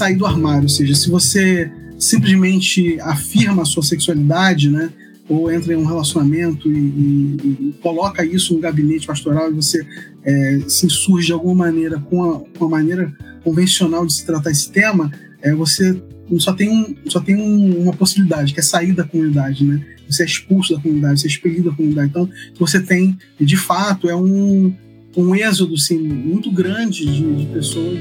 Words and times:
sair 0.00 0.16
do 0.16 0.24
armário, 0.24 0.62
ou 0.62 0.68
seja, 0.68 0.94
se 0.94 1.10
você 1.10 1.70
simplesmente 1.98 2.98
afirma 3.00 3.62
a 3.62 3.66
sua 3.66 3.82
sexualidade, 3.82 4.70
né? 4.70 4.90
Ou 5.28 5.52
entra 5.52 5.74
em 5.74 5.76
um 5.76 5.84
relacionamento 5.84 6.72
e, 6.72 6.76
e, 6.76 7.68
e 7.68 7.74
coloca 7.82 8.24
isso 8.24 8.54
no 8.54 8.60
gabinete 8.60 9.06
pastoral 9.06 9.50
e 9.50 9.54
você 9.54 9.86
é, 10.24 10.60
se 10.66 10.86
insurge 10.86 11.26
de 11.26 11.32
alguma 11.32 11.66
maneira 11.66 12.00
com 12.00 12.24
a, 12.24 12.40
com 12.58 12.64
a 12.64 12.68
maneira 12.68 13.12
convencional 13.44 14.06
de 14.06 14.14
se 14.14 14.24
tratar 14.24 14.50
esse 14.50 14.72
tema, 14.72 15.12
é, 15.42 15.54
você 15.54 16.02
só 16.38 16.52
tem, 16.52 16.70
um, 16.70 16.94
só 17.06 17.20
tem 17.20 17.36
um, 17.36 17.82
uma 17.82 17.92
possibilidade, 17.92 18.54
que 18.54 18.60
é 18.60 18.62
sair 18.62 18.92
da 18.92 19.04
comunidade, 19.04 19.64
né? 19.64 19.84
Você 20.08 20.22
é 20.22 20.26
expulso 20.26 20.74
da 20.74 20.80
comunidade, 20.80 21.20
você 21.20 21.26
é 21.26 21.30
expelido 21.30 21.70
da 21.70 21.76
comunidade. 21.76 22.08
Então, 22.10 22.28
você 22.58 22.80
tem, 22.80 23.16
de 23.38 23.56
fato, 23.56 24.08
é 24.08 24.16
um, 24.16 24.74
um 25.16 25.34
êxodo 25.34 25.74
assim, 25.74 25.98
muito 25.98 26.50
grande 26.50 27.04
de, 27.04 27.36
de 27.36 27.46
pessoas. 27.52 27.98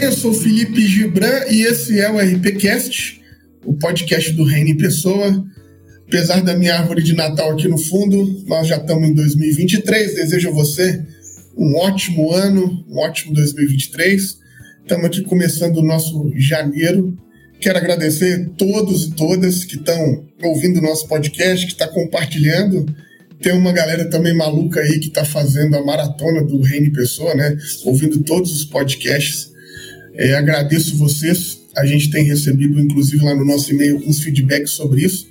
Bem? 0.00 0.06
Eu 0.06 0.12
sou 0.12 0.32
Felipe 0.32 0.86
Gibran 0.86 1.44
e 1.50 1.62
esse 1.62 2.00
é 2.00 2.10
o 2.10 2.18
RPCast, 2.18 3.20
o 3.64 3.74
podcast 3.74 4.32
do 4.32 4.44
Reino 4.44 4.70
em 4.70 4.76
Pessoa. 4.76 5.44
Apesar 6.08 6.42
da 6.42 6.56
minha 6.56 6.74
árvore 6.74 7.02
de 7.02 7.14
Natal 7.14 7.52
aqui 7.52 7.68
no 7.68 7.78
fundo, 7.78 8.42
nós 8.46 8.66
já 8.66 8.76
estamos 8.76 9.08
em 9.08 9.14
2023. 9.14 10.14
Desejo 10.14 10.48
a 10.48 10.52
você 10.52 11.04
um 11.56 11.76
ótimo 11.76 12.32
ano, 12.32 12.84
um 12.88 12.98
ótimo 12.98 13.34
2023. 13.34 14.38
Estamos 14.82 15.06
aqui 15.06 15.22
começando 15.22 15.76
o 15.76 15.84
nosso 15.84 16.32
janeiro. 16.34 17.16
Quero 17.60 17.78
agradecer 17.78 18.48
todos 18.56 19.04
e 19.04 19.10
todas 19.12 19.64
que 19.64 19.76
estão 19.76 20.24
ouvindo 20.42 20.78
o 20.78 20.82
nosso 20.82 21.06
podcast, 21.06 21.66
que 21.66 21.72
está 21.72 21.86
compartilhando. 21.86 22.86
Tem 23.40 23.52
uma 23.52 23.72
galera 23.72 24.08
também 24.08 24.34
maluca 24.34 24.80
aí 24.80 24.98
que 24.98 25.08
está 25.08 25.24
fazendo 25.24 25.76
a 25.76 25.84
maratona 25.84 26.42
do 26.42 26.60
Reino 26.60 26.90
Pessoa, 26.92 27.34
né? 27.34 27.56
Ouvindo 27.84 28.22
todos 28.22 28.50
os 28.52 28.64
podcasts. 28.64 29.49
É, 30.14 30.34
agradeço 30.34 30.96
vocês. 30.96 31.60
A 31.76 31.84
gente 31.86 32.10
tem 32.10 32.24
recebido, 32.24 32.80
inclusive, 32.80 33.24
lá 33.24 33.34
no 33.34 33.44
nosso 33.44 33.72
e-mail, 33.72 34.02
uns 34.06 34.20
feedbacks 34.20 34.72
sobre 34.72 35.04
isso. 35.04 35.28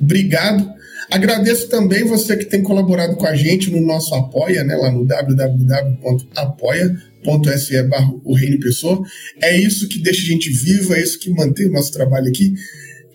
Obrigado. 0.00 0.78
Agradeço 1.10 1.68
também 1.68 2.04
você 2.04 2.36
que 2.36 2.44
tem 2.44 2.62
colaborado 2.62 3.16
com 3.16 3.26
a 3.26 3.34
gente 3.34 3.70
no 3.70 3.80
nosso 3.80 4.14
Apoia, 4.14 4.62
né, 4.62 4.76
lá 4.76 4.92
no 4.92 5.06
www.apoia.se 5.06 7.82
barra 7.84 8.12
o 8.24 8.34
Reino 8.34 8.60
Pessoa. 8.60 9.02
É 9.40 9.58
isso 9.58 9.88
que 9.88 10.00
deixa 10.00 10.20
a 10.22 10.26
gente 10.26 10.50
viva, 10.50 10.96
é 10.96 11.02
isso 11.02 11.18
que 11.18 11.30
mantém 11.30 11.66
o 11.66 11.72
nosso 11.72 11.90
trabalho 11.92 12.28
aqui. 12.28 12.52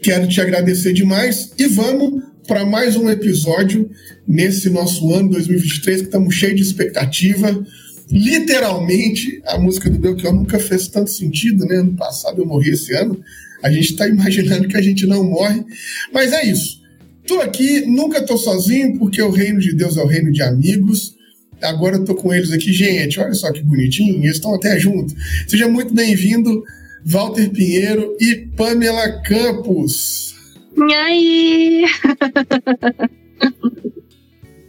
Quero 0.01 0.27
te 0.27 0.41
agradecer 0.41 0.91
demais 0.91 1.51
e 1.57 1.67
vamos 1.67 2.23
para 2.47 2.65
mais 2.65 2.95
um 2.95 3.09
episódio 3.09 3.89
nesse 4.27 4.69
nosso 4.69 5.13
ano 5.13 5.29
2023 5.29 6.01
que 6.01 6.07
estamos 6.07 6.33
cheios 6.33 6.55
de 6.55 6.63
expectativa. 6.63 7.63
Literalmente, 8.11 9.41
a 9.45 9.57
música 9.57 9.89
do 9.89 9.97
Belchior 9.97 10.33
nunca 10.33 10.59
fez 10.59 10.87
tanto 10.87 11.09
sentido, 11.09 11.65
né? 11.65 11.77
Ano 11.77 11.93
passado 11.93 12.41
eu 12.41 12.45
morri 12.45 12.71
esse 12.71 12.93
ano. 12.93 13.19
A 13.61 13.71
gente 13.71 13.91
está 13.91 14.07
imaginando 14.07 14.67
que 14.67 14.77
a 14.77 14.81
gente 14.81 15.05
não 15.05 15.23
morre, 15.23 15.63
mas 16.11 16.33
é 16.33 16.45
isso. 16.45 16.81
Tô 17.25 17.39
aqui, 17.39 17.85
nunca 17.85 18.21
tô 18.21 18.37
sozinho, 18.37 18.99
porque 18.99 19.21
o 19.21 19.31
reino 19.31 19.59
de 19.59 19.73
Deus 19.73 19.95
é 19.95 20.03
o 20.03 20.07
reino 20.07 20.31
de 20.31 20.41
amigos. 20.41 21.15
Agora 21.61 21.95
eu 21.95 22.03
tô 22.03 22.13
com 22.13 22.33
eles 22.33 22.51
aqui, 22.51 22.73
gente. 22.73 23.19
Olha 23.19 23.33
só 23.33 23.51
que 23.51 23.61
bonitinho, 23.61 24.17
eles 24.21 24.35
estão 24.35 24.53
até 24.53 24.77
juntos. 24.77 25.15
Seja 25.47 25.69
muito 25.69 25.93
bem-vindo, 25.93 26.63
Walter 27.05 27.49
Pinheiro 27.49 28.17
e 28.19 28.35
Pamela 28.57 29.21
Campos. 29.21 30.35
E 30.75 30.93
aí? 30.93 31.85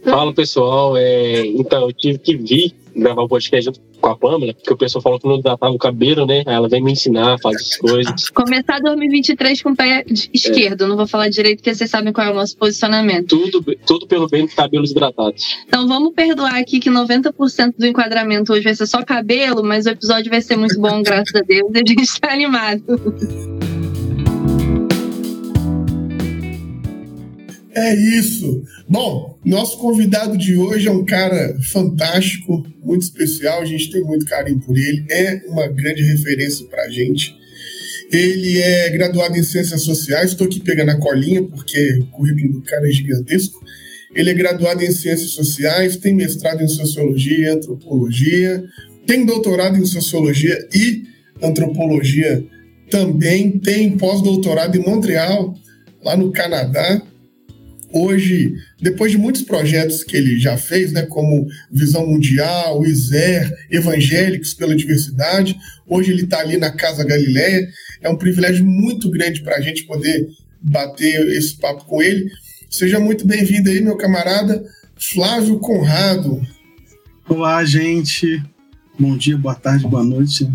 Fala 0.05 0.33
pessoal, 0.33 0.95
é, 0.95 1.45
então 1.45 1.89
eu 1.89 1.93
tive 1.93 2.19
que 2.19 2.37
vir 2.37 2.84
gravar 2.95 3.21
o 3.21 3.25
um 3.25 3.27
podcast 3.27 3.65
junto 3.65 3.81
com 3.99 4.09
a 4.09 4.15
Pamela, 4.15 4.53
porque 4.53 4.73
o 4.73 4.77
pessoal 4.77 5.01
falou 5.01 5.19
que 5.19 5.27
não 5.27 5.41
tratava 5.41 5.73
o 5.73 5.77
cabelo, 5.77 6.25
né? 6.25 6.43
Aí 6.45 6.53
ela 6.53 6.69
vem 6.69 6.81
me 6.81 6.91
ensinar 6.91 7.33
a 7.33 7.37
fazer 7.37 7.57
as 7.57 7.77
coisas. 7.77 8.29
Começar 8.29 8.79
2023 8.79 9.61
com 9.61 9.71
o 9.71 9.75
pé 9.75 10.05
esquerdo, 10.33 10.85
é. 10.85 10.87
não 10.87 10.95
vou 10.95 11.07
falar 11.07 11.29
direito 11.29 11.59
porque 11.59 11.73
vocês 11.73 11.89
sabem 11.89 12.13
qual 12.13 12.27
é 12.27 12.31
o 12.31 12.35
nosso 12.35 12.57
posicionamento. 12.57 13.27
Tudo, 13.27 13.75
tudo 13.85 14.07
pelo 14.07 14.27
bem 14.27 14.45
do 14.45 14.55
cabelos 14.55 14.91
hidratados. 14.91 15.57
Então 15.67 15.87
vamos 15.87 16.13
perdoar 16.13 16.55
aqui 16.55 16.79
que 16.79 16.89
90% 16.89 17.73
do 17.77 17.85
enquadramento 17.85 18.53
hoje 18.53 18.63
vai 18.63 18.75
ser 18.75 18.87
só 18.87 19.03
cabelo, 19.03 19.63
mas 19.63 19.85
o 19.85 19.89
episódio 19.89 20.29
vai 20.29 20.41
ser 20.41 20.55
muito 20.55 20.79
bom, 20.79 21.01
graças 21.03 21.35
a 21.35 21.41
Deus, 21.41 21.71
e 21.73 21.77
a 21.77 21.83
gente 21.87 22.19
tá 22.19 22.31
animado. 22.31 22.83
É 27.75 27.93
isso. 27.93 28.63
Bom, 28.87 29.37
nosso 29.43 29.77
convidado 29.79 30.37
de 30.37 30.55
hoje 30.55 30.87
é 30.87 30.91
um 30.91 31.03
cara 31.03 31.57
fantástico, 31.61 32.65
muito 32.81 33.01
especial, 33.01 33.61
a 33.61 33.65
gente 33.65 33.91
tem 33.91 34.01
muito 34.01 34.25
carinho 34.25 34.61
por 34.61 34.77
ele, 34.77 35.05
é 35.09 35.41
uma 35.49 35.67
grande 35.67 36.01
referência 36.01 36.65
para 36.67 36.83
a 36.83 36.89
gente. 36.89 37.35
Ele 38.09 38.59
é 38.59 38.89
graduado 38.91 39.37
em 39.37 39.43
Ciências 39.43 39.81
Sociais, 39.81 40.31
estou 40.31 40.47
aqui 40.47 40.61
pegando 40.61 40.91
a 40.91 40.97
colinha 40.97 41.43
porque 41.43 41.99
o 41.99 42.05
currículo 42.05 42.53
do 42.53 42.61
cara 42.61 42.87
é 42.87 42.91
gigantesco. 42.91 43.61
Ele 44.15 44.29
é 44.29 44.33
graduado 44.33 44.81
em 44.81 44.91
Ciências 44.91 45.31
Sociais, 45.31 45.97
tem 45.97 46.15
mestrado 46.15 46.63
em 46.63 46.69
Sociologia 46.69 47.37
e 47.37 47.49
Antropologia, 47.49 48.63
tem 49.05 49.25
doutorado 49.25 49.77
em 49.77 49.85
Sociologia 49.85 50.65
e 50.73 51.03
Antropologia 51.43 52.41
também, 52.89 53.59
tem 53.59 53.97
pós-doutorado 53.97 54.77
em 54.77 54.81
Montreal, 54.81 55.53
lá 56.01 56.15
no 56.15 56.31
Canadá 56.31 57.01
hoje, 57.95 58.53
depois 58.81 59.13
de 59.13 59.17
muitos 59.17 59.41
projetos 59.41 60.03
que 60.03 60.17
ele 60.17 60.37
já 60.37 60.57
fez, 60.57 60.91
né, 60.91 61.03
como 61.03 61.47
Visão 61.71 62.05
Mundial, 62.05 62.85
ISER, 62.85 63.49
Evangélicos 63.71 64.53
pela 64.53 64.75
Diversidade, 64.75 65.55
hoje 65.87 66.11
ele 66.11 66.23
está 66.23 66.39
ali 66.39 66.57
na 66.57 66.71
Casa 66.71 67.05
Galileia. 67.05 67.65
É 68.01 68.09
um 68.09 68.17
privilégio 68.17 68.65
muito 68.65 69.09
grande 69.09 69.41
para 69.41 69.55
a 69.55 69.61
gente 69.61 69.85
poder 69.85 70.27
bater 70.61 71.25
esse 71.37 71.55
papo 71.55 71.85
com 71.85 72.01
ele. 72.01 72.29
Seja 72.69 72.99
muito 72.99 73.25
bem-vindo 73.25 73.69
aí, 73.69 73.79
meu 73.79 73.95
camarada 73.95 74.61
Flávio 74.97 75.57
Conrado. 75.59 76.45
Olá, 77.29 77.63
gente. 77.63 78.43
Bom 78.99 79.15
dia, 79.15 79.37
boa 79.37 79.55
tarde, 79.55 79.87
boa 79.87 80.03
noite. 80.03 80.51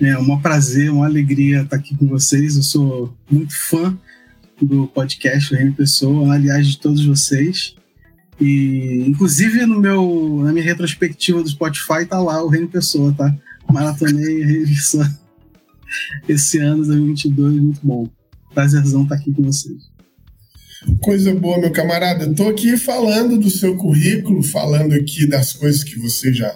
É 0.00 0.16
um 0.16 0.40
prazer, 0.40 0.90
uma 0.90 1.04
alegria 1.04 1.62
estar 1.62 1.76
aqui 1.76 1.94
com 1.94 2.06
vocês. 2.06 2.56
Eu 2.56 2.62
sou 2.62 3.14
muito 3.30 3.54
fã 3.68 3.96
do 4.64 4.86
podcast 4.88 5.54
Reino 5.54 5.72
Pessoa, 5.72 6.34
aliás, 6.34 6.66
de 6.66 6.78
todos 6.78 7.04
vocês. 7.04 7.74
E, 8.40 9.04
inclusive, 9.06 9.64
no 9.66 9.80
meu, 9.80 10.40
na 10.44 10.52
minha 10.52 10.64
retrospectiva 10.64 11.42
do 11.42 11.48
Spotify, 11.48 12.06
tá 12.08 12.20
lá 12.20 12.42
o 12.42 12.48
Reino 12.48 12.68
Pessoa, 12.68 13.12
tá? 13.12 13.34
Maratonei 13.70 14.42
Reino 14.44 14.68
Pessoa 14.68 15.22
esse 16.28 16.58
ano, 16.58 16.84
2022, 16.86 17.60
muito 17.60 17.80
bom. 17.82 18.08
Prazerzão 18.54 19.02
estar 19.02 19.16
tá 19.16 19.20
aqui 19.20 19.32
com 19.32 19.42
vocês. 19.42 19.92
Coisa 21.00 21.34
boa, 21.34 21.58
meu 21.58 21.70
camarada. 21.70 22.24
Estou 22.24 22.48
aqui 22.48 22.76
falando 22.76 23.38
do 23.38 23.48
seu 23.48 23.76
currículo, 23.76 24.42
falando 24.42 24.92
aqui 24.94 25.26
das 25.26 25.52
coisas 25.52 25.84
que 25.84 25.98
você 25.98 26.32
já, 26.32 26.54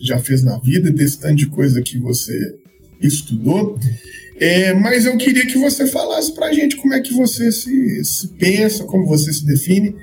já 0.00 0.18
fez 0.18 0.42
na 0.42 0.58
vida, 0.58 0.90
desse 0.90 1.18
tanto 1.18 1.36
de 1.36 1.46
coisa 1.46 1.80
que 1.80 1.98
você 1.98 2.56
estudou. 3.00 3.78
É, 4.40 4.72
mas 4.74 5.04
eu 5.04 5.16
queria 5.16 5.46
que 5.46 5.58
você 5.58 5.86
falasse 5.86 6.32
para 6.34 6.46
a 6.46 6.52
gente 6.52 6.76
como 6.76 6.94
é 6.94 7.00
que 7.00 7.12
você 7.12 7.50
se, 7.50 8.04
se, 8.04 8.28
pensa, 8.28 8.84
como 8.84 9.04
você 9.04 9.32
se 9.32 9.44
define, 9.44 9.96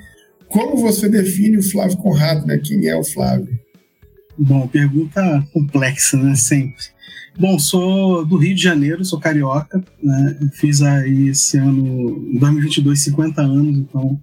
como 0.48 0.76
você 0.76 1.08
define 1.08 1.56
o 1.56 1.62
Flávio 1.62 1.96
Conrado, 1.96 2.46
né? 2.46 2.58
Quem 2.58 2.86
é 2.86 2.96
o 2.96 3.04
Flávio? 3.04 3.58
Bom, 4.38 4.68
pergunta 4.68 5.46
complexa, 5.52 6.18
né? 6.18 6.34
Sempre. 6.34 6.84
Bom, 7.38 7.58
sou 7.58 8.24
do 8.24 8.36
Rio 8.36 8.54
de 8.54 8.62
Janeiro, 8.62 9.04
sou 9.04 9.18
carioca, 9.18 9.82
né? 10.02 10.38
Fiz 10.52 10.82
aí 10.82 11.28
esse 11.28 11.56
ano, 11.56 12.28
em 12.32 12.38
2022, 12.38 13.00
50 13.00 13.40
anos, 13.42 13.78
então 13.78 14.20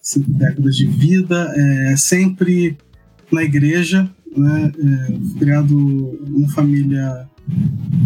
cinco 0.00 0.30
décadas 0.32 0.76
de 0.76 0.86
vida, 0.86 1.52
é, 1.56 1.96
sempre 1.96 2.78
na 3.32 3.42
igreja, 3.42 4.08
né? 4.36 4.72
É, 4.78 5.38
criado 5.38 5.74
numa 6.28 6.48
família 6.50 7.28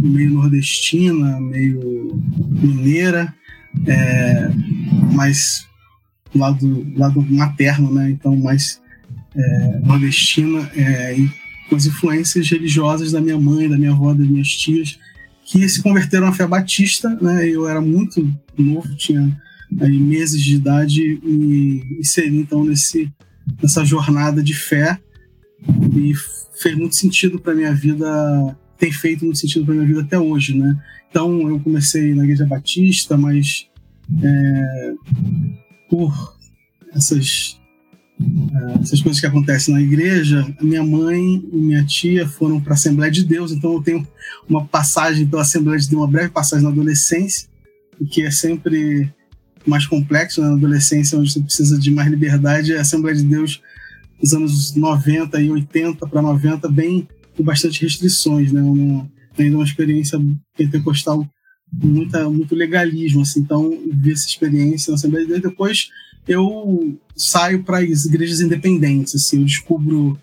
meio 0.02 0.30
nordestina, 0.30 1.40
meio 1.40 2.22
mineira, 2.38 3.34
é, 3.86 4.50
mais 5.12 5.66
lado, 6.34 6.86
lado 6.96 7.22
materno, 7.22 7.92
né? 7.92 8.10
Então, 8.10 8.36
mais 8.36 8.80
é, 9.34 9.78
nordestina, 9.80 10.70
é, 10.74 11.18
e 11.18 11.30
com 11.68 11.76
as 11.76 11.86
influências 11.86 12.50
religiosas 12.50 13.12
da 13.12 13.20
minha 13.20 13.38
mãe, 13.38 13.68
da 13.68 13.78
minha 13.78 13.92
avó, 13.92 14.12
das 14.12 14.26
minhas 14.26 14.48
tias, 14.48 14.98
que 15.44 15.68
se 15.68 15.82
converteram 15.82 16.26
à 16.26 16.32
fé 16.32 16.46
batista, 16.46 17.08
né? 17.20 17.48
Eu 17.48 17.68
era 17.68 17.80
muito 17.80 18.28
novo, 18.56 18.94
tinha 18.96 19.36
aí, 19.80 19.98
meses 19.98 20.42
de 20.42 20.56
idade 20.56 21.20
e 21.22 21.98
inseri 22.00 22.36
então 22.36 22.64
nesse, 22.64 23.10
nessa 23.62 23.84
jornada 23.84 24.42
de 24.42 24.54
fé 24.54 24.98
e 25.94 26.12
fez 26.60 26.76
muito 26.76 26.96
sentido 26.96 27.38
para 27.38 27.54
minha 27.54 27.74
vida 27.74 28.56
tem 28.80 28.90
feito 28.90 29.24
muito 29.24 29.38
sentido 29.38 29.66
para 29.66 29.74
minha 29.74 29.86
vida 29.86 30.00
até 30.00 30.18
hoje, 30.18 30.56
né? 30.56 30.76
Então 31.10 31.48
eu 31.48 31.60
comecei 31.60 32.14
na 32.14 32.24
Igreja 32.24 32.46
Batista, 32.46 33.16
mas 33.16 33.68
é, 34.22 34.94
por 35.88 36.36
essas 36.94 37.60
uh, 38.20 38.80
essas 38.82 39.02
coisas 39.02 39.20
que 39.20 39.26
acontecem 39.26 39.74
na 39.74 39.82
igreja, 39.82 40.46
minha 40.60 40.82
mãe 40.82 41.44
e 41.52 41.56
minha 41.56 41.84
tia 41.84 42.26
foram 42.26 42.60
para 42.60 42.72
a 42.72 42.74
Assembleia 42.74 43.12
de 43.12 43.24
Deus, 43.24 43.52
então 43.52 43.74
eu 43.74 43.82
tenho 43.82 44.06
uma 44.48 44.64
passagem 44.64 45.26
pela 45.26 45.42
Assembleia 45.42 45.78
de 45.78 45.88
Deus, 45.88 46.00
uma 46.00 46.10
breve 46.10 46.30
passagem 46.30 46.64
na 46.64 46.70
adolescência, 46.70 47.48
que 48.10 48.22
é 48.22 48.30
sempre 48.30 49.12
mais 49.66 49.86
complexo 49.86 50.40
né? 50.40 50.48
na 50.48 50.54
adolescência, 50.54 51.18
onde 51.18 51.30
você 51.30 51.40
precisa 51.40 51.78
de 51.78 51.90
mais 51.90 52.08
liberdade. 52.08 52.74
A 52.74 52.80
Assembleia 52.80 53.16
de 53.16 53.24
Deus, 53.24 53.60
nos 54.20 54.32
anos 54.32 54.74
90 54.74 55.40
e 55.40 55.50
80 55.50 56.06
para 56.06 56.22
90, 56.22 56.68
bem 56.68 57.06
com 57.40 57.44
bastante 57.44 57.80
restrições, 57.80 58.52
né? 58.52 58.60
Uma, 58.60 59.10
ainda 59.38 59.56
uma 59.56 59.64
experiência 59.64 60.20
pentecostal 60.56 61.26
muita, 61.72 62.28
muito 62.28 62.54
legalismo, 62.54 63.22
assim. 63.22 63.40
Então, 63.40 63.70
vi 63.92 64.12
essa 64.12 64.28
experiência 64.28 64.90
na 64.90 64.96
Assembleia. 64.96 65.40
Depois, 65.40 65.88
eu 66.28 66.98
saio 67.16 67.64
para 67.64 67.78
as 67.78 68.04
igrejas 68.04 68.40
independentes, 68.40 69.14
assim. 69.14 69.38
Eu 69.38 69.44
descubro 69.44 70.18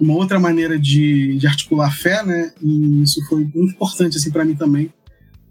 uma 0.00 0.14
outra 0.14 0.40
maneira 0.40 0.78
de, 0.78 1.36
de 1.36 1.46
articular 1.46 1.88
a 1.88 1.92
fé, 1.92 2.24
né? 2.24 2.52
E 2.62 3.02
isso 3.02 3.24
foi 3.28 3.40
muito 3.40 3.74
importante, 3.74 4.16
assim, 4.16 4.30
para 4.30 4.44
mim 4.44 4.54
também, 4.54 4.90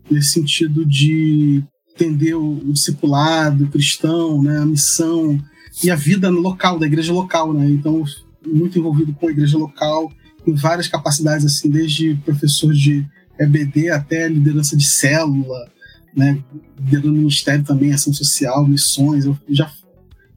nesse 0.09 0.31
sentido 0.31 0.83
de 0.85 1.63
entender 1.94 2.33
o, 2.33 2.53
o 2.53 2.73
discipulado 2.73 3.67
cristão, 3.67 4.41
né? 4.41 4.57
A 4.57 4.65
missão 4.65 5.39
e 5.83 5.91
a 5.91 5.95
vida 5.95 6.29
local, 6.29 6.79
da 6.79 6.88
igreja 6.88 7.13
local, 7.13 7.53
né? 7.53 7.69
Então, 7.69 8.03
muito 8.45 8.79
envolvido 8.79 9.13
com 9.13 9.27
a 9.27 9.31
igreja 9.31 9.57
local, 9.57 10.11
várias 10.55 10.88
capacidades, 10.88 11.45
assim, 11.45 11.69
desde 11.69 12.15
professor 12.25 12.73
de 12.73 13.05
EBD 13.39 13.89
até 13.89 14.27
liderança 14.27 14.75
de 14.75 14.85
célula, 14.85 15.71
né? 16.15 16.41
Liderando 16.79 17.13
ministério 17.13 17.63
também, 17.63 17.94
ação 17.94 18.13
social, 18.13 18.67
missões, 18.67 19.25
eu 19.25 19.38
já 19.49 19.71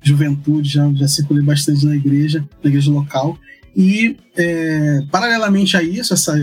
juventude, 0.02 0.68
já, 0.68 0.90
já 0.94 1.08
circulei 1.08 1.44
bastante 1.44 1.84
na 1.84 1.94
igreja, 1.94 2.46
na 2.62 2.70
igreja 2.70 2.90
local. 2.90 3.38
E, 3.76 4.16
é, 4.36 5.00
paralelamente 5.10 5.76
a 5.76 5.82
isso, 5.82 6.12
essa, 6.12 6.36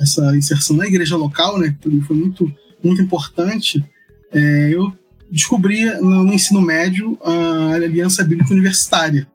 essa 0.00 0.36
inserção 0.36 0.76
na 0.76 0.86
igreja 0.86 1.16
local, 1.16 1.58
né, 1.58 1.74
que 1.80 2.00
foi 2.02 2.16
muito, 2.16 2.52
muito 2.82 3.00
importante, 3.02 3.84
é, 4.32 4.70
eu 4.72 4.92
descobri 5.30 5.84
no, 6.00 6.24
no 6.24 6.32
ensino 6.32 6.60
médio 6.60 7.18
a 7.22 7.74
Aliança 7.74 8.24
Bíblica 8.24 8.52
Universitária, 8.52 9.26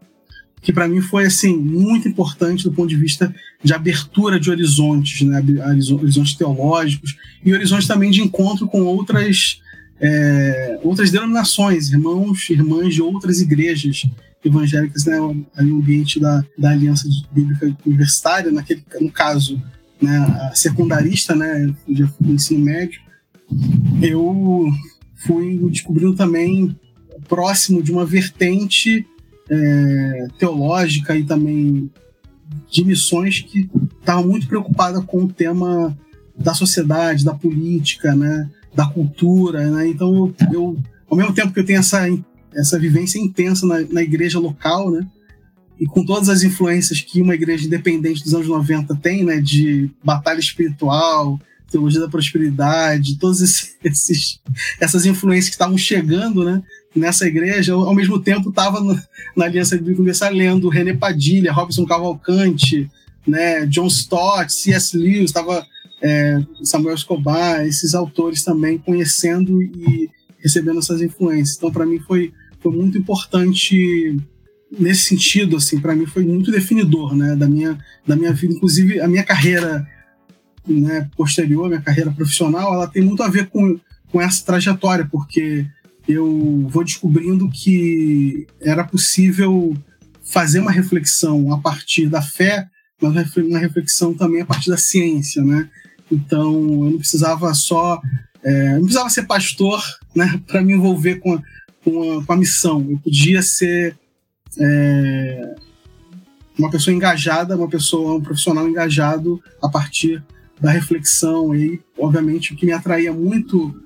que 0.61 0.71
para 0.71 0.87
mim 0.87 1.01
foi 1.01 1.25
assim 1.25 1.57
muito 1.57 2.07
importante 2.07 2.63
do 2.63 2.71
ponto 2.71 2.89
de 2.89 2.95
vista 2.95 3.33
de 3.63 3.73
abertura 3.73 4.39
de 4.39 4.49
horizontes, 4.49 5.21
né? 5.21 5.43
horizontes 5.91 6.35
teológicos 6.35 7.15
e 7.43 7.53
horizontes 7.53 7.87
também 7.87 8.11
de 8.11 8.21
encontro 8.21 8.67
com 8.67 8.81
outras 8.83 9.59
é, 9.99 10.79
outras 10.83 11.11
denominações, 11.11 11.91
irmãos 11.91 12.49
irmãs 12.49 12.93
de 12.93 13.01
outras 13.01 13.39
igrejas 13.39 14.03
evangélicas, 14.43 15.05
né? 15.05 15.17
ali 15.55 15.69
no 15.69 15.77
ambiente 15.77 16.19
da, 16.19 16.43
da 16.57 16.71
Aliança 16.71 17.07
Bíblica 17.31 17.75
Universitária, 17.85 18.51
naquele, 18.51 18.83
no 18.99 19.11
caso, 19.11 19.61
né, 20.01 20.17
a 20.17 20.55
secundarista, 20.55 21.35
né, 21.35 21.71
de 21.87 22.09
ensino 22.21 22.65
médio, 22.65 22.99
eu 24.01 24.67
fui 25.15 25.59
descobrindo 25.69 26.15
também 26.15 26.75
próximo 27.27 27.83
de 27.83 27.91
uma 27.91 28.05
vertente 28.05 29.05
é, 29.51 30.27
teológica 30.39 31.15
e 31.15 31.24
também 31.24 31.92
de 32.69 32.86
missões 32.86 33.42
que 33.42 33.69
estava 34.00 34.24
muito 34.24 34.48
preocupada 34.48 35.01
com 35.01 35.25
o 35.25 35.31
tema 35.31 35.98
da 36.38 36.53
sociedade, 36.53 37.25
da 37.25 37.33
política, 37.33 38.15
né, 38.15 38.50
da 38.74 38.88
cultura, 38.88 39.69
né? 39.69 39.88
Então 39.89 40.15
eu, 40.15 40.36
eu, 40.53 40.77
ao 41.09 41.18
mesmo 41.18 41.33
tempo 41.33 41.53
que 41.53 41.59
eu 41.59 41.65
tenho 41.65 41.80
essa 41.80 42.07
essa 42.53 42.77
vivência 42.77 43.18
intensa 43.18 43.65
na, 43.65 43.80
na 43.89 44.01
igreja 44.01 44.38
local, 44.38 44.92
né, 44.92 45.06
e 45.80 45.86
com 45.86 46.06
todas 46.06 46.27
as 46.27 46.44
influências 46.44 47.01
que 47.01 47.21
uma 47.21 47.33
igreja 47.33 47.65
independente 47.65 48.24
dos 48.24 48.33
anos 48.33 48.47
90 48.47 48.95
tem, 48.97 49.24
né, 49.24 49.39
de 49.39 49.89
batalha 50.04 50.39
espiritual, 50.39 51.39
teologia 51.69 52.01
da 52.01 52.09
prosperidade, 52.09 53.18
todas 53.18 53.42
esses, 53.83 54.39
essas 54.80 55.06
influências 55.06 55.47
que 55.47 55.56
estavam 55.56 55.77
chegando, 55.77 56.44
né, 56.44 56.62
nessa 56.95 57.25
igreja, 57.25 57.71
eu, 57.71 57.81
ao 57.81 57.95
mesmo 57.95 58.19
tempo 58.19 58.49
estava 58.49 58.79
na 59.35 59.45
Aliança 59.45 59.77
Bíblica 59.77 59.99
Universal 59.99 60.33
lendo 60.33 60.69
René 60.69 60.93
Padilha, 60.93 61.53
Robson 61.53 61.85
Cavalcante, 61.85 62.89
né, 63.25 63.65
John 63.65 63.88
Stott, 63.88 64.51
C.S. 64.51 64.97
Lewis, 64.97 65.25
estava 65.25 65.65
é, 66.01 66.41
Samuel 66.63 66.95
Escobar, 66.95 67.65
esses 67.65 67.93
autores 67.93 68.43
também 68.43 68.77
conhecendo 68.77 69.61
e 69.61 70.09
recebendo 70.39 70.79
essas 70.79 71.01
influências. 71.01 71.57
Então, 71.57 71.71
para 71.71 71.85
mim 71.85 71.99
foi, 71.99 72.33
foi 72.59 72.71
muito 72.71 72.97
importante 72.97 74.17
nesse 74.71 75.09
sentido, 75.09 75.57
assim, 75.57 75.79
para 75.79 75.95
mim 75.95 76.05
foi 76.05 76.23
muito 76.23 76.49
definidor, 76.49 77.15
né, 77.15 77.35
da 77.35 77.47
minha 77.47 77.77
da 78.07 78.15
minha 78.15 78.33
vida, 78.33 78.53
inclusive 78.53 79.01
a 79.01 79.07
minha 79.07 79.23
carreira, 79.23 79.85
né, 80.65 81.09
posterior, 81.15 81.67
minha 81.67 81.81
carreira 81.81 82.09
profissional, 82.09 82.73
ela 82.73 82.87
tem 82.87 83.03
muito 83.03 83.21
a 83.21 83.27
ver 83.27 83.47
com 83.49 83.79
com 84.11 84.21
essa 84.21 84.45
trajetória, 84.45 85.07
porque 85.09 85.65
eu 86.07 86.68
vou 86.69 86.83
descobrindo 86.83 87.50
que 87.50 88.48
era 88.59 88.83
possível 88.83 89.75
fazer 90.21 90.59
uma 90.59 90.71
reflexão 90.71 91.53
a 91.53 91.57
partir 91.57 92.07
da 92.07 92.21
fé, 92.21 92.68
mas 93.01 93.36
uma 93.36 93.59
reflexão 93.59 94.13
também 94.13 94.42
a 94.42 94.45
partir 94.45 94.69
da 94.69 94.77
ciência, 94.77 95.44
né? 95.44 95.69
Então, 96.12 96.53
eu 96.53 96.92
não 96.92 96.98
precisava 96.98 97.53
só, 97.53 98.01
é, 98.44 98.74
não 98.74 98.81
precisava 98.81 99.09
ser 99.09 99.24
pastor, 99.24 99.81
né, 100.15 100.39
para 100.45 100.62
me 100.62 100.74
envolver 100.74 101.15
com 101.15 101.33
a, 101.33 101.42
com 101.83 102.19
a, 102.19 102.25
com 102.25 102.33
a, 102.33 102.38
missão. 102.38 102.86
Eu 102.89 103.00
podia 103.00 103.42
ser 103.42 103.97
é, 104.59 105.56
uma 106.57 106.69
pessoa 106.69 106.94
engajada, 106.94 107.56
uma 107.56 107.69
pessoa, 107.69 108.15
um 108.15 108.21
profissional 108.21 108.68
engajado 108.68 109.42
a 109.62 109.69
partir 109.69 110.24
da 110.59 110.69
reflexão. 110.69 111.56
E, 111.56 111.81
obviamente, 111.97 112.54
o 112.54 112.57
que 112.57 112.65
me 112.65 112.74
atraía 112.74 113.13
muito 113.13 113.81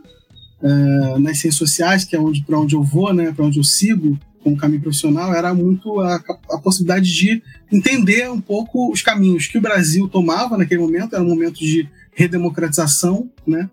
uh, 0.66 1.20
nas 1.20 1.38
ciências 1.38 1.56
sociais, 1.56 2.04
que 2.04 2.16
é 2.16 2.20
onde 2.20 2.44
para 2.44 2.60
onde 2.60 2.76
eu 2.76 2.84
vou, 2.84 3.14
né, 3.14 3.32
para 3.32 3.46
onde 3.46 3.60
eu 3.60 3.64
sigo 3.64 4.18
como 4.44 4.58
caminho 4.58 4.82
profissional, 4.82 5.34
era 5.34 5.54
muito 5.54 6.00
a, 6.00 6.22
a, 6.52 6.58
possibilidade 6.60 7.12
de 7.12 7.42
entender 7.72 8.30
um 8.30 8.40
pouco 8.40 8.92
os 8.92 9.02
caminhos 9.02 9.48
que 9.48 9.58
o 9.58 9.62
Brasil 9.62 10.08
tomava 10.08 10.56
naquele 10.56 10.82
momento, 10.82 11.16
era 11.16 11.24
um 11.24 11.30
momento 11.30 11.60
de 11.60 11.90
redemocratização, 12.14 13.30
né, 13.46 13.70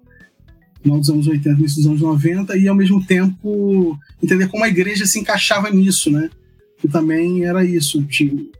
final 0.82 0.98
dos 0.98 1.10
anos 1.10 1.26
80, 1.26 1.58
início 1.58 1.76
dos 1.76 1.86
anos 1.86 2.00
90, 2.00 2.56
e 2.56 2.68
ao 2.68 2.74
mesmo 2.74 3.04
tempo 3.04 3.98
entender 4.22 4.48
como 4.48 4.64
a 4.64 4.68
igreja 4.68 5.06
se 5.06 5.18
encaixava 5.18 5.70
nisso, 5.70 6.10
né, 6.10 6.30
que 6.78 6.88
também 6.88 7.44
era 7.44 7.64
isso, 7.64 8.04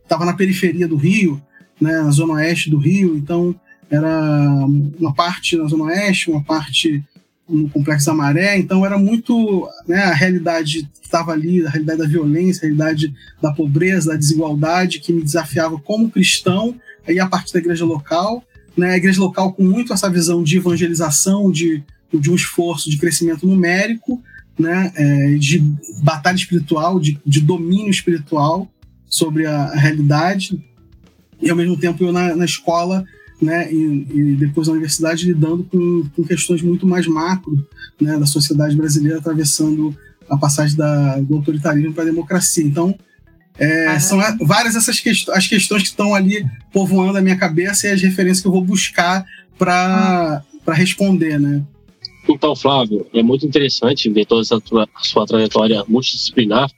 estava 0.03 0.25
na 0.27 0.35
periferia 0.35 0.87
do 0.87 0.97
Rio, 0.97 1.41
né, 1.81 2.03
na 2.03 2.11
zona 2.11 2.35
oeste 2.35 2.69
do 2.69 2.79
Rio, 2.79 3.17
então 3.17 3.55
era 3.91 4.67
uma 4.99 5.15
parte 5.15 5.57
na 5.57 5.67
zona 5.67 5.85
oeste, 5.85 6.31
uma 6.31 6.43
parte 6.43 7.03
no 7.49 7.69
Complexo 7.69 8.07
da 8.07 8.15
Maré, 8.15 8.59
então 8.59 8.85
era 8.87 8.97
muito 8.97 9.69
né, 9.87 9.99
a 9.99 10.15
realidade 10.15 10.89
estava 11.03 11.33
ali, 11.33 11.65
a 11.67 11.71
realidade 11.71 11.99
da 11.99 12.07
violência, 12.07 12.61
a 12.61 12.63
realidade 12.63 13.15
da 13.41 13.53
pobreza, 13.53 14.11
da 14.11 14.17
desigualdade, 14.17 15.01
que 15.01 15.13
me 15.13 15.23
desafiava 15.23 15.79
como 15.79 16.11
cristão, 16.11 16.75
aí 17.07 17.21
a 17.21 17.27
partir 17.27 17.53
da 17.53 17.59
igreja 17.59 17.85
local, 17.85 18.43
né, 18.77 18.93
a 18.93 18.97
igreja 18.97 19.21
local 19.21 19.53
com 19.53 19.63
muito 19.63 19.93
essa 19.93 20.09
visão 20.09 20.43
de 20.43 20.57
evangelização, 20.57 21.51
de, 21.51 21.83
de 22.13 22.31
um 22.31 22.35
esforço 22.35 22.91
de 22.91 22.97
crescimento 22.97 23.47
numérico, 23.47 24.23
né, 24.59 24.93
é, 24.95 25.35
de 25.35 25.59
batalha 26.03 26.37
espiritual, 26.37 26.99
de, 26.99 27.21
de 27.25 27.41
domínio 27.41 27.91
espiritual 27.91 28.71
sobre 29.07 29.47
a, 29.47 29.65
a 29.65 29.77
realidade, 29.77 30.59
e 31.41 31.51
ao 31.51 31.57
mesmo 31.57 31.77
tempo 31.77 32.03
eu 32.03 32.13
na, 32.13 32.35
na 32.35 32.45
escola 32.45 33.05
né, 33.43 33.71
e, 33.73 34.07
e, 34.15 34.37
depois 34.37 34.69
na 34.69 34.75
universidade 34.75 35.27
lidando 35.27 35.65
com, 35.65 36.05
com 36.15 36.23
questões 36.23 36.63
muito 36.63 36.87
mais 36.87 37.07
macro 37.07 37.67
né, 38.01 38.17
da 38.17 38.27
sociedade 38.27 38.77
brasileira 38.77 39.19
atravessando 39.19 39.95
a 40.31 40.37
passagem 40.37 40.77
da, 40.77 41.19
do 41.19 41.37
autoritarismo 41.37 41.93
para 41.93 42.05
a 42.05 42.07
democracia. 42.07 42.65
Então, 42.65 42.97
é, 43.59 43.89
ah, 43.89 44.01
são 44.01 44.19
várias 44.41 44.77
essas 44.77 45.01
questões, 45.01 45.37
as 45.37 45.47
questões 45.47 45.83
que 45.83 45.89
estão 45.89 46.15
ali 46.15 46.47
povoando 46.73 47.19
a 47.19 47.21
minha 47.21 47.37
cabeça 47.37 47.87
e 47.87 47.91
as 47.91 48.01
referências 48.01 48.41
que 48.41 48.47
eu 48.47 48.53
vou 48.53 48.65
buscar 48.65 49.27
para 49.59 50.43
ah. 50.67 50.73
responder, 50.73 51.39
né? 51.39 51.63
Então, 52.29 52.55
Flávio, 52.55 53.07
é 53.13 53.23
muito 53.23 53.45
interessante 53.45 54.09
ver 54.09 54.25
toda 54.25 54.43
essa 54.43 54.61
tua, 54.61 54.89
sua 55.03 55.27
trajetória 55.27 55.85
multidisciplinar 55.89 56.71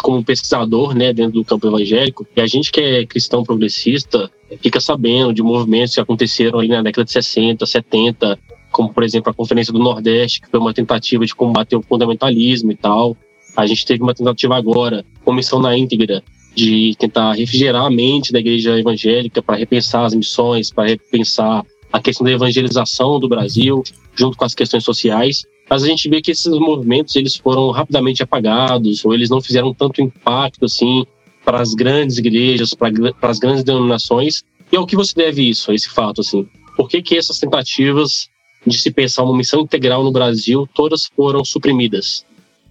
como 0.00 0.24
pesquisador, 0.24 0.94
né, 0.94 1.12
dentro 1.12 1.32
do 1.32 1.44
campo 1.44 1.66
evangélico. 1.66 2.26
E 2.36 2.40
a 2.40 2.46
gente 2.46 2.70
que 2.70 2.80
é 2.80 3.06
cristão 3.06 3.42
progressista, 3.42 4.30
fica 4.60 4.80
sabendo 4.80 5.32
de 5.32 5.42
movimentos 5.42 5.94
que 5.94 6.00
aconteceram 6.00 6.58
ali 6.58 6.68
na 6.68 6.82
década 6.82 7.04
de 7.04 7.12
60, 7.12 7.66
70, 7.66 8.38
como 8.70 8.92
por 8.92 9.02
exemplo 9.02 9.30
a 9.30 9.34
Conferência 9.34 9.72
do 9.72 9.78
Nordeste, 9.78 10.40
que 10.40 10.48
foi 10.48 10.60
uma 10.60 10.74
tentativa 10.74 11.24
de 11.24 11.34
combater 11.34 11.76
o 11.76 11.82
fundamentalismo 11.82 12.72
e 12.72 12.76
tal. 12.76 13.16
A 13.56 13.66
gente 13.66 13.86
teve 13.86 14.02
uma 14.02 14.14
tentativa 14.14 14.56
agora, 14.56 15.04
Comissão 15.24 15.60
na 15.60 15.76
íntegra, 15.76 16.22
de 16.54 16.94
tentar 16.98 17.32
refrigerar 17.32 17.84
a 17.84 17.90
mente 17.90 18.32
da 18.32 18.38
igreja 18.38 18.78
evangélica 18.78 19.42
para 19.42 19.56
repensar 19.56 20.04
as 20.04 20.14
missões, 20.14 20.70
para 20.70 20.88
repensar 20.88 21.64
a 21.92 22.00
questão 22.00 22.24
da 22.24 22.32
evangelização 22.32 23.20
do 23.20 23.28
Brasil, 23.28 23.82
junto 24.14 24.36
com 24.36 24.44
as 24.44 24.54
questões 24.54 24.84
sociais. 24.84 25.44
Mas 25.68 25.82
a 25.82 25.86
gente 25.86 26.08
vê 26.08 26.20
que 26.20 26.30
esses 26.30 26.46
movimentos 26.46 27.16
eles 27.16 27.36
foram 27.36 27.70
rapidamente 27.70 28.22
apagados, 28.22 29.04
ou 29.04 29.14
eles 29.14 29.30
não 29.30 29.40
fizeram 29.40 29.72
tanto 29.72 30.02
impacto 30.02 30.64
assim 30.64 31.04
para 31.44 31.60
as 31.60 31.74
grandes 31.74 32.18
igrejas, 32.18 32.74
para 32.74 33.30
as 33.30 33.38
grandes 33.38 33.64
denominações. 33.64 34.42
E 34.72 34.76
ao 34.76 34.86
que 34.86 34.96
você 34.96 35.14
deve 35.14 35.48
isso, 35.48 35.72
esse 35.72 35.88
fato 35.88 36.20
assim? 36.20 36.48
Por 36.76 36.88
que 36.88 37.02
que 37.02 37.16
essas 37.16 37.38
tentativas 37.38 38.28
de 38.66 38.78
se 38.78 38.90
pensar 38.90 39.22
uma 39.22 39.36
missão 39.36 39.60
integral 39.60 40.02
no 40.02 40.12
Brasil 40.12 40.68
todas 40.74 41.06
foram 41.14 41.44
suprimidas? 41.44 42.24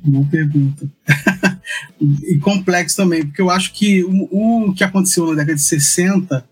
Boa 0.03 0.25
pergunta. 0.25 0.89
e 2.01 2.37
complexo 2.39 2.97
também, 2.97 3.25
porque 3.25 3.41
eu 3.41 3.49
acho 3.49 3.71
que 3.73 4.03
o, 4.03 4.67
o, 4.69 4.73
que 4.73 4.83
aconteceu 4.83 5.27
na 5.27 5.35
década 5.35 5.55
de 5.55 5.61
60 5.61 6.45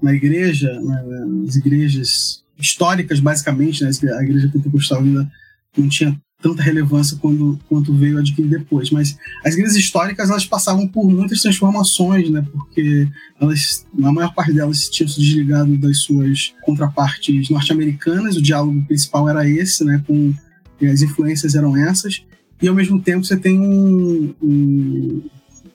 na 0.00 0.14
igreja, 0.14 0.80
né, 0.80 1.02
nas 1.44 1.56
igrejas 1.56 2.42
históricas, 2.58 3.20
basicamente, 3.20 3.84
né, 3.84 3.90
a 4.18 4.22
igreja 4.22 4.48
pentecostal 4.48 5.00
ainda 5.00 5.30
não 5.80 5.88
tinha 5.88 6.18
tanta 6.40 6.62
relevância 6.62 7.16
quando, 7.20 7.58
quanto 7.68 7.94
veio 7.94 8.18
adquirir 8.18 8.50
depois. 8.50 8.90
Mas 8.90 9.16
as 9.44 9.54
igrejas 9.54 9.76
históricas 9.76 10.30
elas 10.30 10.46
passavam 10.46 10.86
por 10.86 11.08
muitas 11.10 11.40
transformações, 11.40 12.30
né? 12.30 12.44
Porque 12.52 13.08
elas, 13.40 13.86
na 13.92 14.12
maior 14.12 14.34
parte 14.34 14.52
delas, 14.52 14.88
tinham 14.88 15.08
se 15.08 15.20
desligado 15.20 15.76
das 15.78 16.02
suas 16.02 16.54
contrapartes 16.62 17.48
norte-americanas. 17.48 18.36
O 18.36 18.42
diálogo 18.42 18.84
principal 18.86 19.28
era 19.28 19.48
esse, 19.48 19.84
né? 19.84 20.02
Com 20.06 20.34
as 20.82 21.02
influências 21.02 21.54
eram 21.54 21.76
essas. 21.76 22.22
E 22.60 22.68
ao 22.68 22.74
mesmo 22.74 23.00
tempo 23.00 23.24
você 23.24 23.36
tem 23.36 23.58
um, 23.58 24.34
um 24.42 25.22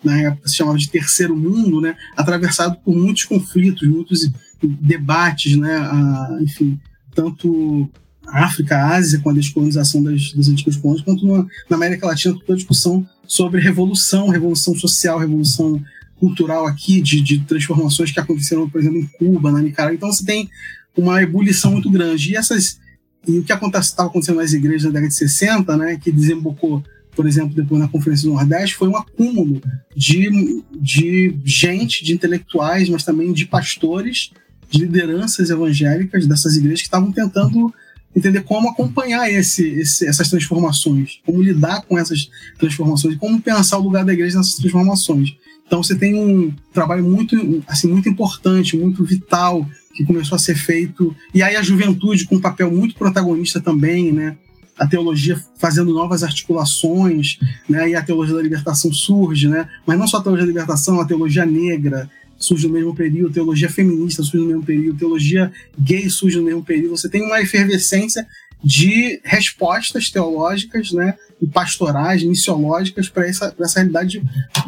na 0.04 0.20
época 0.20 0.48
se 0.48 0.56
chamava 0.56 0.78
de 0.78 0.90
terceiro 0.90 1.36
mundo, 1.36 1.80
né? 1.80 1.96
Atravessado 2.16 2.78
por 2.84 2.96
muitos 2.96 3.24
conflitos, 3.24 3.88
muitos 3.88 4.30
debates, 4.62 5.56
né? 5.56 5.76
Ah, 5.76 6.38
enfim, 6.42 6.80
tanto 7.14 7.90
África, 8.28 8.78
Ásia, 8.78 9.20
com 9.20 9.30
a 9.30 9.34
descolonização 9.34 10.02
das, 10.04 10.34
das 10.34 10.48
antigas 10.48 10.78
colônias, 10.78 11.04
quanto 11.04 11.26
na, 11.26 11.46
na 11.70 11.76
América 11.76 12.08
Latina, 12.08 12.36
toda 12.36 12.54
a 12.54 12.56
discussão 12.56 13.08
sobre 13.26 13.60
revolução, 13.60 14.30
revolução 14.30 14.76
social, 14.76 15.20
revolução 15.20 15.82
cultural 16.20 16.68
aqui, 16.68 17.02
de, 17.02 17.20
de 17.22 17.40
transformações 17.40 18.12
que 18.12 18.20
aconteceram, 18.20 18.70
por 18.70 18.80
exemplo, 18.80 19.00
em 19.00 19.08
Cuba, 19.08 19.52
na 19.52 19.60
Nicarágua. 19.60 19.96
Então 19.96 20.12
você 20.12 20.24
tem 20.24 20.50
uma 20.96 21.22
ebulição 21.22 21.72
muito 21.72 21.90
grande. 21.90 22.32
E 22.32 22.36
essas 22.36 22.80
e 23.28 23.38
o 23.38 23.44
que 23.44 23.54
estava 23.54 24.10
acontecendo 24.10 24.38
nas 24.38 24.54
igrejas 24.54 24.86
na 24.86 24.90
década 24.90 25.10
de 25.10 25.16
60, 25.16 25.78
né, 25.78 25.98
que 26.02 26.12
desembocou, 26.12 26.84
por 27.16 27.28
exemplo, 27.28 27.56
depois 27.56 27.80
na 27.80 27.88
Conferência 27.88 28.28
do 28.28 28.34
Nordeste, 28.34 28.76
foi 28.76 28.88
um 28.88 28.98
acúmulo 28.98 29.62
de, 29.96 30.64
de 30.80 31.36
gente, 31.46 32.04
de 32.04 32.14
intelectuais, 32.14 32.90
mas 32.90 33.04
também 33.04 33.32
de 33.32 33.46
pastores, 33.46 34.32
de 34.70 34.80
lideranças 34.80 35.50
evangélicas 35.50 36.26
dessas 36.26 36.56
igrejas 36.56 36.80
que 36.80 36.88
estavam 36.88 37.12
tentando 37.12 37.72
entender 38.16 38.42
como 38.42 38.70
acompanhar 38.70 39.32
esse, 39.32 39.68
esse, 39.68 40.08
essas 40.08 40.30
transformações, 40.30 41.20
como 41.26 41.42
lidar 41.42 41.82
com 41.84 41.98
essas 41.98 42.30
transformações 42.60 43.16
e 43.16 43.18
como 43.18 43.42
pensar 43.42 43.78
o 43.78 43.84
lugar 43.84 44.04
da 44.04 44.14
igreja 44.14 44.38
nessas 44.38 44.56
transformações. 44.56 45.36
Então 45.66 45.82
você 45.82 45.96
tem 45.96 46.16
um 46.16 46.54
trabalho 46.74 47.04
muito, 47.04 47.64
assim, 47.66 47.88
muito 47.88 48.10
importante, 48.10 48.76
muito 48.76 49.04
vital 49.06 49.66
que 49.94 50.04
começou 50.06 50.36
a 50.36 50.40
ser 50.40 50.56
feito 50.56 51.16
e 51.34 51.42
aí 51.42 51.56
a 51.56 51.62
juventude 51.62 52.26
com 52.26 52.36
um 52.36 52.42
papel 52.42 52.70
muito 52.70 52.96
protagonista 52.96 53.60
também, 53.62 54.12
né? 54.12 54.36
A 54.78 54.88
teologia 54.88 55.40
fazendo 55.58 55.94
novas 55.94 56.24
articulações, 56.24 57.38
né? 57.70 57.90
E 57.90 57.96
a 57.96 58.02
teologia 58.02 58.36
da 58.36 58.42
libertação 58.42 58.92
surge, 58.92 59.48
né? 59.48 59.68
Mas 59.86 59.98
não 59.98 60.08
só 60.08 60.18
a 60.18 60.22
teologia 60.22 60.46
da 60.46 60.52
libertação, 60.52 61.00
a 61.00 61.06
teologia 61.06 61.46
negra, 61.46 62.10
surge 62.42 62.68
no 62.68 62.74
mesmo 62.74 62.96
período, 62.96 63.34
teologia 63.34 63.70
feminista 63.70 64.24
surge 64.24 64.40
no 64.40 64.48
mesmo 64.48 64.64
período, 64.64 64.98
teologia 64.98 65.52
gay 65.80 66.10
surge 66.10 66.38
no 66.38 66.44
mesmo 66.44 66.64
período. 66.64 66.98
Você 66.98 67.10
tem 67.10 67.22
uma 67.22 67.42
efervescência 67.42 68.28
de 68.64 69.20
respostas 69.24 70.10
teológicas 70.10 70.92
né, 70.92 71.16
e 71.42 71.48
pastorais, 71.48 72.24
missiológicas 72.24 73.10
para 73.10 73.28
essa, 73.28 73.56
essa 73.60 73.80
realidade 73.80 74.22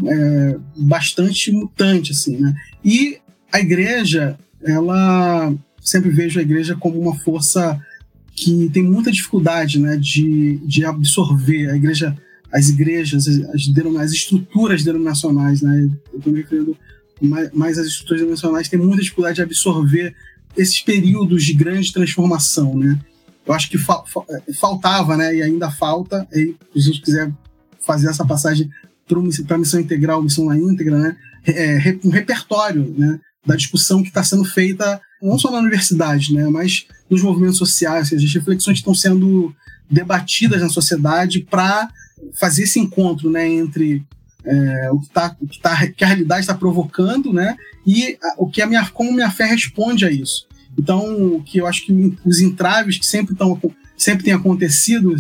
é, 0.06 0.58
bastante 0.76 1.52
mutante. 1.52 2.12
Assim, 2.12 2.38
né? 2.38 2.56
E 2.84 3.20
a 3.52 3.60
igreja, 3.60 4.38
ela 4.64 5.54
sempre 5.80 6.10
vejo 6.10 6.40
a 6.40 6.42
igreja 6.42 6.76
como 6.76 7.00
uma 7.00 7.16
força 7.20 7.80
que 8.36 8.70
tem 8.74 8.82
muita 8.82 9.12
dificuldade 9.12 9.80
né, 9.80 9.96
de, 9.96 10.58
de 10.66 10.84
absorver 10.84 11.70
a 11.70 11.76
igreja, 11.76 12.18
as 12.52 12.70
igrejas, 12.70 13.28
as, 13.28 13.40
as, 13.50 13.96
as 14.00 14.12
estruturas 14.12 14.84
denominacionais. 14.84 15.62
Né? 15.62 15.90
Eu 16.12 16.18
estou 16.18 16.34
me 16.34 16.42
referindo 16.42 16.76
mas 17.54 17.78
as 17.78 17.88
estruturas 17.88 18.22
dimensionais 18.22 18.68
têm 18.68 18.80
muita 18.80 19.02
dificuldade 19.02 19.36
de 19.36 19.42
absorver 19.42 20.16
esses 20.58 20.82
períodos 20.82 21.44
de 21.44 21.54
grande 21.54 21.92
transformação, 21.92 22.78
né? 22.78 23.00
Eu 23.46 23.54
acho 23.54 23.70
que 23.70 23.78
fa 23.78 24.04
é, 24.30 24.54
faltava, 24.54 25.18
né? 25.18 25.36
E 25.36 25.42
ainda 25.42 25.72
falta, 25.72 26.28
e 26.32 26.56
se 26.74 26.80
a 26.80 26.80
gente 26.80 27.02
quiser 27.02 27.32
fazer 27.86 28.10
essa 28.10 28.26
passagem 28.26 28.70
para 29.08 29.56
a 29.56 29.60
missão 29.60 29.80
integral, 29.80 30.22
missão 30.22 30.46
na 30.46 30.58
íntegra, 30.58 30.98
né? 30.98 31.18
É, 31.46 31.98
um 32.04 32.10
repertório, 32.10 32.94
né? 32.98 33.20
Da 33.46 33.56
discussão 33.56 34.02
que 34.02 34.10
está 34.10 34.24
sendo 34.24 34.46
feita 34.46 35.02
não 35.22 35.40
só 35.40 35.52
na 35.52 35.60
universidade, 35.60 36.34
né? 36.34 36.48
Mas 36.50 36.86
nos 37.10 37.22
movimentos 37.22 37.58
sociais, 37.58 38.10
seja, 38.10 38.26
as 38.26 38.34
reflexões 38.34 38.78
estão 38.78 38.94
sendo 38.94 39.54
debatidas 39.90 40.62
na 40.62 40.70
sociedade 40.70 41.42
para 41.50 41.90
fazer 42.34 42.64
esse 42.64 42.80
encontro, 42.80 43.30
né? 43.30 43.48
Entre 43.48 44.04
é, 44.46 44.92
o, 44.92 45.00
que 45.00 45.10
tá, 45.10 45.36
o 45.40 45.48
que, 45.48 45.60
tá, 45.60 45.88
que 45.88 46.04
a 46.04 46.08
realidade 46.08 46.42
está 46.42 46.54
provocando, 46.54 47.32
né? 47.32 47.56
E 47.86 48.18
a, 48.22 48.36
o 48.38 48.50
que 48.50 48.62
a 48.62 48.68
minha, 48.68 48.86
como 48.90 49.14
minha 49.14 49.32
fé 49.32 49.46
responde 49.46 50.06
a 50.06 50.12
isso. 50.12 50.48
Então, 50.78 51.36
o 51.36 51.44
que 51.44 51.60
eu 51.60 51.68
acho 51.68 51.86
que 51.86 52.18
os 52.26 52.40
entraves 52.40 52.98
que 52.98 53.06
sempre, 53.06 53.36
tão, 53.36 53.60
sempre 53.96 54.24
têm 54.24 54.34
acontecido 54.34 55.16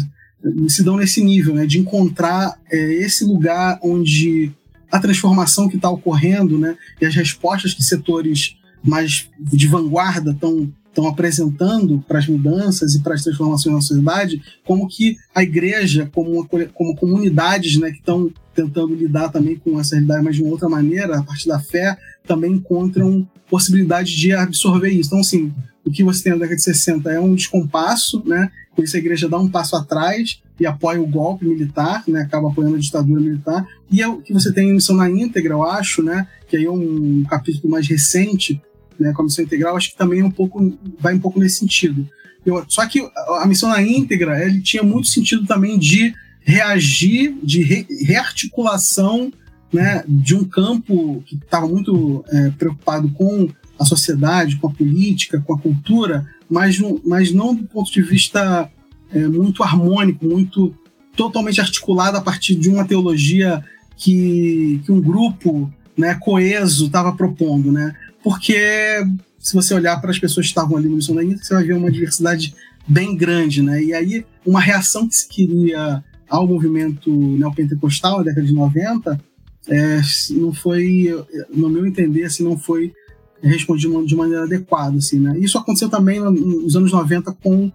se 0.67 0.83
dão 0.83 0.97
nesse 0.97 1.23
nível, 1.23 1.55
né? 1.55 1.65
De 1.65 1.79
encontrar 1.79 2.59
é, 2.69 2.93
esse 2.95 3.23
lugar 3.23 3.79
onde 3.81 4.51
a 4.91 4.99
transformação 4.99 5.69
que 5.69 5.77
está 5.77 5.89
ocorrendo, 5.89 6.57
né? 6.57 6.75
E 7.01 7.05
as 7.05 7.15
respostas 7.15 7.73
que 7.73 7.83
setores 7.83 8.57
mais 8.83 9.29
de 9.39 9.67
vanguarda 9.67 10.31
estão 10.31 10.71
estão 10.93 11.07
apresentando 11.07 12.03
para 12.07 12.19
as 12.19 12.27
mudanças 12.27 12.93
e 12.93 13.01
para 13.01 13.15
as 13.15 13.23
transformações 13.23 13.73
na 13.73 13.81
sociedade, 13.81 14.41
como 14.63 14.87
que 14.87 15.17
a 15.33 15.41
igreja, 15.41 16.09
como, 16.13 16.31
uma, 16.31 16.47
como 16.73 16.95
comunidades 16.95 17.77
né, 17.77 17.89
que 17.91 17.97
estão 17.97 18.31
tentando 18.53 18.93
lidar 18.93 19.29
também 19.29 19.55
com 19.55 19.79
essa 19.79 19.95
realidade, 19.95 20.23
mas 20.23 20.35
de 20.35 20.43
uma 20.43 20.51
outra 20.51 20.69
maneira, 20.69 21.17
a 21.17 21.23
partir 21.23 21.47
da 21.47 21.59
fé, 21.59 21.97
também 22.25 22.53
encontram 22.53 23.27
possibilidade 23.49 24.15
de 24.15 24.31
absorver 24.31 24.89
isso. 24.89 25.09
Então, 25.09 25.19
assim, 25.19 25.51
o 25.83 25.91
que 25.91 26.03
você 26.03 26.23
tem 26.23 26.33
na 26.33 26.39
década 26.39 26.55
de 26.55 26.63
60 26.63 27.11
é 27.11 27.19
um 27.19 27.33
descompasso, 27.33 28.23
né? 28.25 28.51
Por 28.75 28.83
isso 28.85 28.95
a 28.95 28.99
igreja 28.99 29.27
dá 29.27 29.37
um 29.37 29.49
passo 29.49 29.75
atrás 29.75 30.41
e 30.59 30.65
apoia 30.65 31.01
o 31.01 31.07
golpe 31.07 31.45
militar, 31.45 32.03
né? 32.07 32.21
Acaba 32.21 32.49
apoiando 32.49 32.75
a 32.75 32.79
ditadura 32.79 33.19
militar. 33.19 33.65
E 33.91 34.01
é 34.01 34.07
o 34.07 34.17
que 34.21 34.33
você 34.33 34.51
tem 34.53 34.69
em 34.69 34.73
Missão 34.73 34.95
na 34.95 35.09
Íntegra, 35.09 35.53
eu 35.53 35.63
acho, 35.63 36.01
né? 36.01 36.27
Que 36.47 36.57
aí 36.57 36.65
é 36.65 36.71
um 36.71 37.23
capítulo 37.29 37.69
mais 37.69 37.87
recente, 37.87 38.61
né? 39.03 39.13
Com 39.13 39.21
a 39.21 39.25
Missão 39.25 39.43
Integral, 39.43 39.75
acho 39.75 39.91
que 39.91 39.97
também 39.97 40.21
é 40.21 40.25
um 40.25 40.31
pouco, 40.31 40.77
vai 40.99 41.13
um 41.13 41.19
pouco 41.19 41.39
nesse 41.39 41.59
sentido. 41.59 42.07
Eu, 42.45 42.63
só 42.67 42.85
que 42.85 42.99
a 43.39 43.45
Missão 43.45 43.69
na 43.69 43.81
Íntegra, 43.81 44.43
ele 44.45 44.61
tinha 44.61 44.83
muito 44.83 45.07
sentido 45.07 45.45
também 45.45 45.77
de 45.77 46.13
reagir, 46.41 47.35
de 47.41 47.61
re, 47.61 47.87
rearticulação 48.01 49.31
né, 49.71 50.03
de 50.07 50.35
um 50.35 50.43
campo 50.43 51.23
que 51.25 51.35
estava 51.35 51.67
muito 51.67 52.23
é, 52.29 52.49
preocupado 52.51 53.09
com 53.09 53.49
a 53.79 53.85
sociedade, 53.85 54.57
com 54.57 54.67
a 54.67 54.71
política, 54.71 55.41
com 55.41 55.53
a 55.53 55.59
cultura, 55.59 56.27
mas, 56.49 56.79
mas 57.03 57.31
não 57.31 57.55
do 57.55 57.63
ponto 57.63 57.91
de 57.91 58.01
vista 58.01 58.69
é, 59.11 59.27
muito 59.27 59.63
harmônico, 59.63 60.25
muito 60.25 60.73
totalmente 61.15 61.59
articulado 61.59 62.17
a 62.17 62.21
partir 62.21 62.55
de 62.55 62.69
uma 62.69 62.85
teologia 62.85 63.63
que, 63.97 64.81
que 64.85 64.91
um 64.91 65.01
grupo 65.01 65.71
né, 65.97 66.15
coeso 66.15 66.87
estava 66.87 67.13
propondo, 67.13 67.71
né? 67.71 67.95
Porque 68.23 69.03
se 69.37 69.53
você 69.53 69.73
olhar 69.73 69.99
para 69.99 70.11
as 70.11 70.19
pessoas 70.19 70.45
que 70.45 70.51
estavam 70.51 70.77
ali 70.77 70.87
no 70.87 70.95
Missão 70.95 71.15
você 71.15 71.53
vai 71.53 71.63
ver 71.63 71.73
uma 71.73 71.91
diversidade 71.91 72.55
bem 72.87 73.15
grande, 73.15 73.61
né? 73.61 73.83
E 73.83 73.93
aí 73.93 74.25
uma 74.45 74.61
reação 74.61 75.07
que 75.07 75.15
se 75.15 75.27
queria 75.27 76.03
ao 76.29 76.47
movimento 76.47 77.11
neopentecostal 77.11 78.17
na 78.17 78.23
década 78.23 78.47
de 78.47 78.53
90, 78.53 79.19
é, 79.67 80.01
não 80.31 80.53
foi, 80.53 81.07
no 81.53 81.69
meu 81.69 81.85
entender, 81.85 82.23
assim, 82.23 82.43
não 82.43 82.57
foi 82.57 82.93
respondido 83.41 84.05
de 84.05 84.15
maneira 84.15 84.43
adequada. 84.43 84.97
Assim, 84.97 85.19
né? 85.19 85.37
Isso 85.37 85.57
aconteceu 85.57 85.89
também 85.89 86.19
nos 86.19 86.75
anos 86.75 86.91
90 86.91 87.31
com, 87.33 87.71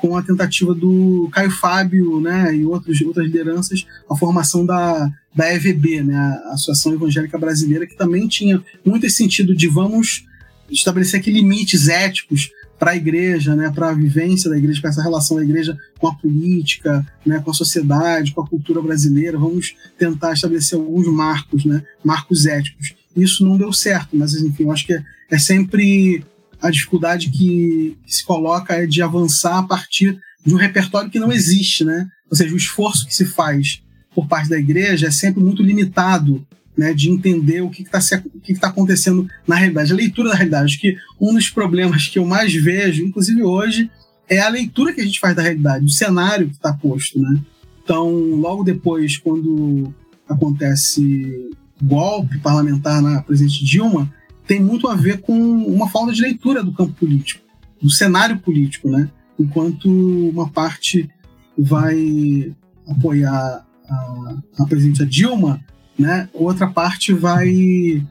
com 0.00 0.16
a 0.16 0.22
tentativa 0.22 0.74
do 0.74 1.28
Caio 1.32 1.50
Fábio 1.50 2.20
né, 2.20 2.54
e 2.56 2.64
outros, 2.64 3.00
outras 3.02 3.26
lideranças, 3.26 3.86
a 4.10 4.16
formação 4.16 4.64
da, 4.64 5.10
da 5.34 5.52
EVB, 5.54 6.02
né, 6.02 6.16
a 6.46 6.54
Associação 6.54 6.94
Evangélica 6.94 7.38
Brasileira, 7.38 7.86
que 7.86 7.96
também 7.96 8.26
tinha 8.26 8.62
muito 8.84 9.06
esse 9.06 9.16
sentido 9.16 9.54
de 9.54 9.68
vamos 9.68 10.24
estabelecer 10.70 11.20
aqui 11.20 11.30
limites 11.30 11.88
éticos 11.88 12.50
para 12.78 12.92
a 12.92 12.96
igreja, 12.96 13.54
né, 13.54 13.70
para 13.74 13.90
a 13.90 13.94
vivência 13.94 14.48
da 14.48 14.56
igreja, 14.56 14.80
para 14.80 14.88
essa 14.88 15.02
relação 15.02 15.36
da 15.36 15.44
igreja 15.44 15.76
com 15.98 16.08
a 16.08 16.14
política, 16.14 17.06
né, 17.26 17.38
com 17.38 17.50
a 17.50 17.54
sociedade, 17.54 18.32
com 18.32 18.40
a 18.40 18.46
cultura 18.46 18.80
brasileira. 18.80 19.38
Vamos 19.38 19.76
tentar 19.98 20.32
estabelecer 20.32 20.78
alguns 20.78 21.06
marcos, 21.06 21.66
né, 21.66 21.82
marcos 22.02 22.46
éticos. 22.46 22.94
Isso 23.14 23.44
não 23.44 23.58
deu 23.58 23.70
certo, 23.70 24.16
mas 24.16 24.34
enfim, 24.34 24.62
eu 24.62 24.72
acho 24.72 24.86
que 24.86 24.94
é, 24.94 25.04
é 25.30 25.38
sempre 25.38 26.24
a 26.60 26.70
dificuldade 26.70 27.30
que, 27.30 27.96
que, 28.04 28.14
se 28.14 28.24
coloca 28.24 28.74
é 28.74 28.86
de 28.86 29.02
avançar 29.02 29.58
a 29.58 29.62
partir 29.62 30.18
de 30.44 30.54
um 30.54 30.58
repertório 30.58 31.10
que 31.10 31.18
não 31.18 31.32
existe, 31.32 31.84
né? 31.84 32.08
Ou 32.30 32.36
seja, 32.36 32.54
o 32.54 32.56
esforço 32.56 33.06
que 33.06 33.14
se 33.14 33.24
faz 33.24 33.82
por 34.14 34.26
parte 34.26 34.48
da 34.48 34.58
igreja 34.58 35.06
é 35.06 35.10
sempre 35.10 35.42
muito 35.42 35.62
limitado, 35.62 36.46
né? 36.76 36.92
De 36.92 37.10
entender 37.10 37.62
o 37.62 37.70
que 37.70 37.82
está 37.82 37.98
o 38.34 38.40
que 38.40 38.54
tá 38.54 38.68
acontecendo 38.68 39.28
na 39.46 39.56
realidade, 39.56 39.92
a 39.92 39.96
leitura 39.96 40.30
da 40.30 40.36
realidade. 40.36 40.64
Acho 40.66 40.80
que 40.80 40.96
um 41.20 41.34
dos 41.34 41.48
problemas 41.48 42.08
que 42.08 42.18
eu 42.18 42.24
mais 42.24 42.52
vejo, 42.54 43.04
inclusive 43.04 43.42
hoje, 43.42 43.90
é 44.28 44.38
a 44.40 44.48
leitura 44.48 44.92
que 44.92 45.00
a 45.00 45.04
gente 45.04 45.18
faz 45.18 45.34
da 45.34 45.42
realidade, 45.42 45.84
o 45.84 45.90
cenário 45.90 46.48
que 46.48 46.54
está 46.54 46.72
posto, 46.72 47.20
né? 47.20 47.40
Então, 47.82 48.08
logo 48.36 48.62
depois, 48.62 49.16
quando 49.16 49.92
acontece 50.28 51.50
golpe 51.82 52.38
parlamentar 52.38 53.02
na 53.02 53.22
presidente 53.22 53.64
Dilma, 53.64 54.12
tem 54.50 54.58
muito 54.58 54.88
a 54.88 54.96
ver 54.96 55.20
com 55.20 55.32
uma 55.32 55.88
falta 55.88 56.12
de 56.12 56.22
leitura 56.22 56.60
do 56.60 56.72
campo 56.72 56.92
político, 56.94 57.40
do 57.80 57.88
cenário 57.88 58.36
político, 58.40 58.90
né? 58.90 59.08
Enquanto 59.38 59.88
uma 59.88 60.48
parte 60.48 61.08
vai 61.56 62.52
apoiar 62.84 63.64
a, 63.88 64.36
a 64.58 64.66
presidente 64.66 65.06
Dilma, 65.06 65.64
né? 65.96 66.28
Outra 66.34 66.66
parte 66.66 67.12
vai 67.12 68.04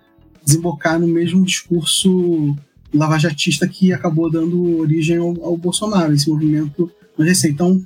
desembocar 0.46 0.98
no 0.98 1.08
mesmo 1.08 1.44
discurso 1.44 2.56
lavajatista 2.94 3.68
que 3.68 3.92
acabou 3.92 4.32
dando 4.32 4.78
origem 4.78 5.18
ao, 5.18 5.44
ao 5.44 5.58
Bolsonaro, 5.58 6.14
esse 6.14 6.30
movimento 6.30 6.90
mais 7.18 7.32
recente. 7.32 7.54
Então, 7.54 7.84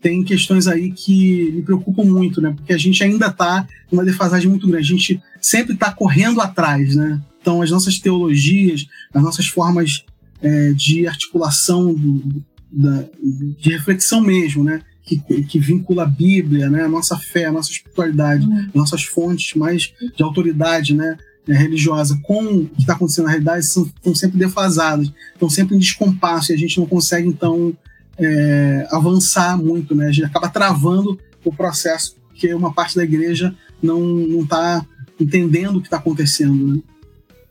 tem 0.00 0.22
questões 0.22 0.68
aí 0.68 0.92
que 0.92 1.50
me 1.50 1.62
preocupam 1.62 2.04
muito, 2.04 2.40
né? 2.40 2.54
Porque 2.54 2.72
a 2.72 2.78
gente 2.78 3.02
ainda 3.02 3.26
está 3.26 3.66
numa 3.90 4.04
defasagem 4.04 4.48
muito 4.48 4.68
grande. 4.68 4.84
A 4.84 4.96
gente 4.96 5.20
sempre 5.40 5.74
está 5.74 5.90
correndo 5.90 6.40
atrás, 6.40 6.94
né? 6.94 7.20
Então, 7.46 7.62
as 7.62 7.70
nossas 7.70 8.00
teologias, 8.00 8.88
as 9.14 9.22
nossas 9.22 9.46
formas 9.46 10.04
é, 10.42 10.72
de 10.72 11.06
articulação, 11.06 11.94
do, 11.94 12.42
da, 12.72 13.04
de 13.22 13.70
reflexão 13.70 14.20
mesmo, 14.20 14.64
né? 14.64 14.82
Que, 15.04 15.44
que, 15.44 15.60
vincula 15.60 16.02
a 16.02 16.06
Bíblia, 16.06 16.68
né? 16.68 16.82
a 16.82 16.88
nossa 16.88 17.16
fé, 17.16 17.44
a 17.44 17.52
nossa 17.52 17.70
espiritualidade, 17.70 18.44
uhum. 18.44 18.68
nossas 18.74 19.04
fontes 19.04 19.54
mais 19.54 19.92
de 20.16 20.24
autoridade 20.24 20.92
né? 20.92 21.16
É, 21.46 21.52
religiosa 21.52 22.18
com 22.24 22.42
o 22.42 22.66
que 22.66 22.80
está 22.80 22.94
acontecendo 22.94 23.26
na 23.26 23.30
realidade 23.30 23.64
são, 23.64 23.84
estão 23.84 24.12
sempre 24.12 24.36
defasadas, 24.36 25.12
estão 25.32 25.48
sempre 25.48 25.76
em 25.76 25.78
descompasso 25.78 26.50
e 26.50 26.54
a 26.56 26.58
gente 26.58 26.80
não 26.80 26.86
consegue, 26.86 27.28
então, 27.28 27.72
é, 28.18 28.88
avançar 28.90 29.56
muito, 29.56 29.94
né? 29.94 30.08
A 30.08 30.12
gente 30.12 30.24
acaba 30.24 30.48
travando 30.48 31.16
o 31.44 31.52
processo 31.52 32.16
porque 32.26 32.52
uma 32.52 32.74
parte 32.74 32.96
da 32.96 33.04
igreja 33.04 33.54
não 33.80 34.42
está 34.42 34.84
entendendo 35.20 35.76
o 35.76 35.80
que 35.80 35.86
está 35.86 35.98
acontecendo, 35.98 36.74
né? 36.74 36.82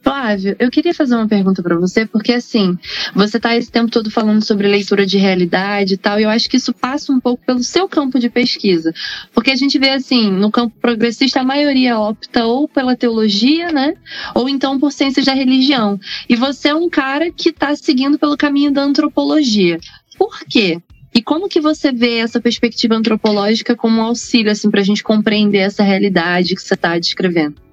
Flávio, 0.05 0.55
eu 0.59 0.69
queria 0.69 0.93
fazer 0.93 1.15
uma 1.15 1.27
pergunta 1.27 1.63
para 1.63 1.75
você, 1.75 2.05
porque 2.05 2.31
assim, 2.31 2.77
você 3.15 3.37
está 3.37 3.55
esse 3.55 3.71
tempo 3.71 3.89
todo 3.89 4.11
falando 4.11 4.45
sobre 4.45 4.67
leitura 4.67 5.03
de 5.03 5.17
realidade 5.17 5.95
e 5.95 5.97
tal, 5.97 6.19
e 6.19 6.23
eu 6.23 6.29
acho 6.29 6.47
que 6.47 6.57
isso 6.57 6.71
passa 6.71 7.11
um 7.11 7.19
pouco 7.19 7.43
pelo 7.43 7.63
seu 7.63 7.89
campo 7.89 8.19
de 8.19 8.29
pesquisa. 8.29 8.93
Porque 9.33 9.49
a 9.49 9.55
gente 9.55 9.79
vê 9.79 9.89
assim, 9.89 10.29
no 10.29 10.51
campo 10.51 10.75
progressista, 10.79 11.39
a 11.39 11.43
maioria 11.43 11.97
opta 11.97 12.45
ou 12.45 12.67
pela 12.67 12.95
teologia, 12.95 13.71
né? 13.71 13.95
Ou 14.35 14.47
então 14.47 14.79
por 14.79 14.91
ciências 14.91 15.25
da 15.25 15.33
religião. 15.33 15.99
E 16.29 16.35
você 16.35 16.69
é 16.69 16.75
um 16.75 16.87
cara 16.87 17.31
que 17.31 17.49
está 17.49 17.75
seguindo 17.75 18.19
pelo 18.19 18.37
caminho 18.37 18.71
da 18.71 18.83
antropologia. 18.83 19.79
Por 20.19 20.41
quê? 20.47 20.79
E 21.15 21.21
como 21.23 21.49
que 21.49 21.59
você 21.59 21.91
vê 21.91 22.17
essa 22.17 22.39
perspectiva 22.39 22.93
antropológica 22.93 23.75
como 23.75 23.99
um 23.99 24.03
auxílio 24.03 24.51
assim, 24.51 24.69
para 24.69 24.81
a 24.81 24.83
gente 24.83 25.01
compreender 25.01 25.59
essa 25.59 25.81
realidade 25.81 26.53
que 26.53 26.61
você 26.61 26.75
está 26.75 26.99
descrevendo? 26.99 27.64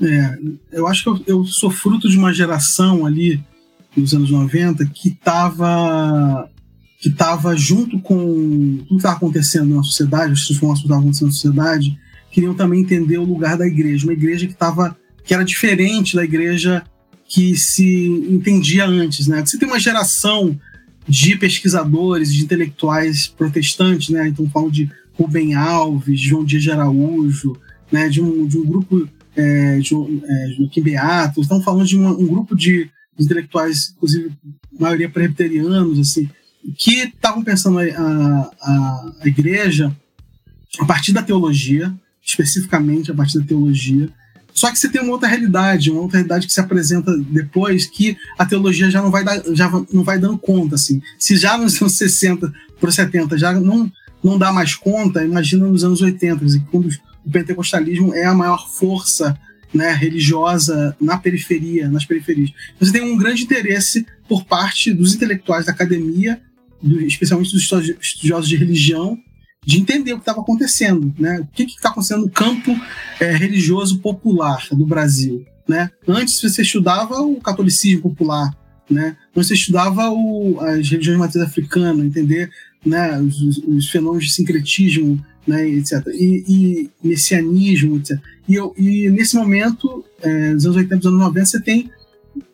É, 0.00 0.38
eu 0.72 0.86
acho 0.86 1.02
que 1.02 1.08
eu, 1.08 1.38
eu, 1.38 1.44
sou 1.44 1.70
fruto 1.70 2.08
de 2.08 2.16
uma 2.16 2.32
geração 2.32 3.04
ali 3.04 3.42
nos 3.96 4.14
anos 4.14 4.30
90 4.30 4.86
que 4.86 5.08
estava 5.08 6.48
que 7.00 7.10
tava 7.10 7.56
junto 7.56 8.00
com 8.00 8.16
tudo 8.78 8.88
que 8.88 8.94
estava 8.96 9.16
acontecendo 9.16 9.74
na 9.74 9.82
sociedade, 9.84 10.32
as 10.32 10.46
transformações 10.46 10.80
que 10.80 10.86
estavam 10.86 11.02
acontecendo 11.04 11.28
na 11.28 11.32
sociedade, 11.32 11.98
queriam 12.30 12.54
também 12.54 12.80
entender 12.80 13.18
o 13.18 13.24
lugar 13.24 13.56
da 13.56 13.66
igreja, 13.66 14.04
uma 14.04 14.12
igreja 14.12 14.46
que 14.46 14.52
estava 14.52 14.96
que 15.24 15.32
era 15.34 15.44
diferente 15.44 16.16
da 16.16 16.24
igreja 16.24 16.82
que 17.28 17.56
se 17.56 18.06
entendia 18.30 18.86
antes, 18.86 19.26
né? 19.26 19.44
Você 19.44 19.58
tem 19.58 19.68
uma 19.68 19.78
geração 19.78 20.58
de 21.06 21.36
pesquisadores, 21.36 22.32
de 22.32 22.42
intelectuais 22.42 23.26
protestantes, 23.26 24.08
né? 24.08 24.28
Então 24.28 24.48
falam 24.48 24.70
de 24.70 24.90
Rubem 25.12 25.54
Alves, 25.54 26.20
João 26.20 26.44
Dias 26.44 26.62
de 26.62 26.70
Araújo, 26.70 27.56
né? 27.92 28.08
De 28.08 28.22
um, 28.22 28.46
de 28.46 28.56
um 28.56 28.64
grupo 28.64 29.06
é, 29.38 29.80
jo, 29.80 30.20
é, 30.24 30.48
Joaquim 30.56 30.82
Beato, 30.82 31.40
estão 31.40 31.62
falando 31.62 31.86
de 31.86 31.96
uma, 31.96 32.10
um 32.10 32.26
grupo 32.26 32.56
de, 32.56 32.90
intelectuais, 33.18 33.92
inclusive 33.96 34.32
maioria 34.78 35.08
presbiterianos, 35.08 35.98
assim, 35.98 36.28
que 36.76 37.04
estavam 37.04 37.42
pensando 37.42 37.78
a, 37.78 38.50
a, 38.60 39.12
a 39.22 39.28
igreja 39.28 39.94
a 40.80 40.84
partir 40.84 41.12
da 41.12 41.22
teologia, 41.22 41.94
especificamente 42.22 43.10
a 43.10 43.14
partir 43.14 43.38
da 43.38 43.46
teologia, 43.46 44.12
só 44.58 44.72
que 44.72 44.78
você 44.78 44.88
tem 44.88 45.00
uma 45.00 45.12
outra 45.12 45.28
realidade, 45.28 45.88
uma 45.88 46.00
outra 46.00 46.16
realidade 46.16 46.48
que 46.48 46.52
se 46.52 46.58
apresenta 46.58 47.16
depois, 47.16 47.86
que 47.86 48.16
a 48.36 48.44
teologia 48.44 48.90
já 48.90 49.00
não 49.00 49.08
vai, 49.08 49.22
dar, 49.22 49.40
já 49.54 49.70
não 49.92 50.02
vai 50.02 50.18
dando 50.18 50.36
conta. 50.36 50.74
Assim. 50.74 51.00
Se 51.16 51.36
já 51.36 51.56
nos 51.56 51.80
anos 51.80 51.92
60 51.94 52.52
para 52.80 52.90
70 52.90 53.38
já 53.38 53.52
não, 53.52 53.90
não 54.22 54.36
dá 54.36 54.52
mais 54.52 54.74
conta, 54.74 55.24
imagina 55.24 55.64
nos 55.64 55.84
anos 55.84 56.02
80, 56.02 56.44
assim, 56.44 56.60
quando 56.72 56.88
o 57.28 57.30
pentecostalismo 57.30 58.14
é 58.14 58.24
a 58.24 58.34
maior 58.34 58.68
força 58.70 59.38
né, 59.72 59.92
religiosa 59.92 60.96
na 60.98 61.18
periferia, 61.18 61.88
nas 61.88 62.06
periferias. 62.06 62.50
Você 62.80 62.90
tem 62.90 63.02
um 63.02 63.18
grande 63.18 63.44
interesse 63.44 64.06
por 64.26 64.44
parte 64.44 64.92
dos 64.92 65.14
intelectuais 65.14 65.66
da 65.66 65.72
academia, 65.72 66.40
do, 66.82 67.02
especialmente 67.02 67.52
dos 67.52 67.62
estudiosos 68.00 68.48
de 68.48 68.56
religião, 68.56 69.18
de 69.64 69.78
entender 69.78 70.14
o 70.14 70.16
que 70.16 70.22
estava 70.22 70.40
acontecendo, 70.40 71.12
né? 71.18 71.40
O 71.40 71.46
que 71.48 71.64
está 71.64 71.90
acontecendo 71.90 72.22
no 72.22 72.30
campo 72.30 72.74
é, 73.20 73.36
religioso 73.36 73.98
popular 74.00 74.66
do 74.72 74.86
Brasil, 74.86 75.44
né? 75.68 75.90
Antes 76.06 76.40
você 76.40 76.62
estudava 76.62 77.20
o 77.20 77.36
catolicismo 77.36 78.00
popular, 78.00 78.50
né? 78.88 79.16
Você 79.34 79.52
estudava 79.52 80.08
o, 80.08 80.58
as 80.60 80.88
religiões 80.88 81.18
de 81.18 81.18
matriz 81.18 81.42
africana, 81.42 82.02
entender 82.02 82.50
né, 82.86 83.20
os, 83.20 83.58
os, 83.58 83.90
fenômenos 83.90 84.26
de 84.26 84.32
sincretismo, 84.32 85.22
né, 85.48 85.66
etc. 85.66 86.06
E, 86.08 86.44
e 86.46 86.90
messianismo, 87.02 87.96
etc. 87.96 88.18
E, 88.46 88.54
eu, 88.54 88.74
e 88.76 89.08
nesse 89.08 89.34
momento, 89.34 90.04
é, 90.20 90.52
nos 90.52 90.66
anos 90.66 90.76
80, 90.76 90.96
nos 90.96 91.06
anos 91.06 91.20
90, 91.20 91.46
você 91.46 91.60
tem 91.60 91.90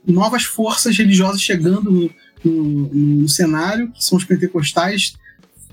novas 0.06 0.44
forças 0.44 0.96
religiosas 0.96 1.42
chegando 1.42 1.90
no, 1.90 2.10
no, 2.44 2.94
no 2.94 3.28
cenário, 3.28 3.90
que 3.90 4.04
são 4.04 4.16
os 4.16 4.24
pentecostais, 4.24 5.14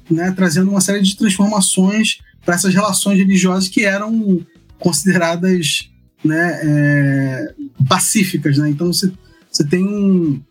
né, 0.10 0.32
trazendo 0.36 0.72
uma 0.72 0.82
série 0.82 1.02
de 1.02 1.16
transformações 1.16 2.20
para 2.44 2.56
essas 2.56 2.74
relações 2.74 3.20
religiosas 3.20 3.70
que 3.70 3.86
eram 3.86 4.44
consideradas 4.80 5.90
né, 6.24 6.60
é, 6.64 7.54
pacíficas. 7.88 8.58
Né? 8.58 8.72
Então 8.72 8.92
você, 8.92 9.12
você 9.50 9.64
tem 9.64 9.88
um, 9.88 10.42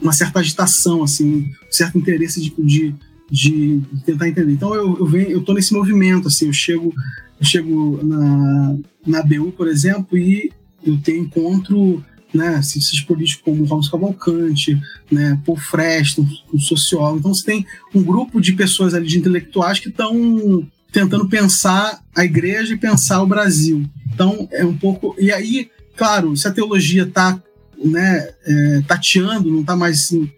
uma 0.00 0.12
certa 0.12 0.40
agitação, 0.40 1.02
assim, 1.02 1.50
um 1.68 1.72
certo 1.72 1.98
interesse 1.98 2.40
de, 2.40 2.54
de, 2.58 2.94
de 3.30 3.80
tentar 4.04 4.28
entender. 4.28 4.52
Então 4.52 4.74
eu, 4.74 4.98
eu 4.98 5.06
venho, 5.06 5.30
eu 5.30 5.42
tô 5.42 5.52
nesse 5.52 5.72
movimento, 5.72 6.28
assim, 6.28 6.46
eu 6.46 6.52
chego, 6.52 6.94
eu 7.38 7.46
chego 7.46 8.00
na, 8.02 8.76
na 9.06 9.22
BU, 9.22 9.52
por 9.52 9.68
exemplo, 9.68 10.16
e 10.16 10.50
eu 10.84 10.98
tenho 10.98 11.24
encontro 11.24 12.04
né, 12.32 12.60
cientistas 12.62 13.00
políticos 13.00 13.42
como 13.44 13.64
Ramos 13.64 13.88
Cavalcante, 13.88 14.80
né, 15.10 15.40
Paul 15.44 15.58
Freston, 15.58 16.26
um 16.52 16.58
sociólogo. 16.58 17.18
Então 17.18 17.34
você 17.34 17.44
tem 17.44 17.66
um 17.94 18.02
grupo 18.02 18.40
de 18.40 18.52
pessoas 18.52 18.94
ali, 18.94 19.06
de 19.06 19.18
intelectuais 19.18 19.78
que 19.78 19.88
estão 19.88 20.66
tentando 20.92 21.28
pensar 21.28 22.02
a 22.16 22.24
igreja 22.24 22.74
e 22.74 22.78
pensar 22.78 23.22
o 23.22 23.26
Brasil. 23.26 23.84
Então 24.12 24.48
é 24.52 24.64
um 24.64 24.76
pouco... 24.76 25.14
E 25.18 25.30
aí, 25.32 25.70
claro, 25.96 26.36
se 26.36 26.46
a 26.48 26.52
teologia 26.52 27.04
está 27.04 27.40
né, 27.82 28.28
é, 28.44 28.82
tateando, 28.86 29.50
não 29.50 29.60
está 29.60 29.76
mais 29.76 30.04
assim, 30.04 30.30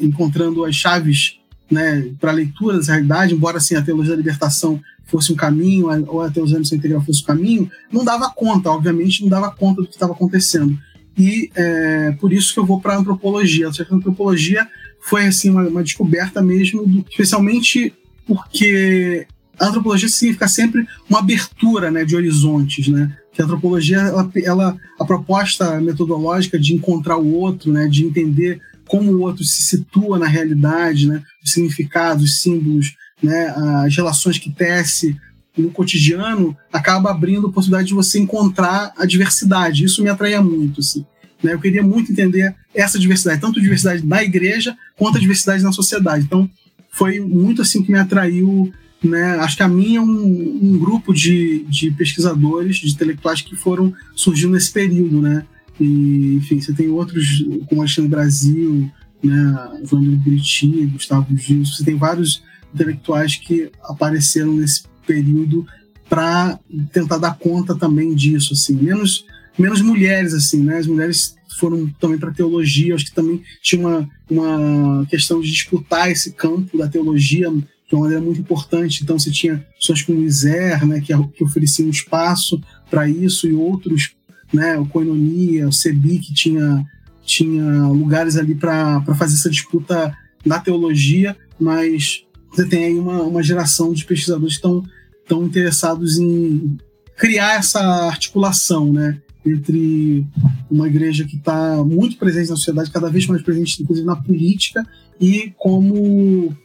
encontrando 0.00 0.64
as 0.64 0.74
chaves 0.74 1.38
né, 1.70 2.10
para 2.20 2.30
a 2.30 2.34
leitura 2.34 2.76
dessa 2.76 2.92
realidade, 2.92 3.34
embora 3.34 3.58
assim, 3.58 3.74
a 3.74 3.82
teologia 3.82 4.12
da 4.12 4.18
libertação 4.18 4.80
fosse 5.06 5.32
um 5.32 5.36
caminho, 5.36 5.86
ou 6.08 6.22
a 6.22 6.30
teologia 6.30 6.56
da 6.56 6.60
missão 6.60 6.78
integral 6.78 7.02
fosse 7.02 7.22
um 7.22 7.26
caminho, 7.26 7.70
não 7.92 8.04
dava 8.04 8.30
conta, 8.30 8.70
obviamente, 8.70 9.22
não 9.22 9.28
dava 9.28 9.50
conta 9.50 9.82
do 9.82 9.88
que 9.88 9.94
estava 9.94 10.12
acontecendo 10.12 10.78
e 11.16 11.50
é, 11.54 12.12
por 12.12 12.32
isso 12.32 12.52
que 12.52 12.58
eu 12.58 12.66
vou 12.66 12.80
para 12.80 12.94
a 12.94 12.98
antropologia. 12.98 13.68
A 13.68 13.94
antropologia 13.94 14.66
foi 15.00 15.26
assim 15.26 15.50
uma, 15.50 15.62
uma 15.62 15.82
descoberta 15.82 16.42
mesmo, 16.42 16.86
do, 16.86 17.04
especialmente 17.08 17.94
porque 18.26 19.26
a 19.58 19.66
antropologia 19.66 20.08
significa 20.08 20.48
sempre 20.48 20.86
uma 21.08 21.20
abertura 21.20 21.90
né, 21.90 22.04
de 22.04 22.16
horizontes, 22.16 22.88
né? 22.88 23.16
Que 23.32 23.42
a 23.42 23.44
antropologia, 23.44 23.98
ela, 23.98 24.30
ela, 24.44 24.76
a 24.98 25.04
proposta 25.04 25.80
metodológica 25.80 26.58
de 26.58 26.74
encontrar 26.74 27.16
o 27.16 27.34
outro, 27.34 27.72
né, 27.72 27.88
de 27.88 28.04
entender 28.04 28.60
como 28.86 29.12
o 29.12 29.20
outro 29.20 29.44
se 29.44 29.62
situa 29.62 30.18
na 30.18 30.26
realidade, 30.26 31.06
né, 31.06 31.22
os 31.42 31.52
significados, 31.52 32.24
os 32.24 32.42
símbolos, 32.42 32.94
né, 33.22 33.54
as 33.84 33.94
relações 33.96 34.38
que 34.38 34.50
tece 34.50 35.16
no 35.56 35.70
cotidiano 35.70 36.56
acaba 36.72 37.10
abrindo 37.10 37.46
a 37.46 37.52
possibilidade 37.52 37.88
de 37.88 37.94
você 37.94 38.18
encontrar 38.18 38.92
a 38.96 39.06
diversidade. 39.06 39.84
Isso 39.84 40.02
me 40.02 40.10
atraía 40.10 40.42
muito, 40.42 40.80
assim. 40.80 41.04
Né? 41.42 41.52
Eu 41.52 41.60
queria 41.60 41.82
muito 41.82 42.10
entender 42.10 42.54
essa 42.74 42.98
diversidade, 42.98 43.40
tanto 43.40 43.60
a 43.60 43.62
diversidade 43.62 44.04
na 44.04 44.22
igreja 44.22 44.76
quanto 44.96 45.16
a 45.16 45.20
diversidade 45.20 45.62
na 45.62 45.72
sociedade. 45.72 46.24
Então, 46.24 46.50
foi 46.90 47.20
muito 47.20 47.62
assim 47.62 47.82
que 47.82 47.92
me 47.92 47.98
atraiu 47.98 48.72
né? 49.04 49.36
Acho 49.40 49.58
que 49.58 49.62
a 49.62 49.68
minha 49.68 49.98
é 49.98 50.00
um, 50.00 50.60
um, 50.62 50.78
grupo 50.78 51.12
de, 51.12 51.64
de 51.68 51.90
pesquisadores, 51.90 52.76
de 52.76 52.90
intelectuais 52.90 53.42
que 53.42 53.54
foram 53.54 53.92
surgindo 54.16 54.54
nesse 54.54 54.72
período, 54.72 55.20
né? 55.20 55.44
E, 55.80 56.34
enfim, 56.36 56.60
você 56.60 56.72
tem 56.72 56.88
outros, 56.88 57.44
como 57.68 57.80
Alexandre 57.80 58.10
Brasil, 58.10 58.90
né? 59.22 59.80
João 59.84 60.02
Buriti, 60.16 60.86
Gustavo 60.86 61.36
Gil, 61.36 61.64
você 61.64 61.84
tem 61.84 61.96
vários 61.96 62.42
intelectuais 62.72 63.36
que 63.36 63.70
apareceram 63.82 64.54
nesse 64.54 64.84
período 65.06 65.66
para 66.08 66.58
tentar 66.92 67.18
dar 67.18 67.38
conta 67.38 67.74
também 67.74 68.14
disso, 68.14 68.52
assim, 68.52 68.74
menos 68.74 69.24
menos 69.58 69.80
mulheres 69.80 70.34
assim, 70.34 70.62
né? 70.62 70.78
As 70.78 70.86
mulheres 70.86 71.36
foram 71.58 71.88
também 72.00 72.18
para 72.18 72.32
teologia, 72.32 72.94
acho 72.94 73.06
que 73.06 73.14
também 73.14 73.42
tinha 73.62 73.86
uma, 73.86 74.08
uma 74.28 75.06
questão 75.06 75.40
de 75.40 75.50
disputar 75.50 76.10
esse 76.10 76.32
campo 76.32 76.76
da 76.76 76.88
teologia 76.88 77.50
de 77.50 77.94
uma 77.94 78.02
maneira 78.02 78.22
muito 78.22 78.40
importante. 78.40 79.02
Então 79.02 79.18
você 79.18 79.30
tinha 79.30 79.64
pessoas 79.78 80.02
como 80.02 80.20
Iser, 80.22 80.84
né, 80.86 81.00
que, 81.00 81.16
que 81.28 81.44
ofereciam 81.44 81.88
espaço 81.88 82.60
para 82.90 83.08
isso, 83.08 83.46
e 83.48 83.52
outros, 83.52 84.14
né, 84.54 84.78
o 84.78 84.86
Coinonia, 84.86 85.68
o 85.68 85.72
Cebi, 85.72 86.18
que 86.18 86.32
tinha, 86.32 86.84
tinha 87.24 87.86
lugares 87.88 88.36
ali 88.36 88.54
para 88.54 89.02
fazer 89.16 89.34
essa 89.34 89.50
disputa 89.50 90.16
na 90.44 90.58
teologia, 90.58 91.36
mas 91.58 92.24
você 92.50 92.66
tem 92.66 92.84
aí 92.84 92.98
uma, 92.98 93.22
uma 93.22 93.42
geração 93.42 93.92
de 93.92 94.04
pesquisadores 94.04 94.54
estão 94.54 94.82
tão 95.26 95.44
interessados 95.44 96.18
em 96.18 96.76
criar 97.16 97.58
essa 97.58 97.80
articulação, 97.80 98.92
né? 98.92 99.20
entre 99.46 100.26
uma 100.70 100.86
igreja 100.86 101.24
que 101.24 101.36
está 101.36 101.84
muito 101.84 102.16
presente 102.16 102.48
na 102.48 102.56
sociedade, 102.56 102.90
cada 102.90 103.10
vez 103.10 103.26
mais 103.26 103.42
presente, 103.42 103.82
inclusive 103.82 104.06
na 104.06 104.16
política, 104.16 104.86
e 105.20 105.52
como 105.58 106.56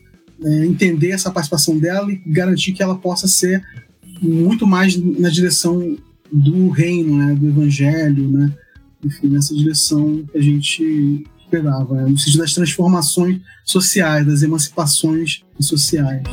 é, 0.43 0.65
entender 0.65 1.09
essa 1.09 1.29
participação 1.29 1.77
dela 1.77 2.11
e 2.11 2.15
garantir 2.25 2.71
que 2.71 2.81
ela 2.81 2.95
possa 2.95 3.27
ser 3.27 3.61
muito 4.21 4.65
mais 4.65 4.95
na 4.95 5.29
direção 5.29 5.97
do 6.31 6.69
reino, 6.69 7.17
né, 7.17 7.35
do 7.35 7.47
evangelho, 7.47 8.29
né, 8.29 8.53
enfim, 9.03 9.27
nessa 9.27 9.55
direção 9.55 10.23
que 10.31 10.37
a 10.37 10.41
gente 10.41 11.25
esperava, 11.39 11.95
né, 11.95 12.09
no 12.09 12.17
sentido 12.17 12.41
das 12.41 12.53
transformações 12.53 13.41
sociais, 13.65 14.25
das 14.25 14.43
emancipações 14.43 15.43
sociais. 15.59 16.23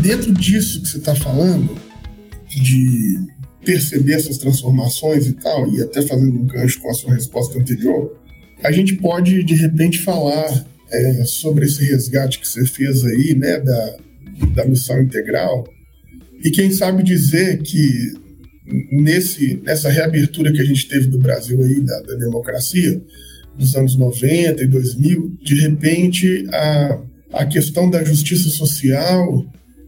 Dentro 0.01 0.31
disso 0.33 0.81
que 0.81 0.87
você 0.87 0.97
está 0.97 1.15
falando, 1.15 1.75
de 2.47 3.19
perceber 3.65 4.13
essas 4.13 4.37
transformações 4.37 5.27
e 5.27 5.33
tal, 5.33 5.69
e 5.73 5.81
até 5.81 6.01
fazendo 6.01 6.39
um 6.39 6.45
gancho 6.45 6.79
com 6.79 6.89
a 6.89 6.93
sua 6.93 7.13
resposta 7.13 7.59
anterior, 7.59 8.15
a 8.63 8.71
gente 8.71 8.95
pode 8.95 9.43
de 9.43 9.55
repente 9.55 9.99
falar 9.99 10.65
é, 10.89 11.25
sobre 11.25 11.65
esse 11.65 11.83
resgate 11.83 12.39
que 12.39 12.47
você 12.47 12.65
fez 12.65 13.03
aí, 13.03 13.35
né, 13.35 13.59
da, 13.59 13.97
da 14.53 14.65
missão 14.65 15.01
integral, 15.01 15.65
e 16.43 16.51
quem 16.51 16.71
sabe 16.71 17.03
dizer 17.03 17.61
que 17.61 18.13
nesse, 18.91 19.59
nessa 19.63 19.89
reabertura 19.89 20.51
que 20.51 20.61
a 20.61 20.65
gente 20.65 20.87
teve 20.87 21.07
do 21.07 21.17
Brasil 21.17 21.61
aí, 21.61 21.81
da, 21.81 21.99
da 22.01 22.15
democracia, 22.15 23.01
dos 23.57 23.75
anos 23.75 23.95
90 23.95 24.63
e 24.63 24.67
2000, 24.67 25.37
de 25.41 25.55
repente 25.55 26.45
a, 26.51 27.01
a 27.33 27.45
questão 27.45 27.89
da 27.89 28.03
justiça 28.03 28.49
social 28.49 29.45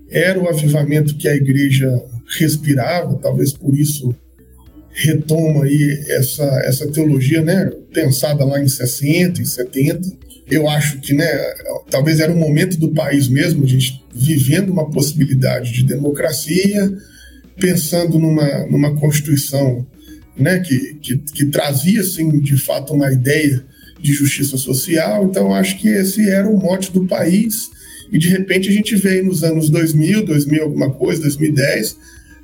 era 0.09 0.39
o 0.39 0.49
avivamento 0.49 1.15
que 1.15 1.27
a 1.27 1.35
igreja 1.35 2.03
respirava, 2.39 3.15
talvez 3.15 3.53
por 3.53 3.77
isso 3.77 4.15
retoma 4.91 5.65
aí 5.65 6.03
essa, 6.09 6.43
essa 6.65 6.88
teologia, 6.88 7.41
né, 7.41 7.69
pensada 7.93 8.43
lá 8.43 8.62
em 8.62 8.67
60 8.67 9.41
e 9.41 9.45
70, 9.45 10.01
eu 10.49 10.67
acho 10.67 10.99
que, 10.99 11.13
né, 11.13 11.27
talvez 11.89 12.19
era 12.19 12.31
um 12.31 12.38
momento 12.38 12.77
do 12.77 12.91
país 12.91 13.27
mesmo, 13.27 13.63
a 13.63 13.67
gente 13.67 14.03
vivendo 14.13 14.69
uma 14.69 14.89
possibilidade 14.89 15.71
de 15.71 15.83
democracia, 15.83 16.91
pensando 17.55 18.17
numa, 18.17 18.65
numa 18.67 18.95
constituição 18.95 19.85
né, 20.35 20.59
que, 20.59 20.95
que, 20.95 21.17
que 21.17 21.45
trazia, 21.45 22.01
assim, 22.01 22.39
de 22.39 22.57
fato, 22.57 22.93
uma 22.93 23.12
ideia 23.12 23.63
de 24.01 24.13
justiça 24.13 24.57
social. 24.57 25.25
Então, 25.25 25.53
acho 25.53 25.77
que 25.77 25.89
esse 25.89 26.29
era 26.29 26.47
o 26.47 26.57
mote 26.57 26.91
do 26.91 27.05
país. 27.05 27.69
E, 28.12 28.17
de 28.17 28.29
repente, 28.29 28.69
a 28.69 28.71
gente 28.71 28.95
veio 28.95 29.25
nos 29.25 29.43
anos 29.43 29.69
2000, 29.69 30.25
2000 30.25 30.63
alguma 30.63 30.89
coisa, 30.89 31.21
2010, 31.21 31.97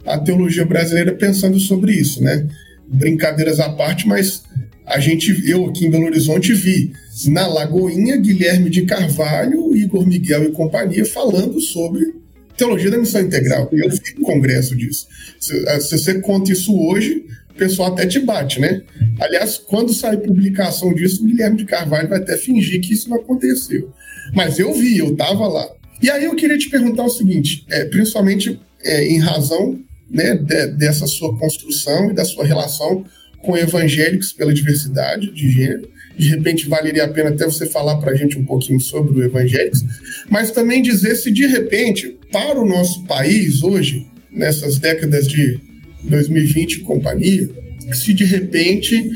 a 0.05 0.19
teologia 0.19 0.65
brasileira 0.65 1.13
pensando 1.13 1.59
sobre 1.59 1.93
isso, 1.93 2.21
né? 2.21 2.47
Brincadeiras 2.87 3.59
à 3.59 3.69
parte, 3.69 4.07
mas 4.07 4.43
a 4.85 4.99
gente, 4.99 5.49
eu 5.49 5.65
aqui 5.65 5.85
em 5.85 5.89
Belo 5.89 6.05
Horizonte 6.05 6.53
vi 6.53 6.93
na 7.27 7.47
Lagoinha 7.47 8.17
Guilherme 8.17 8.69
de 8.69 8.83
Carvalho, 8.83 9.75
Igor 9.75 10.05
Miguel 10.05 10.43
e 10.43 10.51
companhia 10.51 11.05
falando 11.05 11.59
sobre 11.59 12.13
teologia 12.55 12.91
da 12.91 12.97
missão 12.97 13.21
integral. 13.21 13.69
Eu 13.71 13.89
fiz 13.89 14.13
um 14.17 14.23
congresso 14.23 14.75
disso. 14.75 15.07
Se, 15.39 15.53
eh, 15.67 15.79
se, 15.79 15.97
você 15.97 16.19
conta 16.21 16.51
isso 16.51 16.77
hoje, 16.77 17.25
o 17.49 17.53
pessoal 17.55 17.93
até 17.93 18.05
te 18.05 18.19
bate, 18.19 18.59
né? 18.59 18.83
Aliás, 19.19 19.57
quando 19.57 19.93
sair 19.93 20.17
publicação 20.17 20.93
disso, 20.93 21.23
o 21.23 21.27
Guilherme 21.27 21.57
de 21.57 21.65
Carvalho 21.65 22.07
vai 22.07 22.19
até 22.19 22.37
fingir 22.37 22.81
que 22.81 22.93
isso 22.93 23.09
não 23.09 23.17
aconteceu. 23.17 23.91
Mas 24.33 24.59
eu 24.59 24.73
vi, 24.73 24.97
eu 24.97 25.11
estava 25.11 25.47
lá. 25.47 25.67
E 26.01 26.09
aí 26.09 26.25
eu 26.25 26.35
queria 26.35 26.57
te 26.57 26.69
perguntar 26.69 27.03
o 27.03 27.09
seguinte, 27.09 27.65
é, 27.69 27.85
principalmente 27.85 28.59
é, 28.83 29.07
em 29.07 29.17
razão 29.17 29.79
né, 30.09 30.35
de, 30.35 30.67
dessa 30.67 31.07
sua 31.07 31.37
construção 31.37 32.11
e 32.11 32.13
da 32.13 32.25
sua 32.25 32.45
relação 32.45 33.05
com 33.45 33.55
evangélicos 33.55 34.33
pela 34.33 34.53
diversidade 34.53 35.31
de 35.31 35.51
gênero. 35.51 35.87
De 36.17 36.29
repente, 36.29 36.67
valeria 36.67 37.03
a 37.03 37.07
pena 37.07 37.29
até 37.29 37.45
você 37.45 37.65
falar 37.65 37.97
para 37.97 38.11
a 38.11 38.15
gente 38.15 38.37
um 38.37 38.45
pouquinho 38.45 38.79
sobre 38.79 39.19
o 39.19 39.23
evangélicos, 39.23 39.83
mas 40.29 40.51
também 40.51 40.81
dizer 40.81 41.15
se 41.15 41.29
de 41.29 41.45
repente, 41.45 42.17
para 42.31 42.59
o 42.59 42.67
nosso 42.67 43.03
país 43.03 43.63
hoje, 43.63 44.07
nessas 44.31 44.79
décadas 44.79 45.27
de 45.27 45.59
2020 46.03 46.73
e 46.73 46.79
companhia, 46.81 47.49
se 47.93 48.13
de 48.13 48.23
repente 48.23 49.09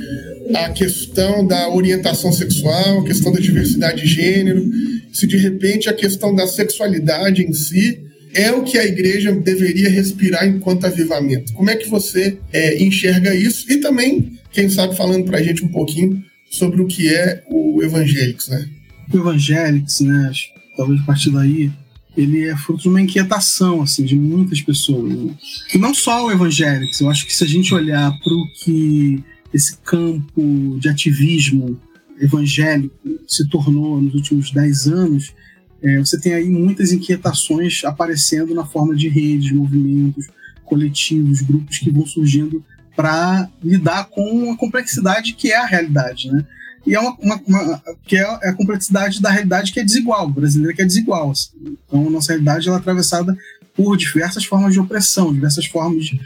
a 0.53 0.69
questão 0.69 1.45
da 1.45 1.69
orientação 1.73 2.31
sexual, 2.31 2.99
a 2.99 3.05
questão 3.05 3.31
da 3.31 3.39
diversidade 3.39 4.01
de 4.01 4.07
gênero, 4.07 4.63
se 5.11 5.25
de 5.25 5.37
repente 5.37 5.89
a 5.89 5.93
questão 5.93 6.33
da 6.35 6.47
sexualidade 6.47 7.43
em 7.43 7.53
si 7.53 8.08
é 8.33 8.51
o 8.51 8.63
que 8.63 8.77
a 8.77 8.85
igreja 8.85 9.31
deveria 9.31 9.89
respirar 9.89 10.47
enquanto 10.47 10.85
avivamento. 10.85 11.53
Como 11.53 11.69
é 11.69 11.75
que 11.75 11.89
você 11.89 12.37
é, 12.51 12.81
enxerga 12.81 13.33
isso? 13.35 13.71
E 13.71 13.77
também, 13.77 14.37
quem 14.51 14.69
sabe, 14.69 14.95
falando 14.95 15.25
para 15.25 15.39
a 15.39 15.43
gente 15.43 15.63
um 15.63 15.69
pouquinho 15.69 16.23
sobre 16.49 16.81
o 16.81 16.87
que 16.87 17.13
é 17.13 17.43
o 17.47 17.81
Evangélicos, 17.83 18.47
né? 18.49 18.67
O 19.11 19.17
Evangélicos, 19.17 19.99
né, 20.01 20.31
talvez 20.75 21.01
a 21.01 21.03
partir 21.03 21.31
daí, 21.31 21.71
ele 22.17 22.47
é 22.47 22.57
fruto 22.57 22.83
de 22.83 22.89
uma 22.89 23.01
inquietação, 23.01 23.81
assim, 23.81 24.03
de 24.03 24.15
muitas 24.15 24.61
pessoas. 24.61 25.13
Né? 25.13 25.33
E 25.73 25.77
não 25.77 25.93
só 25.93 26.25
o 26.25 26.31
Evangélicos, 26.31 26.99
eu 26.99 27.09
acho 27.09 27.25
que 27.25 27.33
se 27.33 27.43
a 27.43 27.47
gente 27.47 27.73
olhar 27.73 28.11
para 28.19 28.33
o 28.33 28.47
que 28.63 29.23
esse 29.53 29.77
campo 29.77 30.77
de 30.79 30.89
ativismo 30.89 31.79
evangélico 32.19 32.95
se 33.27 33.47
tornou 33.47 34.01
nos 34.01 34.13
últimos 34.13 34.51
dez 34.51 34.87
anos, 34.87 35.33
é, 35.81 35.97
você 35.99 36.19
tem 36.19 36.33
aí 36.33 36.49
muitas 36.49 36.91
inquietações 36.91 37.83
aparecendo 37.85 38.53
na 38.53 38.65
forma 38.65 38.95
de 38.95 39.07
redes, 39.07 39.51
movimentos, 39.51 40.27
coletivos, 40.65 41.41
grupos 41.41 41.79
que 41.79 41.91
vão 41.91 42.05
surgindo 42.05 42.63
para 42.95 43.49
lidar 43.63 44.05
com 44.05 44.51
a 44.51 44.57
complexidade 44.57 45.33
que 45.33 45.51
é 45.51 45.57
a 45.57 45.65
realidade, 45.65 46.29
né? 46.31 46.45
E 46.85 46.95
é 46.95 46.99
uma, 46.99 47.15
uma, 47.19 47.41
uma 47.45 47.83
que 48.05 48.17
é 48.17 48.23
a 48.23 48.53
complexidade 48.53 49.21
da 49.21 49.29
realidade 49.29 49.71
que 49.71 49.79
é 49.79 49.83
desigual, 49.83 50.29
brasileira 50.29 50.73
que 50.73 50.81
é 50.81 50.85
desigual. 50.85 51.31
Assim. 51.31 51.51
Então, 51.85 52.07
a 52.07 52.09
nossa 52.09 52.31
realidade 52.31 52.67
ela 52.67 52.77
é 52.77 52.79
atravessada 52.79 53.37
por 53.75 53.95
diversas 53.95 54.43
formas 54.45 54.73
de 54.73 54.79
opressão, 54.79 55.33
diversas 55.33 55.65
formas, 55.65 56.05
de, 56.05 56.19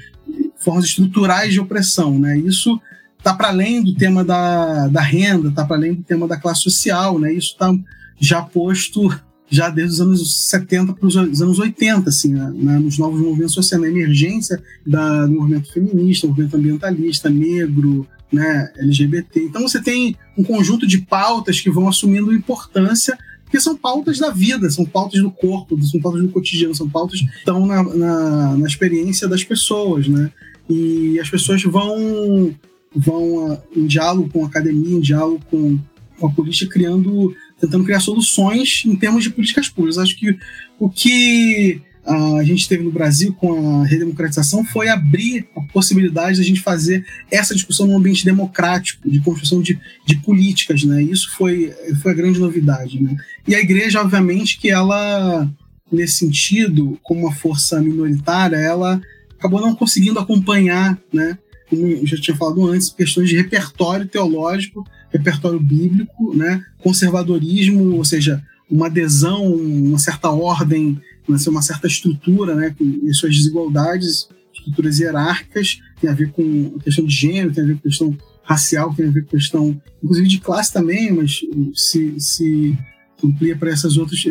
formas 0.57 0.85
estruturais 0.85 1.53
de 1.53 1.59
opressão, 1.59 2.17
né? 2.17 2.37
Isso 2.37 2.79
está 3.17 3.33
para 3.33 3.49
além 3.49 3.83
do 3.83 3.95
tema 3.95 4.23
da, 4.23 4.87
da 4.87 5.01
renda, 5.01 5.49
está 5.49 5.65
para 5.65 5.75
além 5.75 5.93
do 5.93 6.03
tema 6.03 6.27
da 6.27 6.37
classe 6.37 6.61
social, 6.61 7.19
né? 7.19 7.31
Isso 7.33 7.53
está 7.53 7.73
já 8.19 8.41
posto 8.41 9.09
já 9.53 9.69
desde 9.69 9.93
os 9.93 10.01
anos 10.01 10.47
70 10.49 10.93
para 10.93 11.07
os 11.07 11.15
anos 11.15 11.59
80, 11.59 12.09
assim, 12.09 12.33
né, 12.33 12.51
né, 12.55 12.79
nos 12.79 12.97
novos 12.97 13.21
movimentos 13.21 13.53
sociais, 13.53 13.83
na 13.83 13.87
emergência 13.87 14.59
da, 14.83 15.27
do 15.27 15.33
movimento 15.33 15.71
feminista, 15.71 16.25
movimento 16.27 16.55
ambientalista, 16.55 17.29
negro, 17.29 18.07
né, 18.31 18.71
LGBT. 18.77 19.43
Então 19.43 19.61
você 19.61 19.79
tem 19.79 20.15
um 20.35 20.43
conjunto 20.43 20.87
de 20.87 20.97
pautas 21.01 21.61
que 21.61 21.69
vão 21.69 21.87
assumindo 21.87 22.33
importância 22.33 23.15
porque 23.43 23.61
são 23.61 23.77
pautas 23.77 24.17
da 24.17 24.31
vida, 24.31 24.67
são 24.71 24.83
pautas 24.83 25.21
do 25.21 25.29
corpo, 25.29 25.79
são 25.83 26.01
pautas 26.01 26.23
do 26.23 26.29
cotidiano, 26.29 26.73
são 26.73 26.89
pautas 26.89 27.19
que 27.19 27.27
estão 27.37 27.67
na, 27.67 27.83
na, 27.83 28.57
na 28.57 28.67
experiência 28.67 29.27
das 29.27 29.43
pessoas, 29.43 30.07
né? 30.07 30.31
E 30.67 31.19
as 31.19 31.29
pessoas 31.29 31.61
vão, 31.61 32.51
vão 32.95 33.61
em 33.75 33.85
diálogo 33.85 34.27
com 34.33 34.43
a 34.43 34.47
academia, 34.47 34.97
em 34.97 34.99
diálogo 34.99 35.39
com, 35.51 35.77
com 36.19 36.25
a 36.25 36.31
política, 36.31 36.73
criando 36.73 37.31
tentando 37.63 37.85
criar 37.85 38.01
soluções 38.01 38.83
em 38.85 38.93
termos 38.93 39.23
de 39.23 39.29
políticas 39.29 39.69
públicas. 39.69 39.97
Acho 39.97 40.17
que 40.17 40.37
o 40.77 40.89
que 40.89 41.81
a 42.05 42.43
gente 42.43 42.67
teve 42.67 42.83
no 42.83 42.91
Brasil 42.91 43.33
com 43.33 43.81
a 43.81 43.85
redemocratização 43.85 44.65
foi 44.65 44.89
abrir 44.89 45.47
a 45.55 45.61
possibilidade 45.61 46.37
da 46.37 46.43
gente 46.43 46.59
fazer 46.59 47.05
essa 47.31 47.55
discussão 47.55 47.87
num 47.87 47.97
ambiente 47.97 48.25
democrático, 48.25 49.09
de 49.09 49.21
construção 49.21 49.61
de, 49.61 49.79
de 50.05 50.17
políticas, 50.17 50.83
né? 50.83 51.01
Isso 51.01 51.31
foi, 51.37 51.73
foi 52.01 52.11
a 52.11 52.15
grande 52.15 52.41
novidade, 52.41 53.01
né? 53.01 53.15
E 53.47 53.55
a 53.55 53.59
igreja, 53.61 54.01
obviamente, 54.01 54.59
que 54.59 54.69
ela, 54.69 55.49
nesse 55.89 56.17
sentido, 56.17 56.99
como 57.01 57.21
uma 57.21 57.33
força 57.33 57.79
minoritária, 57.81 58.57
ela 58.57 59.01
acabou 59.39 59.61
não 59.61 59.73
conseguindo 59.73 60.19
acompanhar, 60.19 60.99
né? 61.13 61.37
Como 61.69 61.87
eu 61.87 62.05
já 62.05 62.17
tinha 62.17 62.35
falado 62.35 62.67
antes, 62.67 62.89
questões 62.89 63.29
de 63.29 63.37
repertório 63.37 64.05
teológico 64.05 64.85
repertório 65.13 65.59
bíblico, 65.59 66.35
né? 66.35 66.65
conservadorismo, 66.79 67.95
ou 67.95 68.03
seja, 68.03 68.43
uma 68.69 68.87
adesão, 68.87 69.45
uma 69.53 69.99
certa 69.99 70.29
ordem, 70.29 70.99
uma 71.27 71.61
certa 71.61 71.87
estrutura, 71.87 72.55
né? 72.55 72.75
com 72.77 73.13
suas 73.13 73.35
desigualdades, 73.35 74.27
estruturas 74.53 74.99
hierárquicas, 74.99 75.79
tem 76.01 76.09
a 76.09 76.13
ver 76.13 76.31
com 76.31 76.75
a 76.79 76.83
questão 76.83 77.05
de 77.05 77.13
gênero, 77.13 77.53
tem 77.53 77.63
a 77.63 77.67
ver 77.67 77.73
com 77.73 77.79
a 77.79 77.89
questão 77.89 78.17
racial, 78.43 78.93
tem 78.93 79.07
a 79.07 79.11
ver 79.11 79.21
com 79.21 79.27
a 79.27 79.39
questão, 79.39 79.81
inclusive, 80.03 80.27
de 80.27 80.39
classe 80.39 80.73
também, 80.73 81.11
mas 81.13 81.39
se, 81.75 82.19
se 82.19 82.77
amplia 83.23 83.55
para 83.55 83.71
esses 83.71 83.97
outros, 83.97 84.25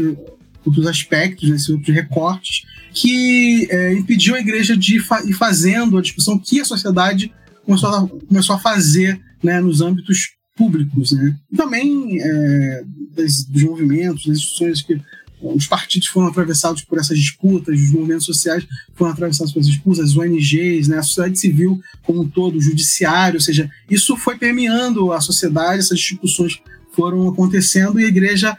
outros 0.67 0.87
aspectos, 0.87 1.49
né? 1.49 1.57
esses 1.57 1.71
outros 1.71 1.95
recortes, 1.95 2.65
que 2.93 3.69
é, 3.71 3.95
impediu 3.95 4.35
a 4.35 4.41
igreja 4.41 4.77
de 4.77 4.99
fa 4.99 5.23
ir 5.25 5.33
fazendo 5.33 5.97
a 5.97 6.03
discussão 6.03 6.39
que 6.39 6.61
a 6.61 6.65
sociedade 6.65 7.33
começou 7.65 7.89
a, 7.89 8.09
começou 8.09 8.57
a 8.57 8.59
fazer 8.59 9.19
né, 9.43 9.61
nos 9.61 9.81
âmbitos 9.81 10.33
públicos, 10.63 11.11
né? 11.11 11.37
E 11.51 11.57
também 11.57 12.21
é, 12.21 12.85
das, 13.17 13.45
dos 13.45 13.63
movimentos, 13.65 14.27
das 14.27 14.39
instituições 14.39 14.81
que 14.81 15.01
os 15.43 15.67
partidos 15.67 16.07
foram 16.07 16.29
atravessados 16.29 16.83
por 16.83 16.99
essas 16.99 17.19
disputas, 17.19 17.81
os 17.81 17.91
movimentos 17.91 18.25
sociais 18.25 18.65
foram 18.95 19.11
atravessados 19.11 19.53
por 19.53 19.59
essas 19.59 19.73
disputas, 19.73 19.99
as 19.99 20.17
ONGs, 20.17 20.87
né, 20.87 20.99
a 20.99 21.03
sociedade 21.03 21.41
civil 21.41 21.81
como 22.05 22.23
um 22.23 22.29
todo, 22.29 22.59
o 22.59 22.63
judiciário, 22.63 23.39
ou 23.39 23.41
seja, 23.41 23.69
isso 23.91 24.17
foi 24.17 24.39
permeando 24.39 25.13
a 25.13 25.21
sociedade, 25.21 25.81
essas 25.81 25.99
discussões 25.99 26.61
foram 26.93 27.29
acontecendo 27.29 27.99
e 27.99 28.05
a 28.05 28.09
igreja 28.09 28.57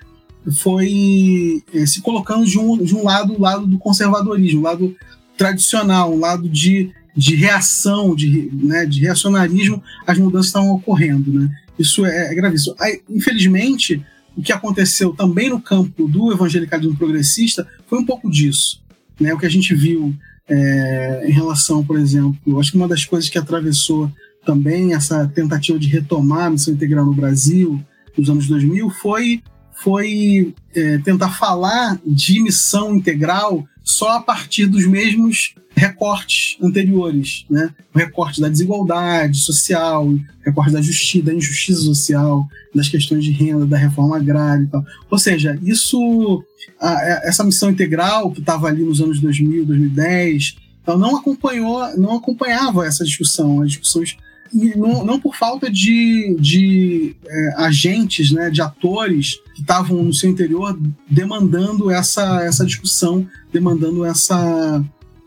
foi 0.58 1.64
é, 1.74 1.86
se 1.86 2.02
colocando 2.02 2.46
de 2.46 2.60
um, 2.60 2.84
de 2.84 2.94
um 2.94 3.06
lado, 3.06 3.34
o 3.34 3.40
lado 3.40 3.66
do 3.66 3.78
conservadorismo, 3.78 4.60
o 4.60 4.64
lado 4.64 4.94
tradicional, 5.38 6.14
um 6.14 6.20
lado 6.20 6.50
de, 6.50 6.92
de 7.16 7.34
reação, 7.36 8.14
de, 8.14 8.50
né, 8.52 8.86
de 8.86 9.00
reacionarismo 9.00 9.82
às 10.06 10.18
mudanças 10.18 10.48
que 10.48 10.58
estavam 10.58 10.76
ocorrendo. 10.76 11.32
Né? 11.32 11.50
Isso 11.78 12.06
é, 12.06 12.32
é 12.32 12.36
gravíssimo. 12.36 12.76
Aí, 12.80 13.02
infelizmente, 13.10 14.04
o 14.36 14.42
que 14.42 14.52
aconteceu 14.52 15.14
também 15.14 15.50
no 15.50 15.62
campo 15.62 16.08
do 16.08 16.32
evangelicalismo 16.32 16.98
progressista 16.98 17.68
foi 17.88 18.00
um 18.00 18.06
pouco 18.06 18.30
disso. 18.30 18.82
Né? 19.20 19.34
O 19.34 19.38
que 19.38 19.46
a 19.46 19.50
gente 19.50 19.74
viu 19.76 20.16
é, 20.48 21.26
em 21.28 21.32
relação, 21.32 21.84
por 21.84 21.98
exemplo, 21.98 22.60
acho 22.60 22.72
que 22.72 22.78
uma 22.78 22.88
das 22.88 23.06
coisas 23.06 23.30
que 23.30 23.38
atravessou 23.38 24.12
também 24.46 24.94
essa 24.94 25.28
tentativa 25.28 25.80
de 25.80 25.88
retomar 25.88 26.46
a 26.46 26.50
missão 26.50 26.74
integral 26.74 27.06
no 27.06 27.14
Brasil 27.14 27.82
nos 28.18 28.30
anos 28.30 28.48
2000 28.48 28.90
foi, 28.90 29.42
foi 29.82 30.54
é, 30.76 30.98
tentar 31.00 31.30
falar 31.30 32.00
de 32.06 32.42
missão 32.42 32.96
integral 32.96 33.66
só 33.84 34.18
a 34.18 34.22
partir 34.22 34.66
dos 34.66 34.86
mesmos 34.86 35.56
recortes 35.76 36.58
anteriores, 36.62 37.46
né? 37.50 37.72
O 37.94 37.98
recorte 37.98 38.40
da 38.40 38.48
desigualdade 38.48 39.38
social, 39.40 40.08
recorte 40.42 40.72
da 40.72 40.82
justiça, 40.82 41.26
da 41.26 41.34
injustiça 41.34 41.82
social, 41.82 42.48
das 42.74 42.88
questões 42.88 43.26
de 43.26 43.32
renda, 43.32 43.66
da 43.66 43.78
reforma 43.78 44.18
agrária 44.18 44.64
e 44.64 44.68
tal. 44.68 44.86
Ou 45.10 45.18
seja, 45.18 45.60
isso, 45.64 46.44
a, 46.80 47.28
essa 47.28 47.44
missão 47.44 47.72
integral 47.72 48.32
que 48.32 48.40
estava 48.40 48.68
ali 48.68 48.84
nos 48.84 49.02
anos 49.02 49.20
2000, 49.20 49.66
2010, 49.66 50.56
então 50.82 50.98
não 50.98 51.18
acompanhou, 51.18 51.98
não 51.98 52.18
acompanhava 52.18 52.86
essa 52.86 53.04
discussão, 53.04 53.62
as 53.62 53.70
discussões 53.70 54.16
não, 54.54 55.04
não 55.04 55.20
por 55.20 55.36
falta 55.36 55.70
de, 55.70 56.36
de 56.40 57.16
é, 57.26 57.54
agentes, 57.58 58.32
né, 58.32 58.50
de 58.50 58.62
atores 58.62 59.36
que 59.56 59.62
estavam 59.62 60.04
no 60.04 60.14
seu 60.14 60.30
interior 60.30 60.78
demandando 61.10 61.90
essa, 61.90 62.44
essa 62.44 62.66
discussão, 62.66 63.28
demandando 63.52 64.06
essa, 64.06 64.84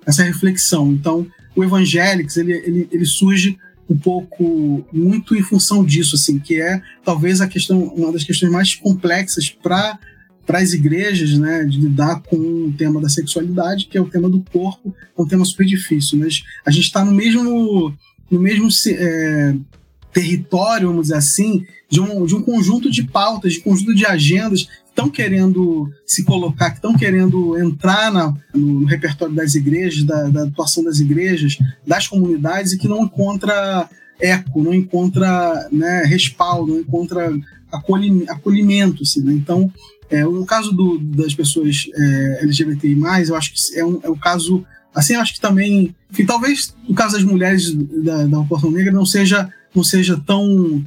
essa 0.06 0.22
reflexão. 0.22 0.92
Então, 0.92 1.26
o 1.54 1.64
Evangelics, 1.64 2.36
ele, 2.36 2.52
ele, 2.52 2.88
ele 2.92 3.06
surge 3.06 3.58
um 3.88 3.96
pouco 3.96 4.84
muito 4.92 5.34
em 5.36 5.42
função 5.42 5.84
disso, 5.84 6.16
assim, 6.16 6.38
que 6.38 6.60
é 6.60 6.82
talvez 7.04 7.40
a 7.40 7.46
questão, 7.46 7.82
uma 7.84 8.12
das 8.12 8.24
questões 8.24 8.50
mais 8.50 8.74
complexas 8.74 9.48
para 9.48 9.98
para 10.44 10.60
as 10.60 10.72
igrejas, 10.72 11.36
né, 11.36 11.64
de 11.64 11.80
lidar 11.80 12.22
com 12.22 12.36
o 12.36 12.72
tema 12.72 13.00
da 13.00 13.08
sexualidade, 13.08 13.86
que 13.86 13.98
é 13.98 14.00
o 14.00 14.08
tema 14.08 14.30
do 14.30 14.40
corpo, 14.52 14.94
é 15.18 15.20
um 15.20 15.26
tema 15.26 15.44
super 15.44 15.66
difícil. 15.66 16.20
Mas 16.20 16.44
a 16.64 16.70
gente 16.70 16.84
está 16.84 17.04
no 17.04 17.10
mesmo 17.10 17.92
no 18.30 18.40
mesmo 18.40 18.68
é, 18.88 19.54
território, 20.12 20.88
vamos 20.88 21.02
dizer 21.08 21.16
assim, 21.16 21.66
de 21.88 22.00
um, 22.00 22.26
de 22.26 22.34
um 22.34 22.42
conjunto 22.42 22.90
de 22.90 23.04
pautas, 23.04 23.54
de 23.54 23.60
conjunto 23.60 23.94
de 23.94 24.04
agendas 24.04 24.64
que 24.64 24.70
estão 24.88 25.08
querendo 25.08 25.90
se 26.06 26.24
colocar, 26.24 26.70
que 26.70 26.76
estão 26.76 26.96
querendo 26.96 27.58
entrar 27.58 28.10
na, 28.12 28.34
no, 28.54 28.84
repertório 28.84 29.34
das 29.34 29.54
igrejas, 29.54 30.04
da, 30.04 30.28
da, 30.28 30.44
atuação 30.44 30.82
das 30.82 30.98
igrejas, 30.98 31.58
das 31.86 32.08
comunidades 32.08 32.72
e 32.72 32.78
que 32.78 32.88
não 32.88 33.04
encontra 33.04 33.88
eco, 34.18 34.62
não 34.62 34.74
encontra 34.74 35.68
né, 35.70 36.02
respaldo, 36.04 36.72
não 36.72 36.80
encontra 36.80 37.32
acolhimento. 38.28 39.02
Assim, 39.02 39.20
né? 39.22 39.32
Então, 39.32 39.70
é, 40.10 40.24
no 40.24 40.46
caso 40.46 40.72
do, 40.72 40.98
das 40.98 41.34
pessoas 41.34 41.88
é, 41.94 42.40
LGBTI, 42.42 42.96
eu 43.28 43.36
acho 43.36 43.52
que 43.52 43.78
é, 43.78 43.84
um, 43.84 44.00
é 44.02 44.08
o 44.08 44.16
caso 44.16 44.64
Assim, 44.96 45.14
acho 45.14 45.34
que 45.34 45.40
também, 45.40 45.94
que 46.14 46.24
talvez 46.24 46.74
no 46.88 46.94
caso 46.94 47.16
das 47.16 47.22
mulheres 47.22 47.70
da, 48.02 48.24
da 48.24 48.38
população 48.38 48.70
negra 48.70 48.90
não 48.90 49.04
seja, 49.04 49.46
não 49.74 49.84
seja 49.84 50.18
tão 50.26 50.82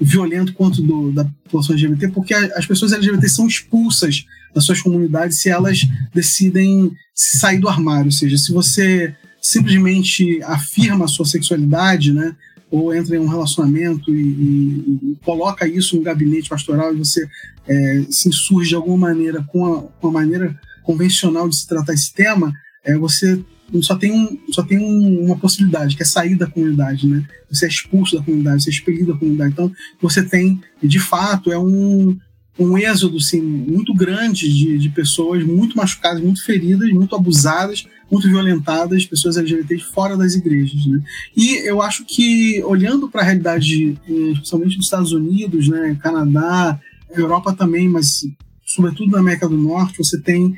violento 0.00 0.52
quanto 0.52 0.82
do, 0.82 1.12
da 1.12 1.24
população 1.44 1.76
LGBT, 1.76 2.08
porque 2.12 2.34
as 2.34 2.66
pessoas 2.66 2.92
LGBT 2.92 3.28
são 3.28 3.46
expulsas 3.46 4.26
das 4.52 4.64
suas 4.64 4.82
comunidades 4.82 5.40
se 5.40 5.48
elas 5.48 5.86
decidem 6.12 6.92
sair 7.14 7.60
do 7.60 7.68
armário. 7.68 8.06
Ou 8.06 8.12
seja, 8.12 8.36
se 8.36 8.52
você 8.52 9.14
simplesmente 9.40 10.42
afirma 10.42 11.04
a 11.04 11.08
sua 11.08 11.24
sexualidade, 11.24 12.12
né, 12.12 12.34
ou 12.68 12.92
entra 12.92 13.14
em 13.14 13.20
um 13.20 13.28
relacionamento 13.28 14.12
e, 14.12 14.20
e, 14.20 14.98
e 15.12 15.18
coloca 15.24 15.68
isso 15.68 15.94
no 15.94 16.02
gabinete 16.02 16.48
pastoral 16.48 16.92
e 16.92 16.98
você 16.98 17.24
é, 17.68 18.06
se 18.10 18.28
insurge 18.28 18.70
de 18.70 18.74
alguma 18.74 19.08
maneira 19.08 19.40
com 19.44 19.72
a, 19.72 19.82
com 19.82 20.08
a 20.08 20.12
maneira 20.12 20.58
convencional 20.82 21.48
de 21.48 21.54
se 21.54 21.68
tratar 21.68 21.92
esse 21.92 22.12
tema, 22.12 22.52
é, 22.84 22.96
você 22.96 23.40
só 23.80 23.96
tem, 23.96 24.12
um, 24.12 24.38
só 24.50 24.62
tem 24.62 24.78
um, 24.78 25.24
uma 25.24 25.38
possibilidade, 25.38 25.96
que 25.96 26.02
é 26.02 26.06
sair 26.06 26.34
da 26.34 26.46
comunidade, 26.46 27.06
né? 27.06 27.26
Você 27.50 27.64
é 27.64 27.68
expulso 27.68 28.16
da 28.16 28.22
comunidade, 28.22 28.62
você 28.62 28.70
é 28.70 28.72
expelido 28.72 29.12
da 29.12 29.18
comunidade. 29.18 29.52
Então, 29.52 29.72
você 30.00 30.22
tem, 30.22 30.60
de 30.82 30.98
fato, 30.98 31.52
é 31.52 31.58
um, 31.58 32.18
um 32.58 32.76
êxodo 32.76 33.16
assim, 33.16 33.40
muito 33.40 33.94
grande 33.94 34.52
de, 34.52 34.78
de 34.78 34.88
pessoas 34.90 35.44
muito 35.44 35.76
machucadas, 35.76 36.20
muito 36.20 36.44
feridas, 36.44 36.90
muito 36.90 37.16
abusadas, 37.16 37.86
muito 38.10 38.28
violentadas, 38.28 39.06
pessoas 39.06 39.38
LGBT 39.38 39.78
fora 39.78 40.16
das 40.16 40.34
igrejas. 40.34 40.84
Né? 40.84 41.02
E 41.34 41.66
eu 41.66 41.80
acho 41.80 42.04
que, 42.04 42.62
olhando 42.64 43.08
para 43.08 43.22
a 43.22 43.24
realidade, 43.24 43.96
eh, 44.06 44.32
especialmente 44.32 44.76
dos 44.76 44.84
Estados 44.84 45.12
Unidos, 45.12 45.68
né, 45.68 45.96
Canadá, 46.02 46.78
Europa 47.10 47.54
também, 47.54 47.88
mas 47.88 48.26
sobretudo 48.66 49.12
na 49.12 49.18
América 49.18 49.48
do 49.48 49.56
Norte, 49.56 49.98
você 49.98 50.20
tem 50.20 50.54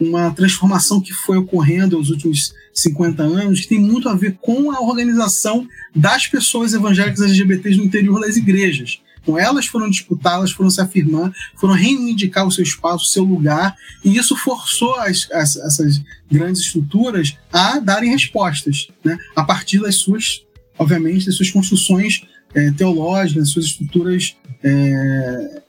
uma 0.00 0.30
transformação 0.30 1.00
que 1.00 1.12
foi 1.12 1.38
ocorrendo 1.38 1.98
nos 1.98 2.10
últimos 2.10 2.54
50 2.72 3.22
anos, 3.22 3.60
que 3.60 3.68
tem 3.68 3.78
muito 3.78 4.08
a 4.08 4.14
ver 4.14 4.36
com 4.40 4.70
a 4.72 4.80
organização 4.80 5.66
das 5.94 6.26
pessoas 6.26 6.72
evangélicas 6.72 7.20
LGBTs 7.20 7.76
no 7.76 7.84
interior 7.84 8.20
das 8.20 8.36
igrejas. 8.36 9.00
Então, 9.22 9.38
elas 9.38 9.66
foram 9.66 9.88
disputar, 9.88 10.34
elas 10.34 10.52
foram 10.52 10.68
se 10.68 10.80
afirmar, 10.80 11.32
foram 11.56 11.72
reivindicar 11.72 12.46
o 12.46 12.52
seu 12.52 12.62
espaço, 12.62 13.04
o 13.04 13.08
seu 13.08 13.24
lugar, 13.24 13.74
e 14.04 14.16
isso 14.16 14.36
forçou 14.36 14.94
as, 14.96 15.30
as, 15.32 15.56
essas 15.56 16.02
grandes 16.30 16.60
estruturas 16.60 17.34
a 17.50 17.78
darem 17.78 18.10
respostas, 18.10 18.88
né? 19.02 19.18
a 19.34 19.42
partir 19.42 19.80
das 19.80 19.96
suas, 19.96 20.44
obviamente, 20.78 21.24
das 21.24 21.36
suas 21.36 21.50
construções 21.50 22.22
é, 22.54 22.70
teológicas, 22.72 23.44
das 23.44 23.50
suas 23.50 23.64
estruturas 23.64 24.36
é, 24.62 25.62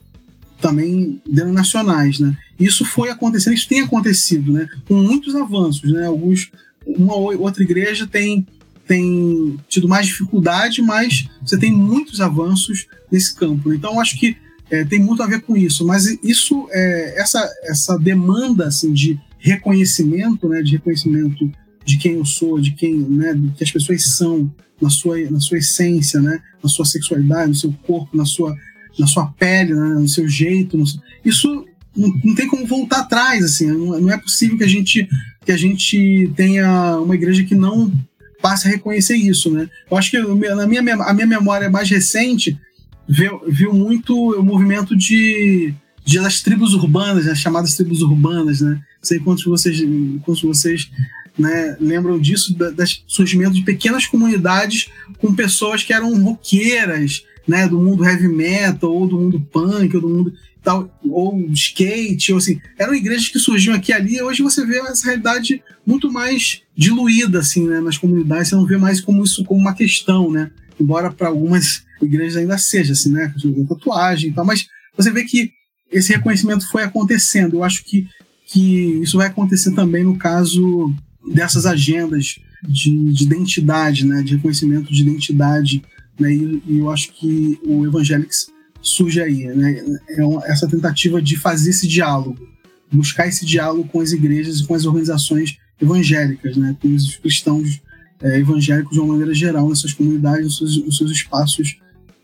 também 0.65 1.21
denominacionais. 1.30 2.19
Né? 2.19 2.36
Isso 2.60 2.84
foi 2.84 3.10
acontecendo, 3.10 3.54
isso 3.54 3.69
tem 3.69 3.82
acontecido, 3.82 4.51
né? 4.51 4.67
com 4.88 4.95
muitos 4.95 5.36
avanços. 5.36 5.91
Né? 5.91 6.08
Alguns, 6.08 6.49
uma 6.84 7.15
outra 7.15 7.62
igreja 7.62 8.08
tem 8.08 8.47
tem 8.88 9.58
tido 9.67 9.88
mais 9.88 10.06
dificuldade, 10.06 10.80
mas 10.80 11.28
você 11.43 11.58
tem 11.58 11.71
muitos 11.71 12.21
avanços 12.21 12.86
nesse 13.12 13.34
campo. 13.34 13.73
Então, 13.73 13.93
eu 13.93 13.99
acho 13.99 14.19
que 14.19 14.38
é, 14.69 14.86
tem 14.86 14.99
muito 14.99 15.23
a 15.23 15.28
ver 15.28 15.41
com 15.41 15.58
isso. 15.58 15.84
Mas 15.84 16.06
isso, 16.23 16.67
é, 16.71 17.19
essa, 17.19 17.51
essa 17.63 17.97
demanda 17.97 18.67
assim, 18.67 18.93
de 18.93 19.19
reconhecimento, 19.39 20.47
né, 20.47 20.62
de 20.62 20.73
reconhecimento 20.73 21.51
de 21.84 21.97
quem 21.97 22.13
eu 22.13 22.25
sou, 22.25 22.60
de 22.60 22.73
quem, 22.73 22.95
né, 22.95 23.34
do 23.34 23.51
que 23.54 23.63
as 23.63 23.71
pessoas 23.71 24.17
são 24.17 24.54
na 24.80 24.91
sua, 24.91 25.19
na 25.32 25.39
sua 25.39 25.58
essência, 25.58 26.21
né, 26.21 26.39
na 26.62 26.69
sua 26.69 26.86
sexualidade, 26.86 27.49
no 27.49 27.56
seu 27.56 27.73
corpo, 27.88 28.15
na 28.15 28.25
sua, 28.25 28.56
na 28.97 29.08
sua 29.08 29.27
pele, 29.27 29.73
né, 29.73 29.95
no 29.95 30.08
seu 30.08 30.27
jeito, 30.27 30.77
no, 30.77 30.86
isso 31.23 31.65
não, 31.95 32.10
não, 32.23 32.36
tem 32.36 32.47
como 32.47 32.65
voltar 32.65 32.99
atrás, 32.99 33.43
assim, 33.43 33.67
não, 33.67 33.99
não 33.99 34.12
é 34.12 34.17
possível 34.17 34.58
que 34.58 34.63
a 34.63 34.67
gente 34.67 35.08
que 35.45 35.51
a 35.51 35.58
gente 35.58 36.31
tenha 36.36 36.97
uma 36.97 37.13
igreja 37.13 37.43
que 37.43 37.53
não 37.53 37.93
passe 38.41 38.67
a 38.67 38.71
reconhecer 38.71 39.15
isso, 39.15 39.51
né? 39.51 39.69
Eu 39.89 39.97
acho 39.97 40.10
que 40.10 40.19
na 40.19 40.65
minha, 40.65 40.95
a 40.95 41.13
minha 41.13 41.27
memória 41.27 41.69
mais 41.69 41.89
recente 41.89 42.60
viu, 43.08 43.41
viu 43.47 43.73
muito 43.73 44.15
o 44.15 44.43
movimento 44.43 44.95
de, 44.95 45.73
de 46.03 46.19
das 46.19 46.41
tribos 46.41 46.73
urbanas, 46.73 47.27
as 47.27 47.38
chamadas 47.38 47.75
tribos 47.75 48.01
urbanas, 48.01 48.62
né? 48.62 48.71
Não 48.71 49.03
sei 49.03 49.19
quantos 49.19 49.43
vocês, 49.45 49.79
quantos 50.23 50.41
vocês 50.41 50.89
né, 51.38 51.75
lembram 51.79 52.19
disso, 52.19 52.55
da, 52.55 52.71
das 52.71 53.03
surgimento 53.08 53.53
de 53.53 53.62
pequenas 53.62 54.05
comunidades 54.05 54.89
com 55.19 55.36
pessoas 55.36 55.84
que 55.84 55.93
eram 55.93 56.23
roqueiras, 56.23 57.23
né, 57.47 57.67
do 57.67 57.79
mundo 57.79 58.03
heavy 58.03 58.27
metal, 58.27 58.91
ou 58.91 59.08
do 59.08 59.19
mundo 59.19 59.39
punk, 59.39 59.95
ou 59.95 60.01
do 60.01 60.10
mundo 60.10 60.34
tal, 60.65 60.89
ou 61.03 61.39
skate, 61.51 62.31
ou 62.31 62.39
assim, 62.39 62.60
eram 62.77 62.95
igrejas 62.95 63.29
que 63.29 63.38
surgiam 63.38 63.75
aqui 63.75 63.91
e 63.91 63.93
ali, 63.93 64.15
e 64.15 64.21
hoje 64.21 64.41
você 64.41 64.65
vê 64.65 64.79
essa 64.79 65.05
realidade 65.05 65.62
muito 65.86 66.12
mais 66.12 66.63
diluída, 66.75 67.39
assim, 67.39 67.67
né, 67.67 67.79
nas 67.79 67.99
comunidades, 67.99 68.49
você 68.49 68.55
não 68.55 68.65
vê 68.65 68.75
mais 68.75 68.99
como 68.99 69.23
isso 69.23 69.45
como 69.45 69.62
uma 69.62 69.75
questão, 69.75 70.31
né, 70.31 70.49
embora 70.79 71.12
para 71.12 71.27
algumas 71.27 71.84
igrejas 72.01 72.38
ainda 72.38 72.58
seja, 72.58 72.93
assim, 72.93 73.12
né, 73.12 73.31
tatuagem 73.69 74.31
e 74.31 74.34
tal, 74.34 74.43
mas 74.43 74.65
você 74.97 75.12
vê 75.12 75.23
que 75.23 75.51
esse 75.91 76.12
reconhecimento 76.12 76.67
foi 76.69 76.81
acontecendo, 76.81 77.58
eu 77.58 77.63
acho 77.63 77.86
que, 77.86 78.08
que 78.47 79.01
isso 79.03 79.17
vai 79.17 79.27
acontecer 79.27 79.71
também 79.75 80.03
no 80.03 80.17
caso 80.17 80.91
dessas 81.31 81.67
agendas 81.67 82.39
de, 82.67 83.13
de 83.13 83.23
identidade, 83.23 84.03
né, 84.05 84.23
de 84.23 84.36
reconhecimento 84.36 84.91
de 84.91 85.01
identidade, 85.03 85.84
né, 86.19 86.34
e, 86.34 86.62
e 86.67 86.80
eu 86.80 86.89
acho 86.89 87.12
que 87.13 87.60
o 87.65 87.86
Evangelics 87.86 88.47
surge 88.86 89.19
aí, 89.19 89.45
né? 89.47 89.99
É 90.10 90.23
uma, 90.23 90.45
essa 90.45 90.67
tentativa 90.67 91.19
de 91.21 91.36
fazer 91.36 91.71
esse 91.71 91.88
diálogo, 91.88 92.47
buscar 92.91 93.28
esse 93.28 93.43
diálogo 93.43 93.89
com 93.89 93.99
as 93.99 94.12
igrejas 94.12 94.60
e 94.60 94.67
com 94.67 94.75
as 94.75 94.86
organizações 94.86 95.58
evangélicas, 95.82 96.56
né? 96.56 96.75
Com 96.80 96.93
os 96.93 97.15
cristãos 97.17 97.82
é, 98.21 98.39
evangélicos 98.39 98.93
de 98.93 98.99
uma 98.99 99.13
maneira 99.13 99.34
geral 99.34 99.67
nessas 99.67 99.91
comunidades, 99.91 100.43
nos 100.43 100.58
seus, 100.58 100.86
nos 100.86 100.97
seus 100.97 101.12
espaços 101.12 101.78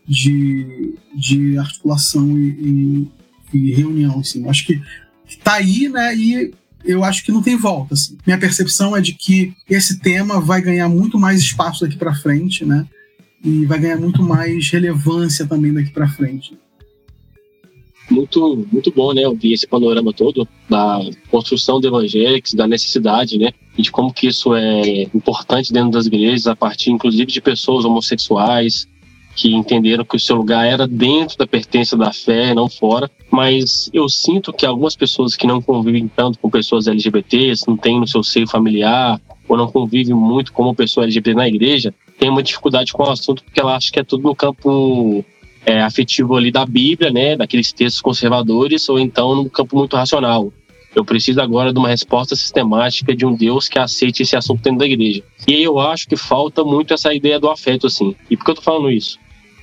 de, 0.06 0.94
de 1.16 1.58
articulação 1.58 2.38
e, 2.38 3.10
e, 3.52 3.58
e 3.58 3.74
reunião, 3.74 4.20
assim. 4.20 4.44
Eu 4.44 4.50
acho 4.50 4.64
que 4.64 4.80
está 5.26 5.54
aí, 5.54 5.88
né? 5.88 6.14
E 6.14 6.54
eu 6.84 7.02
acho 7.02 7.24
que 7.24 7.32
não 7.32 7.42
tem 7.42 7.56
volta. 7.56 7.94
Assim. 7.94 8.16
Minha 8.24 8.38
percepção 8.38 8.96
é 8.96 9.00
de 9.00 9.14
que 9.14 9.52
esse 9.68 9.98
tema 9.98 10.40
vai 10.40 10.62
ganhar 10.62 10.88
muito 10.88 11.18
mais 11.18 11.40
espaço 11.40 11.84
daqui 11.84 11.96
para 11.96 12.14
frente, 12.14 12.64
né? 12.64 12.86
E 13.44 13.66
vai 13.66 13.78
ganhar 13.78 13.98
muito 13.98 14.22
mais 14.22 14.70
relevância 14.70 15.46
também 15.46 15.72
daqui 15.72 15.90
para 15.90 16.08
frente. 16.08 16.56
Muito, 18.10 18.66
muito 18.70 18.92
bom, 18.92 19.14
né, 19.14 19.26
ouvir 19.26 19.54
esse 19.54 19.66
panorama 19.66 20.12
todo 20.12 20.46
da 20.68 21.00
construção 21.30 21.80
do 21.80 21.88
evangélicos, 21.88 22.52
da 22.52 22.66
necessidade, 22.66 23.38
né, 23.38 23.50
e 23.76 23.82
de 23.82 23.90
como 23.90 24.12
que 24.12 24.26
isso 24.26 24.54
é 24.54 25.02
importante 25.14 25.72
dentro 25.72 25.92
das 25.92 26.06
igrejas, 26.06 26.46
a 26.46 26.54
partir, 26.54 26.90
inclusive, 26.90 27.26
de 27.26 27.40
pessoas 27.40 27.84
homossexuais, 27.84 28.86
que 29.34 29.54
entenderam 29.54 30.04
que 30.04 30.16
o 30.16 30.20
seu 30.20 30.36
lugar 30.36 30.66
era 30.66 30.86
dentro 30.86 31.38
da 31.38 31.46
pertença 31.46 31.96
da 31.96 32.12
fé, 32.12 32.54
não 32.54 32.68
fora. 32.68 33.10
Mas 33.30 33.88
eu 33.92 34.08
sinto 34.08 34.52
que 34.52 34.66
algumas 34.66 34.94
pessoas 34.94 35.34
que 35.34 35.46
não 35.46 35.62
convivem 35.62 36.06
tanto 36.06 36.38
com 36.38 36.50
pessoas 36.50 36.86
LGBTs, 36.86 37.66
não 37.66 37.76
têm 37.76 37.98
no 37.98 38.06
seu 38.06 38.22
seio 38.22 38.46
familiar, 38.46 39.20
ou 39.48 39.56
não 39.56 39.68
convivem 39.68 40.14
muito 40.14 40.52
como 40.52 40.74
pessoa 40.74 41.04
LGBT 41.04 41.34
na 41.34 41.48
igreja, 41.48 41.94
tem 42.22 42.30
uma 42.30 42.40
dificuldade 42.40 42.92
com 42.92 43.02
o 43.02 43.10
assunto 43.10 43.42
porque 43.42 43.58
ela 43.60 43.74
acha 43.74 43.90
que 43.90 43.98
é 43.98 44.04
tudo 44.04 44.22
no 44.22 44.36
campo 44.36 45.24
é, 45.66 45.82
afetivo 45.82 46.36
ali 46.36 46.52
da 46.52 46.64
Bíblia, 46.64 47.10
né, 47.10 47.36
daqueles 47.36 47.72
textos 47.72 48.00
conservadores, 48.00 48.88
ou 48.88 48.96
então 48.96 49.34
no 49.34 49.50
campo 49.50 49.76
muito 49.76 49.96
racional. 49.96 50.52
Eu 50.94 51.04
preciso 51.04 51.40
agora 51.40 51.72
de 51.72 51.80
uma 51.80 51.88
resposta 51.88 52.36
sistemática 52.36 53.12
de 53.12 53.26
um 53.26 53.34
Deus 53.34 53.68
que 53.68 53.76
aceite 53.76 54.22
esse 54.22 54.36
assunto 54.36 54.62
dentro 54.62 54.78
da 54.78 54.86
igreja. 54.86 55.20
E 55.48 55.54
aí 55.54 55.64
eu 55.64 55.80
acho 55.80 56.06
que 56.06 56.16
falta 56.16 56.62
muito 56.62 56.94
essa 56.94 57.12
ideia 57.12 57.40
do 57.40 57.50
afeto, 57.50 57.88
assim. 57.88 58.14
E 58.30 58.36
por 58.36 58.44
que 58.44 58.50
eu 58.52 58.54
tô 58.54 58.62
falando 58.62 58.88
isso? 58.88 59.18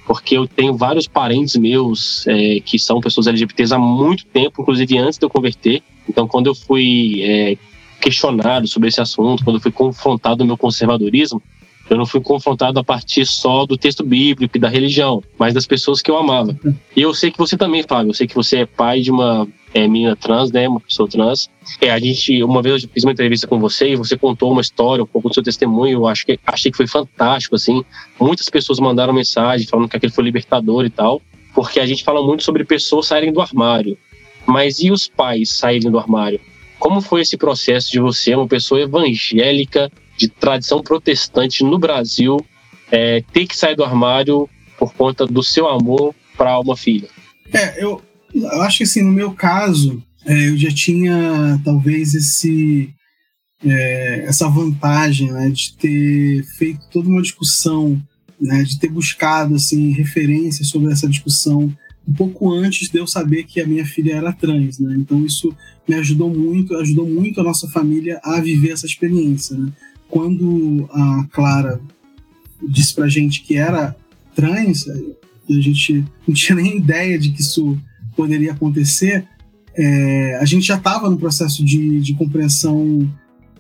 Porque 0.06 0.36
eu 0.36 0.45
tenho 0.45 0.76
vários 0.76 1.08
parentes 1.08 1.56
meus 1.56 2.28
é, 2.28 2.60
que 2.60 2.78
são 2.78 3.00
pessoas 3.00 3.28
LGBTs 3.28 3.74
há 3.74 3.80
muito 3.80 4.26
tempo, 4.26 4.62
inclusive 4.62 4.98
antes 4.98 5.17
de 5.17 5.26
eu 5.26 5.30
converter. 5.30 5.82
Então, 6.10 6.28
quando 6.28 6.48
eu 6.48 6.56
fui 6.56 7.22
é, 7.24 7.58
questionado 8.02 8.67
sobre 8.67 8.89
esse 8.89 9.00
assunto, 9.00 9.45
quando 9.45 9.56
eu 9.56 9.62
fui 9.62 9.72
confrontado 9.72 10.39
no 10.39 10.48
meu 10.48 10.58
conservadorismo, 10.58 11.41
eu 11.89 11.97
não 11.97 12.06
fui 12.06 12.21
confrontado 12.21 12.80
a 12.80 12.84
partir 12.84 13.25
só 13.25 13.65
do 13.65 13.78
texto 13.78 14.04
bíblico 14.04 14.56
e 14.56 14.60
da 14.60 14.69
religião, 14.69 15.23
mas 15.38 15.54
das 15.54 15.65
pessoas 15.65 16.02
que 16.02 16.12
eu 16.12 16.17
amava. 16.17 16.58
E 16.95 17.02
eu 17.02 17.13
sei 17.13 17.32
que 17.32 17.38
você 17.38 17.58
também, 17.58 17.84
Fábio, 17.84 18.12
eu 18.12 18.13
sei 18.13 18.28
que 18.28 18.36
você 18.36 18.58
é 18.58 18.65
pai 18.65 19.02
de 19.02 19.10
uma 19.12 19.47
é, 19.73 19.88
menina 19.88 20.15
trans, 20.15 20.52
né, 20.52 20.67
uma 20.67 20.80
pessoa 20.80 21.10
trans. 21.10 21.49
É, 21.82 21.89
a 21.89 21.99
gente, 21.99 22.43
uma 22.43 22.62
vez 22.62 22.84
eu 22.84 22.89
fiz 22.89 23.04
uma 23.04 23.12
entrevista 23.12 23.47
com 23.47 23.60
você 23.60 23.89
e 23.89 23.95
você 23.95 24.17
contou 24.17 24.52
uma 24.52 24.62
história, 24.62 25.04
um 25.04 25.08
pouco 25.08 25.30
do 25.30 25.34
seu 25.34 25.43
testemunho, 25.43 25.99
eu 25.99 26.08
acho 26.08 26.25
que, 26.25 26.39
achei 26.45 26.71
que 26.71 26.78
foi 26.78 26.88
fantástico, 26.88 27.56
assim. 27.56 27.84
Muitas 28.19 28.49
pessoas 28.49 28.80
mandaram 28.80 29.13
mensagem 29.13 29.67
falando 29.67 29.89
que 29.89 29.97
aquele 29.97 30.12
foi 30.12 30.23
libertador 30.23 30.86
e 30.86 30.89
tal, 30.89 31.21
porque 31.54 31.80
a 31.80 31.86
gente 31.86 32.04
fala 32.04 32.21
muito 32.25 32.43
sobre 32.43 32.63
pessoas 32.63 33.08
saírem 33.08 33.34
do 33.34 33.41
armário. 33.41 33.97
Mas 34.45 34.80
e 34.80 34.91
os 34.91 35.08
pais 35.08 35.58
saírem 35.58 35.91
do 35.91 35.99
armário? 35.99 36.39
Como 36.80 37.02
foi 37.02 37.21
esse 37.21 37.36
processo 37.36 37.91
de 37.91 37.99
você, 37.99 38.34
uma 38.34 38.47
pessoa 38.47 38.80
evangélica, 38.80 39.91
de 40.19 40.27
tradição 40.27 40.84
protestante 40.84 41.63
no 41.63 41.79
Brasil 41.79 42.45
é, 42.91 43.23
ter 43.32 43.47
que 43.47 43.58
sair 43.58 43.75
do 43.75 43.86
armário 43.86 44.49
por 44.77 44.93
conta 44.93 45.25
do 45.25 45.41
seu 45.41 45.67
amor 45.67 46.13
para 46.38 46.60
uma 46.60 46.75
filha? 46.75 47.08
É, 47.53 47.82
eu, 47.84 48.01
eu, 48.34 48.62
acho 48.62 48.79
que 48.79 48.84
assim, 48.84 49.01
no 49.01 49.13
meu 49.13 49.32
caso, 49.32 50.03
é, 50.25 50.49
eu 50.49 50.58
já 50.58 50.69
tinha 50.69 51.60
talvez 51.63 52.13
esse 52.13 52.89
é, 53.63 54.26
essa 54.26 54.47
vantagem 54.49 55.32
né, 55.32 55.49
de 55.49 55.76
ter 55.78 56.43
feito 56.57 56.82
toda 56.91 57.09
uma 57.09 57.22
discussão, 57.22 58.01
né, 58.39 58.63
de 58.63 58.78
ter 58.78 58.89
buscado 58.89 59.55
assim 59.55 59.91
referências 59.91 60.67
sobre 60.67 60.91
essa 60.91 61.07
discussão 61.07 61.74
um 62.07 62.13
pouco 62.13 62.51
antes 62.51 62.89
de 62.89 62.97
eu 62.97 63.05
saber 63.05 63.43
que 63.43 63.61
a 63.61 63.67
minha 63.67 63.86
filha 63.86 64.15
era 64.15 64.34
trans, 64.34 64.80
né? 64.80 64.95
Então 64.97 65.24
isso 65.24 65.55
me 65.88 65.93
ajudou 65.95 66.34
muito, 66.34 66.76
ajudou 66.78 67.07
muito 67.07 67.39
a 67.39 67.43
nossa 67.43 67.70
família 67.70 68.20
a 68.24 68.39
viver 68.41 68.72
essa 68.72 68.88
experiência, 68.88 69.55
né? 69.55 69.72
Quando 70.10 70.89
a 70.91 71.26
Clara 71.32 71.80
disse 72.62 72.93
pra 72.93 73.07
gente 73.07 73.41
que 73.43 73.55
era 73.55 73.95
trans, 74.36 74.88
a 74.89 75.62
gente 75.62 76.05
não 76.28 76.34
tinha 76.34 76.55
nem 76.55 76.78
ideia 76.78 77.18
de 77.18 77.32
que 77.32 77.41
isso 77.41 77.78
poderia 78.16 78.51
acontecer, 78.51 79.26
é, 79.76 80.38
a 80.41 80.45
gente 80.45 80.66
já 80.66 80.76
estava 80.76 81.10
no 81.10 81.18
processo 81.18 81.64
de, 81.64 82.01
de 82.01 82.14
compreensão 82.16 83.10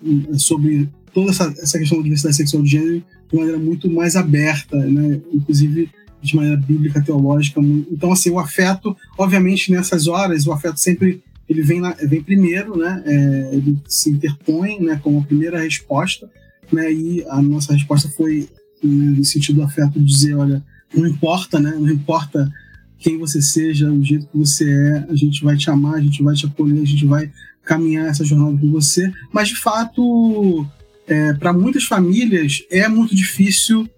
hum, 0.03 0.37
sobre 0.37 0.89
toda 1.13 1.31
essa, 1.31 1.53
essa 1.57 1.79
questão 1.79 1.97
da 1.97 2.03
diversidade 2.03 2.35
sexual 2.35 2.63
de 2.63 2.69
gênero 2.69 3.03
de 3.31 3.37
maneira 3.37 3.59
muito 3.59 3.89
mais 3.89 4.15
aberta, 4.15 4.75
né? 4.77 5.21
inclusive 5.31 5.89
de 6.21 6.35
maneira 6.35 6.57
bíblica, 6.57 7.01
teológica. 7.01 7.61
Então, 7.91 8.11
assim, 8.11 8.29
o 8.29 8.39
afeto, 8.39 8.95
obviamente, 9.17 9.71
nessas 9.71 10.07
horas, 10.07 10.45
o 10.45 10.51
afeto 10.51 10.77
sempre 10.79 11.21
ele 11.47 11.63
vem, 11.63 11.81
na, 11.81 11.93
vem 11.93 12.21
primeiro, 12.21 12.77
né? 12.77 13.01
É, 13.05 13.55
ele 13.55 13.77
se 13.87 14.11
interpõe 14.11 14.79
né, 14.79 14.99
como 15.01 15.19
a 15.19 15.23
primeira 15.23 15.59
resposta, 15.59 16.29
né? 16.71 16.91
E 16.91 17.23
a 17.29 17.41
nossa 17.41 17.73
resposta 17.73 18.09
foi 18.09 18.49
né, 18.83 19.15
no 19.17 19.25
sentido 19.25 19.57
do 19.57 19.63
afeto 19.63 19.99
dizer, 19.99 20.35
olha, 20.35 20.63
não 20.95 21.07
importa, 21.07 21.59
né? 21.59 21.71
Não 21.71 21.89
importa 21.89 22.51
quem 22.97 23.17
você 23.17 23.41
seja, 23.41 23.89
o 23.89 24.03
jeito 24.03 24.27
que 24.27 24.37
você 24.37 24.69
é, 24.69 25.05
a 25.09 25.15
gente 25.15 25.43
vai 25.43 25.55
te 25.55 25.69
amar, 25.69 25.95
a 25.95 26.01
gente 26.01 26.21
vai 26.21 26.35
te 26.35 26.45
acolher, 26.45 26.81
a 26.81 26.85
gente 26.85 27.05
vai 27.05 27.31
caminhar 27.63 28.07
essa 28.07 28.25
jornada 28.25 28.57
com 28.57 28.71
você. 28.71 29.11
Mas, 29.31 29.49
de 29.49 29.55
fato, 29.55 30.65
é, 31.07 31.33
para 31.33 31.53
muitas 31.53 31.83
famílias 31.85 32.63
é 32.69 32.87
muito 32.87 33.15
difícil, 33.15 33.89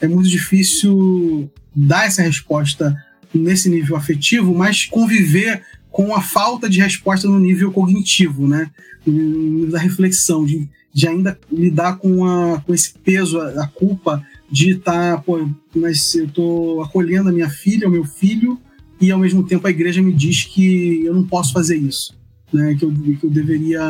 é 0.00 0.08
muito 0.08 0.28
difícil 0.28 1.50
dar 1.74 2.06
essa 2.06 2.22
resposta 2.22 2.96
nesse 3.34 3.68
nível 3.68 3.96
afetivo, 3.96 4.54
mas 4.54 4.86
conviver 4.86 5.62
com 5.90 6.14
a 6.14 6.22
falta 6.22 6.68
de 6.68 6.80
resposta 6.80 7.28
no 7.28 7.38
nível 7.38 7.70
cognitivo, 7.72 8.46
né? 8.46 8.70
No 9.06 9.12
nível 9.12 9.70
da 9.72 9.78
reflexão, 9.78 10.44
de, 10.44 10.68
de 10.98 11.06
ainda 11.06 11.38
lidar 11.48 11.96
com, 11.98 12.26
a, 12.26 12.60
com 12.60 12.74
esse 12.74 12.92
peso, 12.92 13.40
a, 13.40 13.62
a 13.62 13.68
culpa 13.68 14.20
de 14.50 14.70
estar, 14.70 15.14
tá, 15.14 15.22
pô, 15.22 15.48
mas 15.76 16.12
eu 16.16 16.24
estou 16.24 16.82
acolhendo 16.82 17.28
a 17.28 17.32
minha 17.32 17.48
filha, 17.48 17.86
o 17.86 17.90
meu 17.90 18.04
filho, 18.04 18.60
e 19.00 19.08
ao 19.12 19.18
mesmo 19.20 19.44
tempo 19.44 19.64
a 19.64 19.70
igreja 19.70 20.02
me 20.02 20.12
diz 20.12 20.42
que 20.42 21.04
eu 21.04 21.14
não 21.14 21.24
posso 21.24 21.52
fazer 21.52 21.76
isso, 21.76 22.18
né? 22.52 22.74
Que 22.74 22.84
eu, 22.84 22.92
que 22.92 23.24
eu 23.24 23.30
deveria 23.30 23.80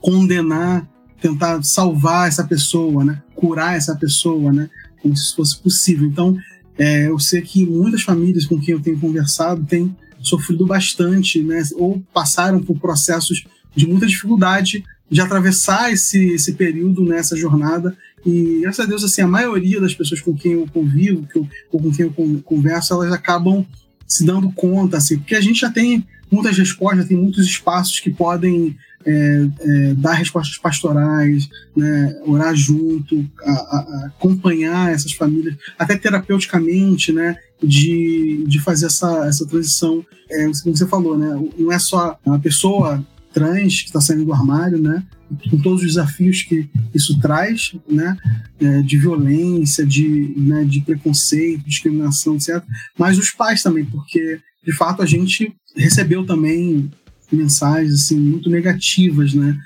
condenar, 0.00 0.88
tentar 1.20 1.62
salvar 1.62 2.28
essa 2.28 2.42
pessoa, 2.42 3.04
né? 3.04 3.22
Curar 3.34 3.76
essa 3.76 3.94
pessoa, 3.94 4.50
né? 4.50 4.70
Como 5.02 5.14
se 5.14 5.36
fosse 5.36 5.58
possível. 5.58 6.08
Então, 6.08 6.34
é, 6.78 7.08
eu 7.08 7.18
sei 7.18 7.42
que 7.42 7.66
muitas 7.66 8.00
famílias 8.00 8.46
com 8.46 8.58
quem 8.58 8.72
eu 8.72 8.80
tenho 8.80 8.98
conversado 8.98 9.66
têm 9.66 9.94
sofrido 10.22 10.64
bastante, 10.64 11.42
né? 11.42 11.62
Ou 11.74 12.02
passaram 12.10 12.62
por 12.62 12.78
processos 12.78 13.44
de 13.76 13.86
muita 13.86 14.06
dificuldade 14.06 14.82
de 15.10 15.20
atravessar 15.20 15.92
esse, 15.92 16.32
esse 16.32 16.52
período 16.52 17.04
nessa 17.04 17.36
jornada 17.36 17.96
e 18.24 18.60
graças 18.60 18.84
a 18.84 18.88
Deus, 18.88 19.04
assim, 19.04 19.22
a 19.22 19.28
maioria 19.28 19.80
das 19.80 19.94
pessoas 19.94 20.20
com 20.20 20.34
quem 20.34 20.52
eu 20.52 20.66
convivo, 20.72 21.26
que 21.26 21.38
eu, 21.38 21.48
ou 21.72 21.80
com 21.80 21.90
quem 21.90 22.06
eu 22.06 22.42
converso, 22.42 22.94
elas 22.94 23.12
acabam 23.12 23.64
se 24.06 24.24
dando 24.24 24.50
conta, 24.52 24.96
assim, 24.96 25.18
porque 25.18 25.34
a 25.34 25.40
gente 25.40 25.60
já 25.60 25.70
tem 25.70 26.06
muitas 26.30 26.56
respostas, 26.56 27.06
tem 27.06 27.16
muitos 27.16 27.46
espaços 27.46 28.00
que 28.00 28.10
podem 28.10 28.76
é, 29.04 29.48
é, 29.60 29.94
dar 29.94 30.14
respostas 30.14 30.58
pastorais, 30.58 31.48
né, 31.76 32.20
orar 32.26 32.54
junto, 32.54 33.26
a, 33.42 33.52
a, 33.52 34.06
acompanhar 34.06 34.92
essas 34.92 35.12
famílias, 35.12 35.56
até 35.78 35.96
terapeuticamente, 35.96 37.12
né, 37.12 37.36
de, 37.62 38.44
de 38.46 38.60
fazer 38.60 38.86
essa, 38.86 39.26
essa 39.26 39.46
transição. 39.46 40.04
É, 40.30 40.44
como 40.62 40.76
você 40.76 40.86
falou, 40.86 41.16
né, 41.16 41.50
não 41.58 41.72
é 41.72 41.78
só 41.78 42.18
a 42.26 42.38
pessoa 42.38 43.04
trans 43.38 43.82
que 43.82 43.86
está 43.86 44.00
saindo 44.00 44.24
do 44.24 44.32
armário, 44.32 44.80
né, 44.80 45.04
com 45.48 45.58
todos 45.58 45.82
os 45.82 45.86
desafios 45.86 46.42
que 46.42 46.68
isso 46.92 47.20
traz, 47.20 47.72
né, 47.88 48.16
é, 48.60 48.82
de 48.82 48.98
violência, 48.98 49.86
de, 49.86 50.34
né, 50.36 50.64
de 50.64 50.80
preconceito, 50.80 51.64
discriminação, 51.64 52.34
etc. 52.34 52.60
Mas 52.98 53.16
os 53.16 53.30
pais 53.30 53.62
também, 53.62 53.84
porque 53.84 54.40
de 54.64 54.72
fato 54.72 55.02
a 55.02 55.06
gente 55.06 55.54
recebeu 55.76 56.26
também 56.26 56.90
mensagens 57.30 57.94
assim 57.94 58.18
muito 58.18 58.50
negativas, 58.50 59.32
né, 59.32 59.56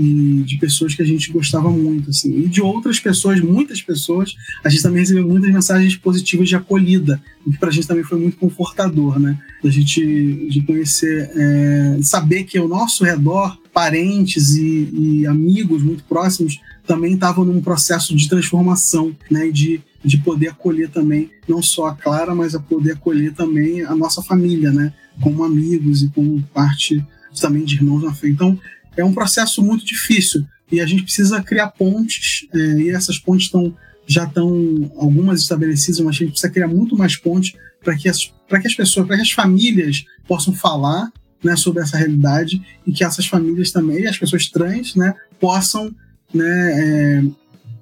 e 0.00 0.42
de 0.44 0.56
pessoas 0.56 0.94
que 0.94 1.02
a 1.02 1.04
gente 1.04 1.30
gostava 1.30 1.70
muito, 1.70 2.08
assim, 2.08 2.44
e 2.44 2.48
de 2.48 2.62
outras 2.62 2.98
pessoas, 2.98 3.40
muitas 3.40 3.82
pessoas, 3.82 4.34
a 4.64 4.68
gente 4.70 4.82
também 4.82 5.00
recebeu 5.00 5.28
muitas 5.28 5.52
mensagens 5.52 5.94
positivas 5.94 6.48
de 6.48 6.56
acolhida, 6.56 7.22
o 7.44 7.50
que 7.50 7.58
para 7.58 7.68
a 7.68 7.72
gente 7.72 7.86
também 7.86 8.02
foi 8.02 8.18
muito 8.18 8.38
confortador, 8.38 9.18
né, 9.18 9.38
da 9.62 9.68
gente 9.68 10.00
de 10.48 10.62
conhecer, 10.62 11.30
é, 11.34 11.98
saber 12.02 12.44
que 12.44 12.56
ao 12.56 12.66
nosso 12.66 13.04
redor 13.04 13.58
parentes 13.74 14.56
e, 14.56 14.88
e 14.92 15.26
amigos 15.26 15.82
muito 15.82 16.02
próximos 16.04 16.58
também 16.86 17.12
estavam 17.12 17.44
num 17.44 17.60
processo 17.60 18.16
de 18.16 18.28
transformação, 18.28 19.14
né, 19.30 19.50
de, 19.50 19.82
de 20.02 20.16
poder 20.18 20.48
acolher 20.48 20.88
também 20.88 21.30
não 21.46 21.62
só 21.62 21.88
a 21.88 21.94
Clara, 21.94 22.34
mas 22.34 22.54
a 22.54 22.60
poder 22.60 22.92
acolher 22.92 23.34
também 23.34 23.82
a 23.82 23.94
nossa 23.94 24.22
família, 24.22 24.72
né, 24.72 24.94
como 25.20 25.44
amigos 25.44 26.02
e 26.02 26.08
como 26.08 26.42
parte 26.54 27.04
também 27.38 27.64
de 27.64 27.76
irmãos 27.76 28.02
na 28.02 28.12
fé. 28.12 28.28
Então, 28.28 28.58
é 29.00 29.04
um 29.04 29.14
processo 29.14 29.62
muito 29.62 29.84
difícil 29.84 30.44
e 30.70 30.80
a 30.80 30.86
gente 30.86 31.02
precisa 31.02 31.42
criar 31.42 31.68
pontes 31.68 32.46
é, 32.54 32.58
e 32.80 32.90
essas 32.90 33.18
pontes 33.18 33.46
estão 33.46 33.74
já 34.06 34.24
estão 34.24 34.90
algumas 34.96 35.40
estabelecidas, 35.40 36.00
mas 36.00 36.16
a 36.16 36.18
gente 36.18 36.32
precisa 36.32 36.52
criar 36.52 36.66
muito 36.66 36.96
mais 36.96 37.16
pontes 37.16 37.54
para 37.82 37.96
que 37.96 38.08
as 38.08 38.32
para 38.48 38.60
que 38.60 38.66
as 38.66 38.74
pessoas, 38.74 39.06
para 39.06 39.16
que 39.16 39.22
as 39.22 39.30
famílias 39.30 40.04
possam 40.26 40.52
falar 40.52 41.12
né, 41.42 41.54
sobre 41.56 41.82
essa 41.82 41.96
realidade 41.96 42.60
e 42.86 42.92
que 42.92 43.04
essas 43.04 43.26
famílias 43.26 43.70
também, 43.70 44.06
as 44.06 44.18
pessoas 44.18 44.48
trans, 44.48 44.96
né, 44.96 45.14
possam 45.38 45.94
né, 46.34 46.44
é, 46.44 47.22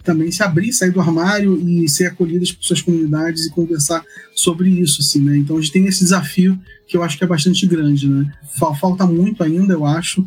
também 0.04 0.30
se 0.30 0.42
abrir, 0.42 0.72
sair 0.72 0.90
do 0.90 1.00
armário 1.00 1.58
e 1.60 1.88
ser 1.88 2.06
acolhidas 2.06 2.52
por 2.52 2.64
suas 2.64 2.80
comunidades 2.80 3.46
e 3.46 3.50
conversar 3.50 4.02
sobre 4.34 4.70
isso, 4.70 5.02
assim, 5.02 5.20
né? 5.20 5.36
Então 5.36 5.56
a 5.56 5.60
gente 5.60 5.72
tem 5.72 5.86
esse 5.86 6.02
desafio 6.02 6.58
que 6.86 6.96
eu 6.96 7.02
acho 7.02 7.18
que 7.18 7.24
é 7.24 7.26
bastante 7.26 7.66
grande, 7.66 8.08
né? 8.08 8.32
Falta 8.80 9.06
muito 9.06 9.42
ainda, 9.42 9.74
eu 9.74 9.84
acho, 9.84 10.24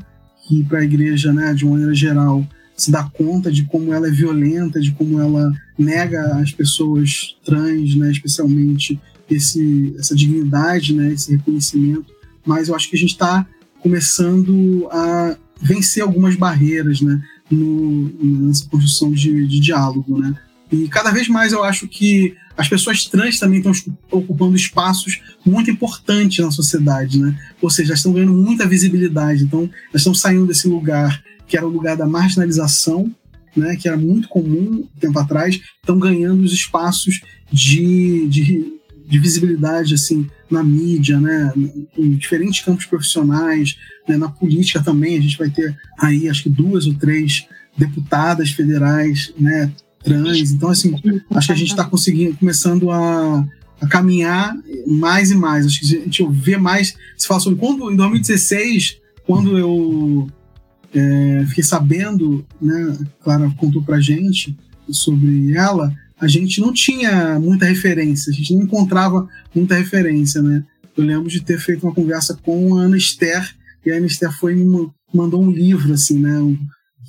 que 0.57 0.63
para 0.65 0.79
a 0.79 0.83
igreja, 0.83 1.31
né, 1.31 1.53
de 1.53 1.65
maneira 1.65 1.93
geral, 1.93 2.45
se 2.75 2.91
dar 2.91 3.09
conta 3.11 3.51
de 3.51 3.63
como 3.63 3.93
ela 3.93 4.07
é 4.07 4.11
violenta, 4.11 4.79
de 4.81 4.91
como 4.91 5.19
ela 5.19 5.51
nega 5.77 6.37
às 6.37 6.51
pessoas 6.51 7.35
trans, 7.45 7.95
né, 7.95 8.11
especialmente 8.11 8.99
esse, 9.29 9.95
essa 9.97 10.15
dignidade, 10.15 10.93
né, 10.93 11.13
esse 11.13 11.31
reconhecimento 11.31 12.11
mas 12.45 12.67
eu 12.67 12.75
acho 12.75 12.89
que 12.89 12.95
a 12.95 12.99
gente 12.99 13.11
está 13.11 13.45
começando 13.79 14.87
a 14.91 15.37
vencer 15.61 16.03
algumas 16.03 16.35
barreiras, 16.35 17.01
né, 17.01 17.21
no, 17.49 18.09
nessa 18.47 18.65
construção 18.67 19.11
de, 19.11 19.47
de, 19.47 19.59
diálogo, 19.59 20.17
né. 20.19 20.35
E 20.71 20.87
cada 20.87 21.11
vez 21.11 21.27
mais 21.27 21.51
eu 21.51 21.63
acho 21.63 21.87
que 21.87 22.35
as 22.57 22.69
pessoas 22.69 23.05
trans 23.05 23.39
também 23.39 23.59
estão 23.59 23.73
ocupando 24.09 24.55
espaços 24.55 25.19
muito 25.45 25.69
importantes 25.69 26.43
na 26.43 26.51
sociedade, 26.51 27.19
né? 27.19 27.37
Ou 27.61 27.69
seja, 27.69 27.93
estão 27.93 28.13
ganhando 28.13 28.33
muita 28.33 28.67
visibilidade. 28.67 29.43
Então, 29.43 29.69
elas 29.89 30.01
estão 30.01 30.13
saindo 30.13 30.45
desse 30.45 30.67
lugar 30.67 31.21
que 31.47 31.57
era 31.57 31.67
o 31.67 31.69
lugar 31.69 31.97
da 31.97 32.07
marginalização, 32.07 33.13
né? 33.55 33.75
Que 33.75 33.87
era 33.87 33.97
muito 33.97 34.29
comum 34.29 34.87
tempo 34.99 35.19
atrás, 35.19 35.59
estão 35.81 35.99
ganhando 35.99 36.43
os 36.43 36.53
espaços 36.53 37.21
de, 37.51 38.27
de 38.27 38.81
de 39.11 39.19
visibilidade 39.19 39.93
assim 39.93 40.25
na 40.49 40.63
mídia, 40.63 41.19
né, 41.19 41.51
em 41.97 42.15
diferentes 42.15 42.63
campos 42.63 42.85
profissionais, 42.85 43.77
né, 44.07 44.15
na 44.15 44.29
política 44.29 44.81
também 44.81 45.17
a 45.17 45.21
gente 45.21 45.37
vai 45.37 45.49
ter 45.49 45.77
aí 45.99 46.29
acho 46.29 46.43
que 46.43 46.49
duas 46.49 46.87
ou 46.87 46.93
três 46.93 47.45
deputadas 47.77 48.51
federais, 48.51 49.33
né, 49.37 49.69
trans. 50.03 50.51
Então 50.51 50.69
assim, 50.69 50.95
acho 51.31 51.47
que 51.47 51.53
a 51.53 51.55
gente 51.55 51.71
está 51.71 51.83
conseguindo, 51.83 52.35
começando 52.37 52.89
a, 52.91 53.45
a, 53.81 53.87
caminhar 53.87 54.55
mais 54.87 55.31
e 55.31 55.35
mais. 55.35 55.65
Acho 55.65 55.79
que 55.79 55.97
a 55.97 55.99
gente 55.99 56.27
vê 56.29 56.57
mais. 56.57 56.95
Se 57.17 57.27
fala 57.27 57.39
sobre 57.39 57.59
quando 57.59 57.91
em 57.91 57.95
2016, 57.95 58.97
quando 59.25 59.57
eu 59.57 60.27
é, 60.93 61.45
fiquei 61.47 61.63
sabendo, 61.63 62.45
né, 62.61 62.97
Clara 63.23 63.51
contou 63.57 63.83
pra 63.83 63.99
gente 63.99 64.55
sobre 64.89 65.53
ela 65.55 65.93
a 66.21 66.27
gente 66.27 66.61
não 66.61 66.71
tinha 66.71 67.39
muita 67.39 67.65
referência, 67.65 68.31
a 68.31 68.33
gente 68.33 68.53
não 68.53 68.61
encontrava 68.61 69.27
muita 69.55 69.73
referência, 69.73 70.39
né? 70.39 70.63
Eu 70.95 71.03
lembro 71.03 71.27
de 71.27 71.41
ter 71.41 71.59
feito 71.59 71.83
uma 71.83 71.95
conversa 71.95 72.37
com 72.43 72.77
a 72.77 72.81
Ana 72.83 72.95
Esther, 72.95 73.55
e 73.83 73.89
a 73.89 73.97
Ana 73.97 74.05
Esther 74.05 74.31
foi 74.37 74.53
me 74.53 74.87
mandou 75.11 75.41
um 75.41 75.49
livro, 75.49 75.91
assim, 75.93 76.19
né? 76.19 76.37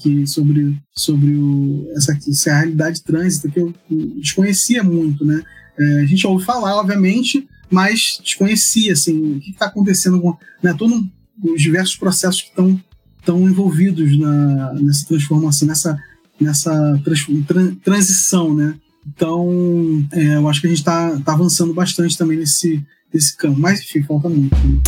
Que, 0.03 0.27
sobre 0.27 0.77
sobre 0.93 1.35
o, 1.37 1.87
essa, 1.95 2.19
essa 2.29 2.55
realidade 2.55 3.03
trânsito 3.03 3.51
que 3.51 3.61
eu 3.61 3.73
desconhecia 4.17 4.83
muito, 4.83 5.25
né? 5.25 5.41
É, 5.79 6.01
a 6.01 6.07
gente 6.07 6.27
ouve 6.27 6.45
falar, 6.45 6.77
obviamente, 6.77 7.49
mas 7.71 8.21
desconhecia, 8.23 8.93
assim, 8.93 9.37
o 9.37 9.41
que 9.41 9.51
está 9.51 9.67
acontecendo 9.67 10.21
com 10.21 10.37
né, 10.63 10.75
todos 10.77 11.03
os 11.43 11.63
diversos 11.63 11.97
processos 11.97 12.43
que 12.43 12.49
estão 12.49 12.81
estão 13.23 13.49
envolvidos 13.49 14.19
na, 14.19 14.75
nessa 14.75 15.07
transformação, 15.07 15.69
nessa, 15.69 15.97
nessa 16.41 17.01
trans, 17.05 17.77
transição, 17.85 18.53
né? 18.53 18.75
Então, 19.07 20.05
é, 20.13 20.37
eu 20.37 20.49
acho 20.49 20.61
que 20.61 20.67
a 20.67 20.71
gente 20.71 20.81
está 20.81 21.19
tá 21.21 21.33
avançando 21.33 21.73
bastante 21.73 22.19
também 22.19 22.39
nesse, 22.39 22.85
nesse 23.13 23.37
campo. 23.37 23.59
Mas, 23.59 23.81
enfim, 23.81 24.03
falta 24.03 24.29
muito. 24.29 24.55
Né? 24.57 24.81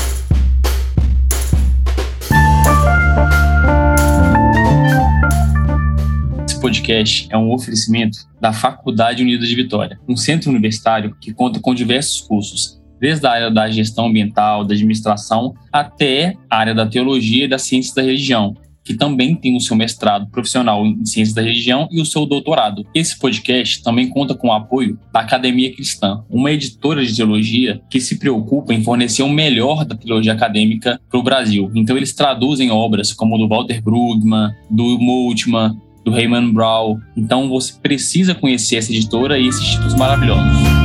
Podcast 6.64 7.28
é 7.30 7.36
um 7.36 7.52
oferecimento 7.52 8.20
da 8.40 8.50
Faculdade 8.50 9.22
Unida 9.22 9.44
de 9.44 9.54
Vitória, 9.54 10.00
um 10.08 10.16
centro 10.16 10.48
universitário 10.48 11.14
que 11.20 11.30
conta 11.30 11.60
com 11.60 11.74
diversos 11.74 12.22
cursos, 12.22 12.80
desde 12.98 13.26
a 13.26 13.32
área 13.32 13.50
da 13.50 13.70
gestão 13.70 14.06
ambiental, 14.06 14.64
da 14.64 14.72
administração, 14.72 15.52
até 15.70 16.34
a 16.48 16.56
área 16.56 16.74
da 16.74 16.86
teologia 16.86 17.44
e 17.44 17.48
das 17.48 17.64
ciências 17.64 17.94
da 17.94 18.00
religião, 18.00 18.56
que 18.82 18.94
também 18.94 19.36
tem 19.36 19.54
o 19.54 19.60
seu 19.60 19.76
mestrado 19.76 20.30
profissional 20.30 20.86
em 20.86 21.04
Ciências 21.04 21.34
da 21.34 21.42
Religião 21.42 21.86
e 21.92 22.00
o 22.00 22.06
seu 22.06 22.24
doutorado. 22.24 22.86
Esse 22.94 23.18
podcast 23.18 23.82
também 23.82 24.08
conta 24.08 24.34
com 24.34 24.48
o 24.48 24.52
apoio 24.52 24.98
da 25.12 25.20
Academia 25.20 25.70
Cristã, 25.74 26.24
uma 26.30 26.50
editora 26.50 27.04
de 27.04 27.14
teologia 27.14 27.82
que 27.90 28.00
se 28.00 28.18
preocupa 28.18 28.72
em 28.72 28.82
fornecer 28.82 29.22
o 29.22 29.28
melhor 29.28 29.84
da 29.84 29.94
teologia 29.94 30.32
acadêmica 30.32 30.98
para 31.10 31.20
o 31.20 31.22
Brasil. 31.22 31.70
Então, 31.74 31.94
eles 31.94 32.14
traduzem 32.14 32.70
obras 32.70 33.12
como 33.12 33.36
do 33.36 33.48
Walter 33.48 33.82
Brugman, 33.82 34.50
do 34.70 34.98
Moltmann, 34.98 35.78
do 36.04 36.10
Raymond 36.10 36.52
Brown. 36.52 37.00
Então, 37.16 37.48
você 37.48 37.72
precisa 37.82 38.34
conhecer 38.34 38.76
essa 38.76 38.92
editora 38.92 39.38
e 39.38 39.48
esses 39.48 39.64
títulos 39.64 39.94
maravilhosos. 39.94 40.83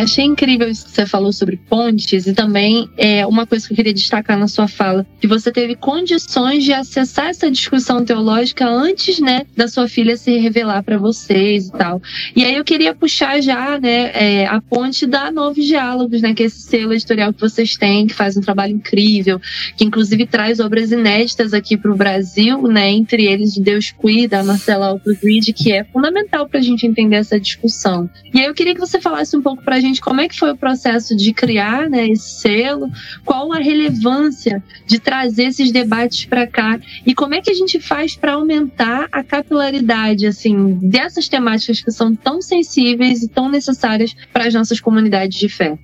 Achei 0.00 0.24
incrível 0.24 0.68
isso 0.68 0.84
que 0.84 0.90
você 0.90 1.06
falou 1.06 1.32
sobre 1.32 1.56
pontes 1.56 2.26
e 2.26 2.34
também 2.34 2.88
é 2.96 3.26
uma 3.26 3.46
coisa 3.46 3.66
que 3.66 3.72
eu 3.72 3.76
queria 3.76 3.94
destacar 3.94 4.38
na 4.38 4.48
sua 4.48 4.68
fala, 4.68 5.06
que 5.20 5.26
você 5.26 5.50
teve 5.50 5.74
condições 5.74 6.64
de 6.64 6.72
acessar 6.72 7.26
essa 7.26 7.50
discussão 7.50 8.04
teológica 8.04 8.66
antes, 8.66 9.20
né, 9.20 9.46
da 9.56 9.68
sua 9.68 9.88
filha 9.88 10.16
se 10.16 10.36
revelar 10.38 10.82
para 10.82 10.98
vocês 10.98 11.68
e 11.68 11.72
tal. 11.72 12.02
E 12.34 12.44
aí 12.44 12.56
eu 12.56 12.64
queria 12.64 12.94
puxar 12.94 13.40
já, 13.40 13.78
né, 13.78 14.10
é, 14.14 14.46
a 14.46 14.60
ponte 14.60 15.06
da 15.06 15.30
Novos 15.30 15.64
Diálogos, 15.64 16.20
né, 16.20 16.34
que 16.34 16.42
é 16.42 16.46
esse 16.46 16.60
selo 16.60 16.92
editorial 16.92 17.32
que 17.32 17.40
vocês 17.40 17.76
têm, 17.76 18.06
que 18.06 18.14
faz 18.14 18.36
um 18.36 18.40
trabalho 18.40 18.74
incrível, 18.74 19.40
que 19.76 19.84
inclusive 19.84 20.26
traz 20.26 20.60
obras 20.60 20.92
inéditas 20.92 21.54
aqui 21.54 21.76
para 21.76 21.92
o 21.92 21.96
Brasil, 21.96 22.62
né, 22.62 22.90
entre 22.90 23.24
eles 23.24 23.54
de 23.54 23.60
Deus 23.60 23.90
Cuida, 23.90 24.34
da 24.34 24.42
Marcela 24.42 24.88
Alpogrid, 24.88 25.52
que 25.52 25.70
é 25.70 25.84
fundamental 25.84 26.48
para 26.48 26.58
a 26.58 26.62
gente 26.62 26.86
entender 26.86 27.16
essa 27.16 27.38
discussão. 27.38 28.10
E 28.32 28.40
aí 28.40 28.46
eu 28.46 28.54
queria 28.54 28.74
que 28.74 28.80
você 28.80 29.00
falasse 29.00 29.36
um 29.36 29.42
pouco 29.42 29.62
para 29.62 29.76
gente 29.84 30.00
como 30.00 30.20
é 30.20 30.28
que 30.28 30.38
foi 30.38 30.52
o 30.52 30.56
processo 30.56 31.16
de 31.16 31.32
criar 31.32 31.88
né, 31.88 32.08
esse 32.08 32.40
selo, 32.40 32.90
qual 33.24 33.52
a 33.52 33.58
relevância 33.58 34.62
de 34.86 34.98
trazer 34.98 35.44
esses 35.44 35.70
debates 35.70 36.24
para 36.24 36.46
cá 36.46 36.80
e 37.06 37.14
como 37.14 37.34
é 37.34 37.40
que 37.40 37.50
a 37.50 37.54
gente 37.54 37.80
faz 37.80 38.16
para 38.16 38.34
aumentar 38.34 39.08
a 39.12 39.22
capilaridade 39.22 40.26
assim 40.26 40.78
dessas 40.82 41.28
temáticas 41.28 41.80
que 41.80 41.90
são 41.90 42.14
tão 42.14 42.40
sensíveis 42.40 43.22
e 43.22 43.28
tão 43.28 43.48
necessárias 43.48 44.14
para 44.32 44.46
as 44.46 44.54
nossas 44.54 44.80
comunidades 44.80 45.38
de 45.38 45.48
fé. 45.48 45.78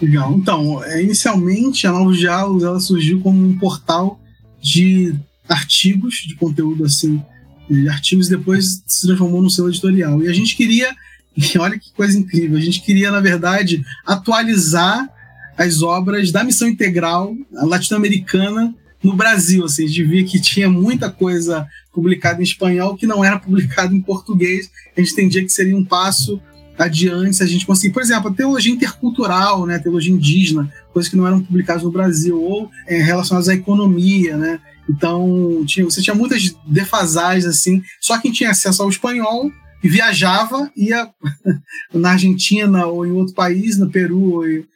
Legal. 0.00 0.34
Então, 0.34 0.84
é, 0.84 1.02
inicialmente 1.02 1.86
a 1.86 1.92
Novos 1.92 2.18
Diálogos 2.18 2.62
ela 2.62 2.80
surgiu 2.80 3.20
como 3.20 3.42
um 3.42 3.58
portal 3.58 4.20
de 4.60 5.14
artigos 5.48 6.24
de 6.26 6.34
conteúdo 6.34 6.84
assim, 6.84 7.22
de 7.70 7.88
artigos 7.88 8.28
depois 8.28 8.82
se 8.86 9.06
transformou 9.06 9.42
num 9.42 9.50
selo 9.50 9.68
editorial. 9.68 10.22
E 10.22 10.28
a 10.28 10.32
gente 10.32 10.56
queria 10.56 10.94
e 11.36 11.58
olha 11.58 11.78
que 11.78 11.92
coisa 11.92 12.18
incrível. 12.18 12.56
A 12.56 12.60
gente 12.60 12.80
queria, 12.80 13.10
na 13.10 13.20
verdade, 13.20 13.84
atualizar 14.04 15.08
as 15.56 15.82
obras 15.82 16.32
da 16.32 16.42
missão 16.42 16.68
integral 16.68 17.34
latino-americana 17.52 18.74
no 19.02 19.14
Brasil. 19.14 19.64
Assim, 19.64 19.84
a 19.84 19.88
gente 19.88 20.04
via 20.04 20.24
que 20.24 20.40
tinha 20.40 20.68
muita 20.68 21.10
coisa 21.10 21.66
publicada 21.92 22.40
em 22.40 22.44
espanhol 22.44 22.96
que 22.96 23.06
não 23.06 23.24
era 23.24 23.38
publicada 23.40 23.94
em 23.94 24.00
português. 24.00 24.70
A 24.96 25.00
gente 25.00 25.12
entendia 25.12 25.42
que 25.42 25.50
seria 25.50 25.76
um 25.76 25.84
passo 25.84 26.40
adiante 26.78 27.36
se 27.36 27.42
a 27.42 27.46
gente 27.46 27.66
conseguir. 27.66 27.92
Por 27.92 28.02
exemplo, 28.02 28.30
a 28.30 28.34
teologia 28.34 28.72
intercultural, 28.72 29.66
né, 29.66 29.76
a 29.76 29.80
teologia 29.80 30.12
indígena, 30.12 30.70
coisas 30.92 31.10
que 31.10 31.16
não 31.16 31.26
eram 31.26 31.40
publicadas 31.40 31.82
no 31.82 31.90
Brasil, 31.90 32.40
ou 32.40 32.70
é, 32.86 32.98
relacionadas 32.98 33.48
à 33.48 33.54
economia, 33.54 34.36
né? 34.36 34.60
Então, 34.88 35.64
tinha, 35.66 35.84
você 35.84 36.00
tinha 36.00 36.14
muitas 36.14 36.54
defasagens, 36.66 37.44
assim. 37.46 37.82
Só 38.00 38.18
quem 38.18 38.30
tinha 38.30 38.50
acesso 38.50 38.82
ao 38.82 38.88
espanhol 38.88 39.50
e 39.82 39.88
viajava, 39.88 40.70
ia 40.76 41.08
na 41.92 42.12
Argentina 42.12 42.86
ou 42.86 43.06
em 43.06 43.12
outro 43.12 43.34
país, 43.34 43.78
no 43.78 43.90
Peru, 43.90 44.48
e, 44.48 44.66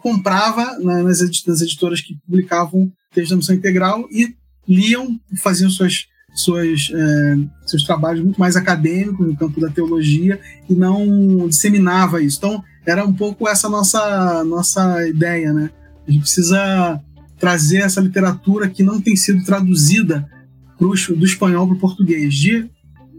comprava 0.00 0.78
nas, 0.78 1.20
editoras 1.20 2.00
que 2.00 2.14
publicavam 2.26 2.92
textos 3.12 3.30
da 3.30 3.36
missão 3.36 3.54
integral 3.54 4.06
e 4.10 4.34
liam, 4.68 5.18
faziam 5.42 5.70
suas, 5.70 6.06
suas, 6.34 6.90
é, 6.94 7.36
seus 7.66 7.84
trabalhos 7.84 8.22
muito 8.22 8.38
mais 8.38 8.54
acadêmicos 8.54 9.26
no 9.26 9.36
campo 9.36 9.60
da 9.60 9.70
teologia 9.70 10.38
e 10.68 10.74
não 10.74 11.48
disseminava 11.48 12.22
isso. 12.22 12.38
Então, 12.38 12.62
era 12.84 13.04
um 13.04 13.12
pouco 13.12 13.48
essa 13.48 13.68
nossa, 13.68 14.44
nossa 14.44 15.08
ideia, 15.08 15.52
né? 15.52 15.70
A 16.06 16.10
gente 16.10 16.22
precisa 16.22 17.00
trazer 17.38 17.78
essa 17.78 18.00
literatura 18.00 18.68
que 18.68 18.82
não 18.82 19.00
tem 19.00 19.16
sido 19.16 19.44
traduzida 19.44 20.28
pro, 20.78 20.90
do 21.16 21.24
espanhol 21.24 21.66
para 21.66 21.76
o 21.76 21.80
português, 21.80 22.34
de 22.34 22.70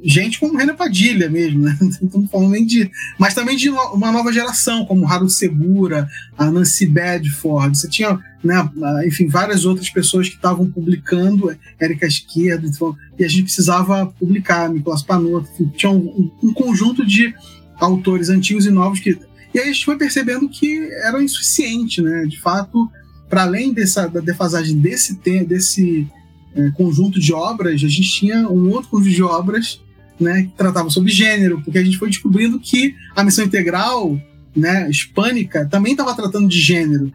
gente 0.04 0.40
como 0.40 0.58
Renan 0.58 0.76
Padilha 0.76 1.30
mesmo, 1.30 1.62
né? 1.62 1.78
Estamos 1.82 2.30
falando 2.30 2.52
nem 2.52 2.66
de. 2.66 2.92
Mas 3.18 3.34
também 3.34 3.56
de 3.56 3.70
uma 3.70 4.12
nova 4.12 4.34
geração, 4.34 4.86
como 4.86 5.08
Harold 5.08 5.32
Segura, 5.32 6.10
a 6.38 6.52
Nancy 6.52 6.86
Bedford. 6.86 7.78
Você 7.78 7.90
tinha, 7.90 8.20
né, 8.44 8.70
enfim, 9.06 9.28
várias 9.28 9.64
outras 9.64 9.90
pessoas 9.90 10.28
que 10.28 10.36
estavam 10.36 10.70
publicando, 10.70 11.56
Érica 11.80 12.06
Esquerda, 12.06 12.68
então, 12.68 12.96
e 13.18 13.24
a 13.24 13.28
gente 13.28 13.44
precisava 13.44 14.06
publicar, 14.20 14.70
Nicolas 14.70 15.02
Panotto, 15.02 15.50
enfim, 15.54 15.72
tinha 15.76 15.92
um, 15.92 16.32
um, 16.44 16.54
conjunto 16.54 17.06
de 17.06 17.34
autores 17.80 18.30
antigos 18.30 18.66
e 18.66 18.72
novos 18.72 19.00
que. 19.00 19.18
E 19.54 19.60
aí 19.60 19.70
a 19.70 19.72
gente 19.72 19.86
foi 19.86 19.98
percebendo 19.98 20.50
que 20.50 20.80
era 21.04 21.22
insuficiente, 21.24 22.02
né? 22.02 22.26
De 22.26 22.40
fato, 22.42 22.90
para 23.30 23.44
além 23.44 23.72
dessa, 23.72 24.08
da 24.08 24.20
defasagem 24.20 24.80
desse, 24.80 25.18
desse 25.46 26.08
é, 26.56 26.72
conjunto 26.72 27.20
de 27.20 27.32
obras, 27.34 27.76
a 27.76 27.88
gente 27.88 28.12
tinha 28.12 28.50
um 28.50 28.70
outro 28.70 28.90
conjunto 28.90 29.16
de 29.16 29.24
obras 29.24 29.83
né, 30.20 30.44
que 30.44 30.58
tratava 30.58 30.90
sobre 30.90 31.12
gênero, 31.12 31.62
porque 31.62 31.78
a 31.78 31.84
gente 31.84 31.98
foi 31.98 32.10
descobrindo 32.10 32.60
que 32.60 32.96
a 33.16 33.24
missão 33.24 33.46
integral 33.46 34.20
né, 34.56 34.90
hispânica 34.90 35.68
também 35.68 35.94
estava 35.94 36.14
tratando 36.14 36.48
de 36.48 36.60
gênero, 36.60 37.12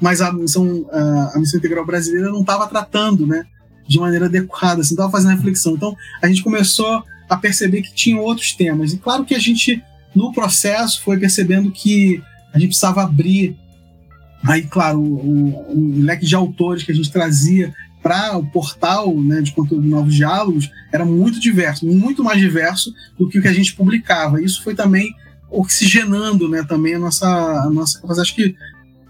mas 0.00 0.20
a 0.20 0.32
missão, 0.32 0.86
a, 0.90 1.32
a 1.34 1.38
missão 1.38 1.58
integral 1.58 1.86
brasileira 1.86 2.30
não 2.30 2.40
estava 2.40 2.66
tratando 2.66 3.26
né, 3.26 3.44
de 3.86 3.98
maneira 3.98 4.26
adequada, 4.26 4.80
assim, 4.80 4.94
estava 4.94 5.10
fazendo 5.10 5.36
reflexão. 5.36 5.74
Então 5.74 5.96
a 6.20 6.26
gente 6.26 6.42
começou 6.42 7.04
a 7.28 7.36
perceber 7.36 7.82
que 7.82 7.94
tinha 7.94 8.20
outros 8.20 8.52
temas. 8.52 8.92
E 8.92 8.98
claro 8.98 9.24
que 9.24 9.34
a 9.34 9.38
gente, 9.38 9.82
no 10.14 10.32
processo, 10.32 11.02
foi 11.02 11.18
percebendo 11.18 11.70
que 11.70 12.22
a 12.52 12.58
gente 12.58 12.70
precisava 12.70 13.02
abrir 13.02 13.56
aí, 14.44 14.62
claro, 14.62 15.00
o, 15.00 15.14
o, 15.14 15.98
o 15.98 16.02
leque 16.02 16.26
de 16.26 16.34
autores 16.34 16.82
que 16.82 16.90
a 16.90 16.94
gente 16.94 17.10
trazia 17.10 17.72
para 18.02 18.36
o 18.36 18.44
portal 18.44 19.14
né, 19.16 19.40
de 19.40 19.52
conteúdo 19.52 19.82
de 19.82 19.88
Novos 19.88 20.14
Diálogos 20.14 20.70
era 20.92 21.04
muito 21.04 21.38
diverso, 21.38 21.86
muito 21.86 22.24
mais 22.24 22.40
diverso 22.40 22.92
do 23.18 23.28
que 23.28 23.38
o 23.38 23.42
que 23.42 23.48
a 23.48 23.52
gente 23.52 23.74
publicava. 23.74 24.42
Isso 24.42 24.62
foi 24.62 24.74
também 24.74 25.14
oxigenando 25.50 26.48
né, 26.48 26.64
também 26.64 26.94
a 26.94 26.98
nossa, 26.98 27.28
a 27.28 27.70
nossa. 27.70 28.00
Acho 28.20 28.34
que 28.34 28.56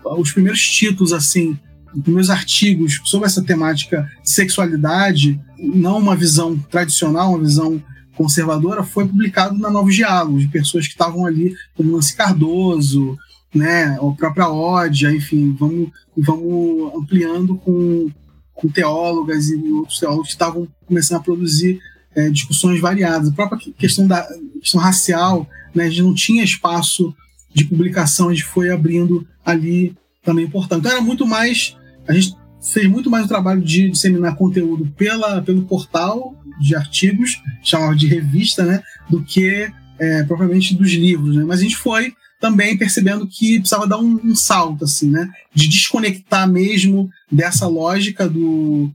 os 0.04 0.32
primeiros 0.32 0.60
títulos, 0.60 1.12
assim, 1.12 1.58
os 1.94 2.02
primeiros 2.02 2.30
artigos 2.30 3.00
sobre 3.04 3.26
essa 3.26 3.42
temática 3.42 4.10
de 4.22 4.30
sexualidade, 4.30 5.40
não 5.58 5.98
uma 5.98 6.16
visão 6.16 6.58
tradicional, 6.58 7.30
uma 7.30 7.44
visão 7.44 7.82
conservadora, 8.14 8.82
foi 8.82 9.06
publicado 9.06 9.56
na 9.56 9.70
Novos 9.70 9.94
Diálogos, 9.94 10.42
de 10.42 10.48
pessoas 10.48 10.86
que 10.86 10.92
estavam 10.92 11.24
ali, 11.24 11.54
como 11.74 11.92
Nancy 11.92 12.14
Cardoso, 12.14 13.16
né, 13.54 13.96
a 13.96 14.16
própria 14.16 14.48
Ódia, 14.48 15.10
enfim, 15.10 15.54
vamos, 15.58 15.90
vamos 16.16 16.94
ampliando 16.94 17.56
com 17.56 18.10
com 18.54 18.68
teólogas 18.68 19.48
e 19.48 19.56
outros 19.72 19.98
teólogos 19.98 20.28
que 20.28 20.34
estavam 20.34 20.68
começando 20.86 21.18
a 21.18 21.22
produzir 21.22 21.80
é, 22.14 22.30
discussões 22.30 22.80
variadas. 22.80 23.28
A 23.28 23.32
própria 23.32 23.58
questão 23.76 24.06
da 24.06 24.26
questão 24.60 24.80
racial, 24.80 25.48
né, 25.74 25.84
a 25.84 25.88
gente 25.88 26.02
não 26.02 26.14
tinha 26.14 26.44
espaço 26.44 27.14
de 27.52 27.64
publicação, 27.64 28.28
a 28.28 28.34
gente 28.34 28.44
foi 28.44 28.70
abrindo 28.70 29.26
ali 29.44 29.94
também 30.22 30.48
portanto 30.48 30.80
Então 30.80 30.92
era 30.92 31.00
muito 31.00 31.26
mais, 31.26 31.76
a 32.06 32.12
gente 32.12 32.36
fez 32.72 32.88
muito 32.88 33.10
mais 33.10 33.24
o 33.24 33.28
trabalho 33.28 33.60
de 33.60 33.90
disseminar 33.90 34.36
conteúdo 34.36 34.86
pela, 34.96 35.42
pelo 35.42 35.62
portal 35.62 36.36
de 36.60 36.76
artigos, 36.76 37.42
chamava 37.62 37.94
de 37.96 38.06
revista, 38.06 38.64
né, 38.64 38.82
do 39.10 39.22
que 39.22 39.70
é, 39.98 40.22
propriamente 40.24 40.74
dos 40.74 40.90
livros. 40.92 41.36
Né? 41.36 41.44
Mas 41.44 41.60
a 41.60 41.62
gente 41.62 41.76
foi 41.76 42.14
também 42.42 42.76
percebendo 42.76 43.24
que 43.24 43.60
precisava 43.60 43.86
dar 43.86 43.98
um, 43.98 44.20
um, 44.24 44.34
salto, 44.34 44.84
assim, 44.84 45.08
né? 45.08 45.30
De 45.54 45.68
desconectar 45.68 46.50
mesmo 46.50 47.08
dessa 47.30 47.68
lógica 47.68 48.28
do. 48.28 48.90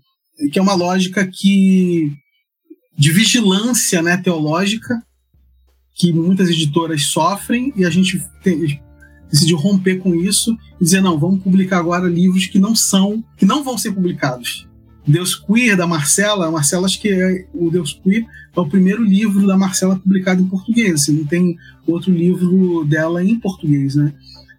que 0.52 0.60
é 0.60 0.62
uma 0.62 0.74
lógica 0.74 1.26
que. 1.26 2.12
de 2.98 3.14
vigilância 3.14 4.02
né, 4.02 4.18
teológica, 4.18 5.02
que 5.96 6.12
muitas 6.12 6.50
editoras 6.50 7.04
sofrem, 7.06 7.72
e 7.78 7.86
a 7.86 7.90
gente 7.90 8.22
tem, 8.44 8.82
decidiu 9.32 9.56
romper 9.56 10.00
com 10.00 10.14
isso 10.14 10.58
e 10.82 10.84
dizer, 10.84 11.00
não, 11.00 11.18
vamos 11.18 11.42
publicar 11.42 11.80
agora 11.80 12.06
livros 12.10 12.48
que 12.48 12.60
não 12.60 12.76
são, 12.76 13.24
que 13.38 13.46
não 13.46 13.64
vão 13.64 13.78
ser 13.78 13.94
publicados. 13.94 14.67
Deus 15.08 15.36
Queer, 15.36 15.78
da 15.78 15.88
Marcela. 15.88 16.48
A 16.48 16.52
Marcela, 16.52 16.86
acho 16.86 17.00
que 17.00 17.10
é, 17.10 17.46
o 17.54 17.72
Deus 17.72 18.00
Queer 18.04 18.26
é 18.56 18.60
o 18.60 18.68
primeiro 18.68 19.04
livro 19.04 19.48
da 19.48 19.58
Marcela 19.58 19.96
publicado 19.96 20.42
em 20.42 20.48
português. 20.48 21.02
Assim, 21.02 21.14
não 21.14 21.26
tem 21.26 21.58
outro 21.88 22.12
livro 22.12 22.84
dela 22.86 23.24
em 23.24 23.40
português, 23.40 23.96
né? 23.96 24.14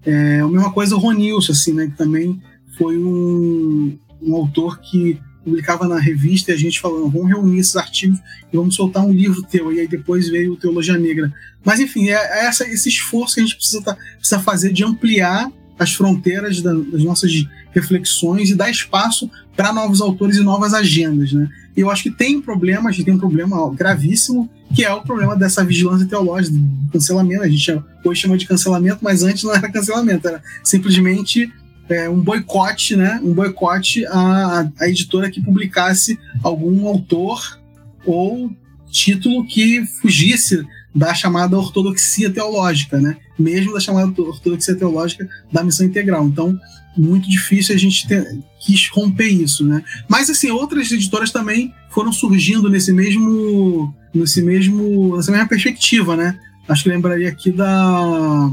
É, 0.07 0.40
a 0.40 0.49
mesma 0.49 0.72
coisa 0.72 0.96
o 0.96 0.99
Ronilson, 0.99 1.53
assim, 1.53 1.74
né? 1.74 1.86
Que 1.86 1.96
também 1.96 2.40
foi 2.78 2.96
um, 2.96 3.99
um 4.22 4.34
autor 4.34 4.80
que 4.80 5.20
publicava 5.44 5.86
na 5.86 5.99
revista 5.99 6.51
e 6.51 6.55
a 6.55 6.59
gente 6.59 6.80
falando, 6.80 7.11
vamos 7.11 7.28
reunir 7.28 7.59
esses 7.59 7.76
artigos 7.76 8.18
e 8.53 8.57
vamos 8.57 8.74
soltar 8.74 9.05
um 9.05 9.12
livro 9.12 9.42
teu. 9.42 9.72
E 9.72 9.80
aí 9.80 9.88
depois 9.88 10.28
veio 10.28 10.53
o 10.53 10.57
Teologia 10.57 10.96
Negra. 10.96 11.32
Mas 11.64 11.80
enfim, 11.80 12.09
é, 12.09 12.14
é 12.14 12.46
essa, 12.46 12.66
esse 12.66 12.88
esforço 12.88 13.34
que 13.34 13.40
a 13.40 13.44
gente 13.44 13.57
precisa, 13.57 13.82
tá, 13.82 13.96
precisa 14.16 14.40
fazer 14.40 14.72
de 14.72 14.84
ampliar 14.84 15.51
as 15.79 15.93
fronteiras 15.93 16.61
da, 16.61 16.72
das 16.72 17.05
nossas 17.05 17.33
reflexões 17.72 18.51
e 18.51 18.55
dar 18.55 18.70
espaço 18.70 19.31
para 19.57 19.72
novos 19.72 20.01
autores 20.01 20.37
e 20.37 20.41
novas 20.41 20.74
agendas, 20.74 21.33
né? 21.33 21.49
E 21.76 21.81
eu 21.81 21.91
acho 21.91 22.03
que 22.03 22.11
tem 22.11 22.37
um 22.37 22.43
problema, 22.43 22.89
a 22.89 22.93
gente 22.93 23.05
tem 23.05 23.14
um 23.14 23.18
problema 23.18 23.72
gravíssimo, 23.74 24.51
que 24.74 24.85
é 24.85 24.93
o 24.93 25.03
problema 25.03 25.37
dessa 25.37 25.64
vigilância 25.64 26.07
teológica, 26.07 26.57
do 26.57 26.93
cancelamento. 26.93 27.43
A 27.43 27.49
gente 27.49 27.83
hoje 28.05 28.20
chama 28.20 28.37
de 28.37 28.47
cancelamento, 28.47 28.99
mas 29.01 29.22
antes 29.22 29.45
não 29.45 29.55
era 29.55 29.70
cancelamento, 29.70 30.26
era 30.26 30.43
simplesmente 30.64 31.53
é, 31.89 32.09
um 32.09 32.20
boicote, 32.20 32.97
né? 32.97 33.20
Um 33.22 33.33
boicote 33.33 34.05
à, 34.07 34.68
à 34.81 34.89
editora 34.89 35.31
que 35.31 35.41
publicasse 35.41 36.18
algum 36.43 36.87
autor 36.89 37.61
ou 38.05 38.51
título 38.91 39.47
que 39.47 39.85
fugisse 40.01 40.66
da 40.95 41.14
chamada 41.14 41.57
ortodoxia 41.57 42.30
teológica, 42.30 43.01
né? 43.01 43.16
Mesmo 43.39 43.72
da 43.72 43.80
chamada 43.80 44.09
ortodoxia 44.20 44.74
teológica 44.74 45.28
da 45.53 45.62
missão 45.62 45.86
integral. 45.86 46.26
Então, 46.26 46.59
muito 46.97 47.28
difícil 47.28 47.74
a 47.74 47.78
gente 47.78 48.07
ter, 48.09 48.26
quis 48.61 48.89
romper 48.89 49.28
isso, 49.28 49.64
né? 49.64 49.82
Mas 50.09 50.28
assim, 50.28 50.51
outras 50.51 50.91
editoras 50.91 51.30
também 51.30 51.72
foram 51.91 52.12
surgindo 52.12 52.68
nesse 52.68 52.93
mesmo 52.93 53.95
nesse 54.12 54.43
mesmo 54.43 55.16
nessa 55.16 55.30
mesma 55.30 55.47
perspectiva, 55.47 56.16
né? 56.16 56.39
Acho 56.68 56.84
que 56.84 56.89
lembraria 56.89 57.28
aqui 57.28 57.51
da 57.53 58.51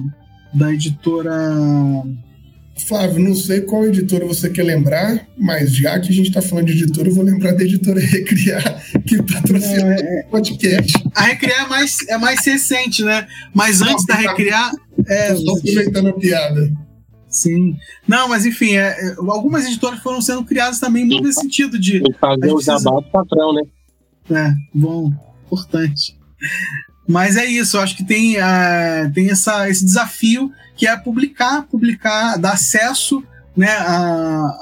da 0.53 0.73
editora 0.73 1.33
Flávio, 2.77 3.19
não 3.19 3.33
sei 3.33 3.61
qual 3.61 3.85
editora 3.85 4.25
você 4.25 4.49
quer 4.49 4.63
lembrar, 4.63 5.25
mas 5.37 5.73
já 5.73 5.97
que 5.97 6.09
a 6.09 6.11
gente 6.11 6.27
está 6.27 6.41
falando 6.41 6.65
de 6.65 6.73
editora, 6.73 7.07
eu 7.07 7.15
vou 7.15 7.23
lembrar 7.23 7.53
da 7.53 7.63
editora 7.63 7.99
Recriar, 8.03 8.83
que 9.07 9.23
patrocina 9.23 9.95
é, 9.95 10.25
o 10.27 10.29
podcast. 10.29 10.93
A 11.15 11.23
Recriar 11.23 11.65
é 11.65 11.69
mais, 11.69 11.97
é 12.09 12.17
mais 12.17 12.45
recente, 12.45 13.01
né? 13.03 13.25
Mas 13.53 13.79
não, 13.79 13.91
antes 13.91 14.05
da 14.05 14.15
Recriar. 14.15 14.71
É, 15.07 15.35
só 15.35 15.53
aproveitando 15.53 16.09
a 16.09 16.13
piada. 16.13 16.73
Sim. 17.29 17.77
Não, 18.05 18.27
mas 18.27 18.45
enfim, 18.45 18.75
é, 18.75 18.89
é, 18.89 19.15
algumas 19.19 19.65
editoras 19.65 19.99
foram 20.01 20.21
sendo 20.21 20.43
criadas 20.43 20.79
também 20.79 21.05
muito 21.05 21.23
nesse 21.23 21.41
sentido 21.41 21.79
de. 21.79 22.03
Fazer 22.19 22.53
o 22.53 22.61
jabá 22.61 22.91
do 22.91 23.03
patrão, 23.03 23.53
né? 23.53 23.61
É, 24.31 24.53
bom, 24.73 25.13
importante. 25.45 26.17
Mas 27.07 27.37
é 27.37 27.45
isso, 27.45 27.77
eu 27.77 27.81
acho 27.81 27.95
que 27.95 28.03
tem, 28.03 28.37
uh, 28.37 29.11
tem 29.13 29.29
essa, 29.29 29.69
esse 29.69 29.85
desafio 29.85 30.51
que 30.75 30.87
é 30.87 30.95
publicar, 30.97 31.63
publicar, 31.63 32.37
dar 32.37 32.53
acesso 32.53 33.23
né, 33.55 33.71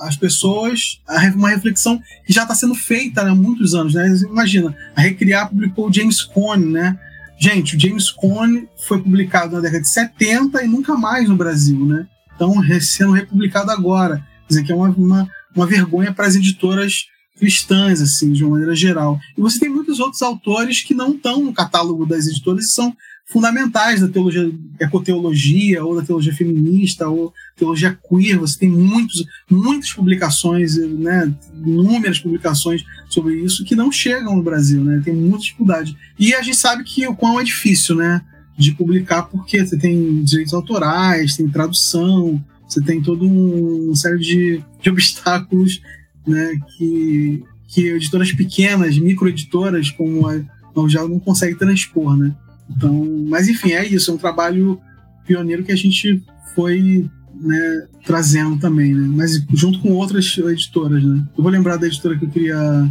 às 0.02 0.16
pessoas 0.16 1.02
a 1.08 1.20
uma 1.36 1.50
reflexão 1.50 2.00
que 2.26 2.32
já 2.32 2.44
está 2.44 2.54
sendo 2.54 2.76
feita 2.76 3.22
há 3.22 3.36
muitos 3.36 3.74
anos. 3.74 3.94
Né? 3.94 4.08
Imagina, 4.30 4.76
a 4.96 5.02
Recriar 5.02 5.50
publicou 5.50 5.90
o 5.90 5.94
James 5.94 6.22
Cone, 6.22 6.66
né? 6.66 6.98
Gente, 7.40 7.76
o 7.76 7.80
James 7.80 8.12
Cone 8.12 8.70
foi 8.88 9.02
publicado 9.02 9.56
na 9.56 9.62
década 9.62 9.82
de 9.82 9.90
70 9.90 10.64
e 10.64 10.68
nunca 10.68 10.96
mais 10.96 11.28
no 11.28 11.36
Brasil, 11.36 11.84
né? 11.86 12.08
Então, 12.36 12.54
sendo 12.80 13.12
republicado 13.12 13.72
agora. 13.72 14.18
Quer 14.18 14.48
dizer, 14.50 14.64
que 14.64 14.72
é 14.72 14.76
uma, 14.76 14.90
uma, 14.90 15.28
uma 15.56 15.66
vergonha 15.66 16.14
para 16.14 16.28
as 16.28 16.36
editoras 16.36 17.06
cristãs, 17.38 18.02
assim, 18.02 18.32
de 18.32 18.44
uma 18.44 18.52
maneira 18.52 18.76
geral. 18.76 19.20
E 19.38 19.42
você 19.42 19.60
tem 19.60 19.70
muitos 19.70 20.00
outros 20.00 20.22
autores 20.22 20.84
que 20.84 20.94
não 20.94 21.14
estão 21.14 21.44
no 21.44 21.54
catálogo 21.54 22.06
das 22.06 22.28
editoras 22.28 22.66
e 22.66 22.72
são 22.72 22.96
fundamentais 23.34 24.00
da 24.00 24.08
teologia, 24.08 24.52
ecoteologia, 24.80 25.84
ou 25.84 25.96
da 25.96 26.04
teologia 26.04 26.32
feminista, 26.32 27.10
ou 27.10 27.34
teologia 27.58 27.98
queer. 28.08 28.38
Você 28.38 28.60
tem 28.60 28.70
muitos, 28.70 29.26
muitas 29.50 29.92
publicações, 29.92 30.78
né, 30.78 31.34
inúmeras 31.66 32.20
publicações 32.20 32.84
sobre 33.10 33.34
isso 33.42 33.66
que 33.66 33.76
não 33.76 33.92
chegam 33.92 34.36
no 34.36 34.44
Brasil, 34.44 34.84
né? 34.84 35.02
Tem 35.04 35.16
muita 35.16 35.40
dificuldade. 35.40 35.98
E 36.20 36.36
a 36.36 36.44
gente 36.44 36.58
sabe 36.58 36.84
que 36.84 37.08
o 37.08 37.16
quão 37.16 37.40
é 37.40 37.44
difícil, 37.44 37.96
né? 37.96 38.22
De 38.56 38.72
publicar, 38.72 39.24
porque 39.24 39.66
você 39.66 39.78
tem 39.78 40.24
direitos 40.24 40.54
autorais, 40.54 41.36
tem 41.36 41.50
tradução, 41.50 42.40
você 42.68 42.82
tem 42.84 43.02
todo 43.02 43.26
um, 43.26 43.88
uma 43.88 43.96
série 43.96 44.20
de, 44.20 44.64
de 44.80 44.90
obstáculos 44.92 45.82
né, 46.26 46.56
que, 46.78 47.44
que 47.68 47.88
editoras 47.88 48.32
pequenas, 48.32 48.98
microeditoras 48.98 49.90
como 49.90 50.28
a 50.28 50.40
Algel 50.76 51.10
não 51.10 51.20
consegue 51.20 51.56
transpor, 51.56 52.16
né? 52.16 52.36
Então, 52.76 53.26
mas 53.28 53.48
enfim, 53.48 53.72
é 53.72 53.86
isso, 53.86 54.12
é 54.12 54.14
um 54.14 54.18
trabalho 54.18 54.80
pioneiro 55.26 55.64
que 55.64 55.72
a 55.72 55.76
gente 55.76 56.24
foi 56.56 57.10
né, 57.42 57.88
trazendo 58.06 58.58
também, 58.60 58.94
né? 58.94 59.08
Mas 59.08 59.44
junto 59.54 59.80
com 59.80 59.92
outras 59.92 60.38
editoras, 60.38 61.04
né? 61.04 61.24
Eu 61.38 61.44
vou 61.44 61.52
lembrar 61.52 61.78
da 61.78 61.88
editora 61.88 62.18
que 62.18 62.26
eu 62.26 62.30
queria, 62.30 62.90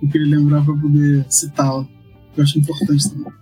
que 0.00 0.06
eu 0.06 0.10
queria 0.10 0.36
lembrar 0.36 0.64
para 0.64 0.74
poder 0.74 1.24
citá-la. 1.28 1.86
Eu 2.36 2.44
acho 2.44 2.58
importante 2.58 3.10
também. 3.10 3.32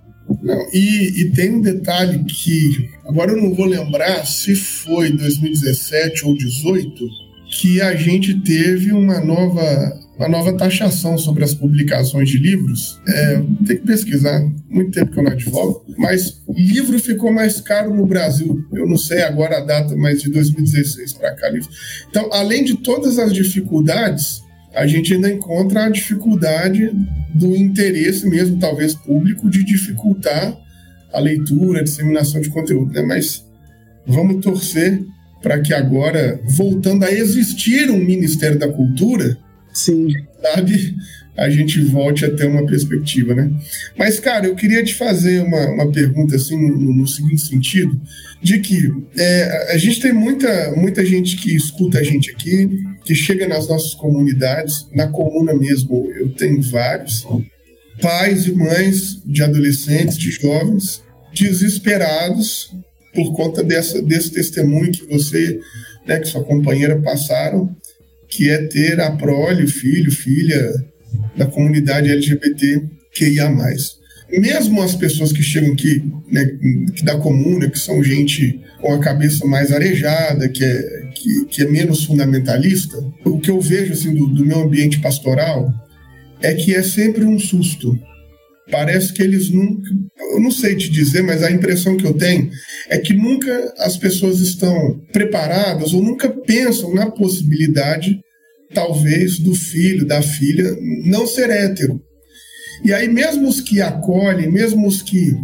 Não, 0.42 0.68
e, 0.72 1.22
e, 1.22 1.30
tem 1.32 1.56
um 1.56 1.60
detalhe 1.60 2.22
que 2.24 2.88
agora 3.04 3.32
eu 3.32 3.42
não 3.42 3.52
vou 3.52 3.66
lembrar 3.66 4.24
se 4.24 4.54
foi 4.54 5.10
2017 5.10 6.24
ou 6.24 6.36
2018 6.36 7.30
que 7.50 7.80
a 7.80 7.96
gente 7.96 8.40
teve 8.42 8.92
uma 8.92 9.18
nova, 9.20 9.99
uma 10.20 10.28
nova 10.28 10.52
taxação 10.52 11.16
sobre 11.16 11.42
as 11.42 11.54
publicações 11.54 12.28
de 12.28 12.36
livros. 12.36 13.00
É, 13.08 13.36
tem 13.66 13.78
que 13.78 13.86
pesquisar, 13.86 14.46
muito 14.68 14.90
tempo 14.90 15.12
que 15.12 15.18
eu 15.18 15.22
não 15.22 15.32
advogo, 15.32 15.82
mas 15.96 16.42
livro 16.46 16.98
ficou 16.98 17.32
mais 17.32 17.58
caro 17.58 17.94
no 17.94 18.04
Brasil. 18.06 18.62
Eu 18.70 18.86
não 18.86 18.98
sei 18.98 19.22
agora 19.22 19.56
a 19.56 19.64
data, 19.64 19.96
mas 19.96 20.20
de 20.20 20.30
2016 20.30 21.14
para 21.14 21.34
cá. 21.34 21.48
Livro. 21.48 21.70
Então, 22.10 22.28
além 22.32 22.62
de 22.62 22.76
todas 22.76 23.18
as 23.18 23.32
dificuldades, 23.32 24.42
a 24.74 24.86
gente 24.86 25.14
ainda 25.14 25.30
encontra 25.30 25.86
a 25.86 25.88
dificuldade 25.88 26.90
do 27.34 27.56
interesse 27.56 28.28
mesmo, 28.28 28.58
talvez 28.58 28.94
público, 28.94 29.48
de 29.48 29.64
dificultar 29.64 30.54
a 31.14 31.18
leitura, 31.18 31.80
a 31.80 31.82
disseminação 31.82 32.42
de 32.42 32.50
conteúdo. 32.50 32.92
Né? 32.92 33.00
Mas 33.00 33.42
vamos 34.06 34.44
torcer 34.44 35.02
para 35.42 35.58
que 35.60 35.72
agora, 35.72 36.38
voltando 36.44 37.04
a 37.04 37.10
existir 37.10 37.90
um 37.90 38.04
Ministério 38.04 38.58
da 38.58 38.68
Cultura, 38.68 39.38
sim, 39.72 40.08
sabe, 40.42 40.94
a 41.36 41.48
gente 41.48 41.80
volte 41.80 42.24
a 42.24 42.34
ter 42.34 42.46
uma 42.46 42.66
perspectiva, 42.66 43.34
né? 43.34 43.50
Mas, 43.96 44.20
cara, 44.20 44.46
eu 44.46 44.54
queria 44.54 44.84
te 44.84 44.94
fazer 44.94 45.42
uma, 45.42 45.70
uma 45.70 45.90
pergunta 45.90 46.36
assim 46.36 46.56
no, 46.56 46.94
no 46.94 47.06
seguinte 47.06 47.42
sentido, 47.42 47.98
de 48.42 48.58
que 48.58 48.90
é, 49.16 49.72
a 49.72 49.78
gente 49.78 50.00
tem 50.00 50.12
muita, 50.12 50.72
muita 50.76 51.04
gente 51.04 51.36
que 51.36 51.54
escuta 51.54 51.98
a 51.98 52.02
gente 52.02 52.30
aqui, 52.30 52.68
que 53.04 53.14
chega 53.14 53.48
nas 53.48 53.68
nossas 53.68 53.94
comunidades, 53.94 54.86
na 54.94 55.08
comuna 55.08 55.54
mesmo 55.54 56.10
eu 56.14 56.30
tenho 56.34 56.60
vários, 56.62 57.26
pais 58.00 58.46
e 58.46 58.52
mães 58.52 59.22
de 59.24 59.42
adolescentes, 59.42 60.18
de 60.18 60.30
jovens, 60.30 61.02
desesperados 61.32 62.74
por 63.14 63.32
conta 63.34 63.62
dessa, 63.62 64.00
desse 64.02 64.30
testemunho 64.30 64.92
que 64.92 65.06
você, 65.06 65.58
né, 66.06 66.18
que 66.18 66.28
sua 66.28 66.44
companheira 66.44 67.00
passaram, 67.00 67.74
que 68.30 68.48
é 68.48 68.58
ter 68.58 69.00
a 69.00 69.10
prole, 69.10 69.66
filho, 69.66 70.10
filha 70.10 70.72
da 71.36 71.46
comunidade 71.46 72.10
LGBT 72.10 72.82
que 73.12 73.28
ia 73.28 73.50
mais. 73.50 73.98
Mesmo 74.30 74.80
as 74.80 74.94
pessoas 74.94 75.32
que 75.32 75.42
chegam 75.42 75.72
aqui, 75.72 76.04
né, 76.30 76.46
que 76.94 77.04
da 77.04 77.16
comuna, 77.16 77.68
que 77.68 77.78
são 77.78 78.02
gente 78.02 78.60
com 78.80 78.94
a 78.94 79.00
cabeça 79.00 79.44
mais 79.44 79.72
arejada, 79.72 80.48
que 80.48 80.64
é, 80.64 81.08
que, 81.14 81.44
que 81.46 81.62
é 81.62 81.68
menos 81.68 82.04
fundamentalista, 82.04 82.96
o 83.24 83.40
que 83.40 83.50
eu 83.50 83.60
vejo 83.60 83.92
assim, 83.92 84.14
do, 84.14 84.28
do 84.28 84.46
meu 84.46 84.60
ambiente 84.60 85.00
pastoral 85.00 85.74
é 86.40 86.54
que 86.54 86.74
é 86.74 86.82
sempre 86.82 87.24
um 87.24 87.38
susto 87.38 87.98
parece 88.70 89.12
que 89.12 89.22
eles 89.22 89.50
nunca. 89.50 89.88
Eu 90.32 90.40
não 90.40 90.50
sei 90.50 90.76
te 90.76 90.90
dizer, 90.90 91.22
mas 91.22 91.42
a 91.42 91.50
impressão 91.50 91.96
que 91.96 92.06
eu 92.06 92.14
tenho 92.14 92.50
é 92.88 92.98
que 92.98 93.12
nunca 93.12 93.74
as 93.78 93.96
pessoas 93.96 94.40
estão 94.40 95.00
preparadas 95.12 95.92
ou 95.92 96.02
nunca 96.02 96.28
pensam 96.28 96.94
na 96.94 97.10
possibilidade, 97.10 98.20
talvez, 98.72 99.38
do 99.38 99.54
filho, 99.54 100.06
da 100.06 100.22
filha 100.22 100.76
não 101.04 101.26
ser 101.26 101.50
hétero. 101.50 102.00
E 102.84 102.92
aí, 102.92 103.08
mesmo 103.08 103.48
os 103.48 103.60
que 103.60 103.80
acolhem, 103.80 104.50
mesmo 104.50 104.86
os 104.86 105.02
que 105.02 105.36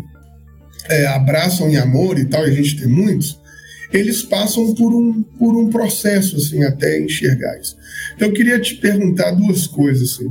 é, 0.89 1.07
abraçam 1.07 1.69
em 1.69 1.77
amor 1.77 2.19
e 2.19 2.25
tal, 2.25 2.47
e 2.47 2.51
a 2.51 2.55
gente 2.55 2.77
tem 2.77 2.89
muitos, 2.89 3.39
eles 3.93 4.23
passam 4.23 4.75
por 4.75 4.95
um, 4.95 5.23
por 5.23 5.57
um 5.57 5.69
processo, 5.69 6.37
assim, 6.37 6.63
até 6.65 7.01
enxergar 7.01 7.59
isso. 7.61 7.77
Então, 8.15 8.29
eu 8.29 8.35
queria 8.35 8.59
te 8.59 8.77
perguntar 8.77 9.33
duas 9.33 9.67
coisas, 9.67 10.13
assim. 10.13 10.29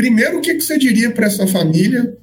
Primeiro, 0.00 0.38
o 0.38 0.40
que, 0.40 0.54
que 0.54 0.62
você 0.62 0.78
diria 0.78 1.10
para 1.10 1.26
essa 1.26 1.46
família 1.46 2.16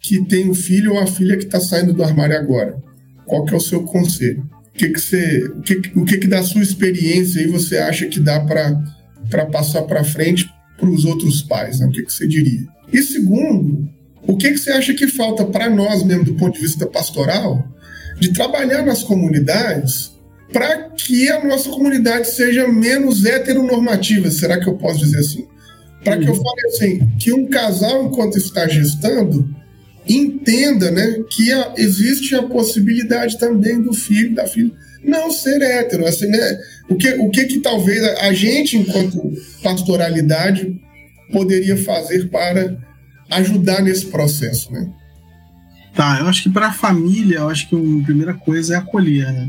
que 0.00 0.24
tem 0.24 0.50
um 0.50 0.54
filho 0.54 0.94
ou 0.94 0.98
a 0.98 1.06
filha 1.06 1.36
que 1.36 1.44
está 1.44 1.60
saindo 1.60 1.92
do 1.92 2.02
armário 2.02 2.36
agora? 2.36 2.76
Qual 3.24 3.44
que 3.44 3.54
é 3.54 3.56
o 3.56 3.60
seu 3.60 3.84
conselho? 3.84 4.42
O 4.74 4.76
que, 4.76 4.88
que 4.88 5.00
você, 5.00 5.44
o 5.44 5.62
que, 5.62 5.92
o 5.94 6.04
que, 6.04 6.18
que 6.18 6.26
da 6.26 6.42
sua 6.42 6.62
experiência 6.62 7.40
aí 7.40 7.46
você 7.46 7.78
acha 7.78 8.08
que 8.08 8.18
dá 8.18 8.40
para 8.40 9.46
passar 9.52 9.82
para 9.82 10.02
frente 10.02 10.50
para 10.76 10.90
os 10.90 11.04
outros 11.04 11.42
pais? 11.42 11.78
Né? 11.78 11.86
O 11.86 11.90
que, 11.92 12.02
que 12.02 12.12
você 12.12 12.26
diria? 12.26 12.66
E 12.92 13.00
segundo, 13.00 13.88
o 14.26 14.36
que, 14.36 14.50
que 14.50 14.58
você 14.58 14.72
acha 14.72 14.92
que 14.92 15.06
falta 15.06 15.44
para 15.44 15.70
nós 15.70 16.02
mesmo 16.02 16.24
do 16.24 16.34
ponto 16.34 16.54
de 16.54 16.62
vista 16.62 16.88
pastoral 16.88 17.64
de 18.18 18.32
trabalhar 18.32 18.84
nas 18.84 19.04
comunidades 19.04 20.10
para 20.52 20.88
que 20.88 21.30
a 21.30 21.44
nossa 21.44 21.70
comunidade 21.70 22.28
seja 22.28 22.66
menos 22.66 23.24
heteronormativa? 23.24 24.28
Será 24.28 24.58
que 24.58 24.68
eu 24.68 24.74
posso 24.74 24.98
dizer 24.98 25.18
assim? 25.18 25.51
Para 26.04 26.18
que 26.18 26.28
eu 26.28 26.34
fale 26.34 26.66
assim, 26.66 27.08
que 27.18 27.32
um 27.32 27.46
casal, 27.48 28.06
enquanto 28.06 28.36
está 28.36 28.66
gestando, 28.66 29.48
entenda 30.08 30.90
né, 30.90 31.22
que 31.30 31.52
a, 31.52 31.74
existe 31.76 32.34
a 32.34 32.42
possibilidade 32.42 33.38
também 33.38 33.80
do 33.80 33.92
filho, 33.92 34.34
da 34.34 34.46
filha, 34.46 34.72
não 35.04 35.30
ser 35.30 35.60
hétero. 35.62 36.06
Assim, 36.06 36.26
né? 36.26 36.58
o, 36.88 36.96
que, 36.96 37.08
o 37.14 37.30
que 37.30 37.44
que 37.44 37.60
talvez 37.60 38.02
a 38.02 38.32
gente, 38.32 38.76
enquanto 38.76 39.32
pastoralidade, 39.62 40.80
poderia 41.32 41.76
fazer 41.76 42.28
para 42.28 42.76
ajudar 43.30 43.82
nesse 43.82 44.06
processo, 44.06 44.72
né? 44.72 44.90
Tá, 45.94 46.18
eu 46.20 46.26
acho 46.26 46.44
que 46.44 46.50
para 46.50 46.68
a 46.68 46.72
família, 46.72 47.36
eu 47.36 47.48
acho 47.48 47.68
que 47.68 47.76
a 47.76 48.04
primeira 48.04 48.34
coisa 48.34 48.74
é 48.74 48.76
acolher, 48.78 49.30
né? 49.32 49.48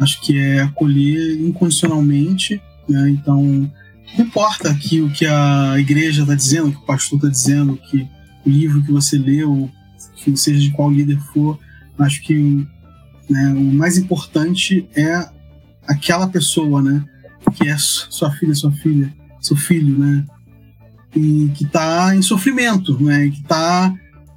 Acho 0.00 0.20
que 0.20 0.38
é 0.38 0.60
acolher 0.60 1.40
incondicionalmente, 1.40 2.60
né? 2.88 3.10
Então, 3.10 3.70
não 4.16 4.24
importa 4.26 4.70
aqui 4.70 5.00
o 5.00 5.10
que 5.10 5.26
a 5.26 5.76
igreja 5.78 6.22
está 6.22 6.34
dizendo, 6.34 6.68
o 6.68 6.72
que 6.72 6.78
o 6.78 6.86
pastor 6.86 7.18
está 7.18 7.28
dizendo, 7.28 7.76
que 7.76 8.06
o 8.44 8.50
livro 8.50 8.82
que 8.82 8.92
você 8.92 9.16
leu 9.18 9.70
enfim, 10.20 10.36
seja 10.36 10.60
de 10.60 10.70
qual 10.70 10.90
líder 10.90 11.18
for, 11.32 11.58
acho 11.98 12.22
que 12.22 12.66
né, 13.28 13.52
o 13.54 13.72
mais 13.72 13.96
importante 13.96 14.88
é 14.94 15.28
aquela 15.86 16.28
pessoa, 16.28 16.82
né, 16.82 17.04
que 17.54 17.68
é 17.68 17.76
sua 17.78 18.30
filha, 18.32 18.54
sua 18.54 18.72
filha, 18.72 19.12
seu 19.40 19.56
filho, 19.56 19.98
né, 19.98 20.24
e 21.14 21.50
que 21.54 21.64
está 21.64 22.14
em 22.14 22.22
sofrimento, 22.22 23.00
né, 23.02 23.28
que 23.30 23.40
está 23.40 23.94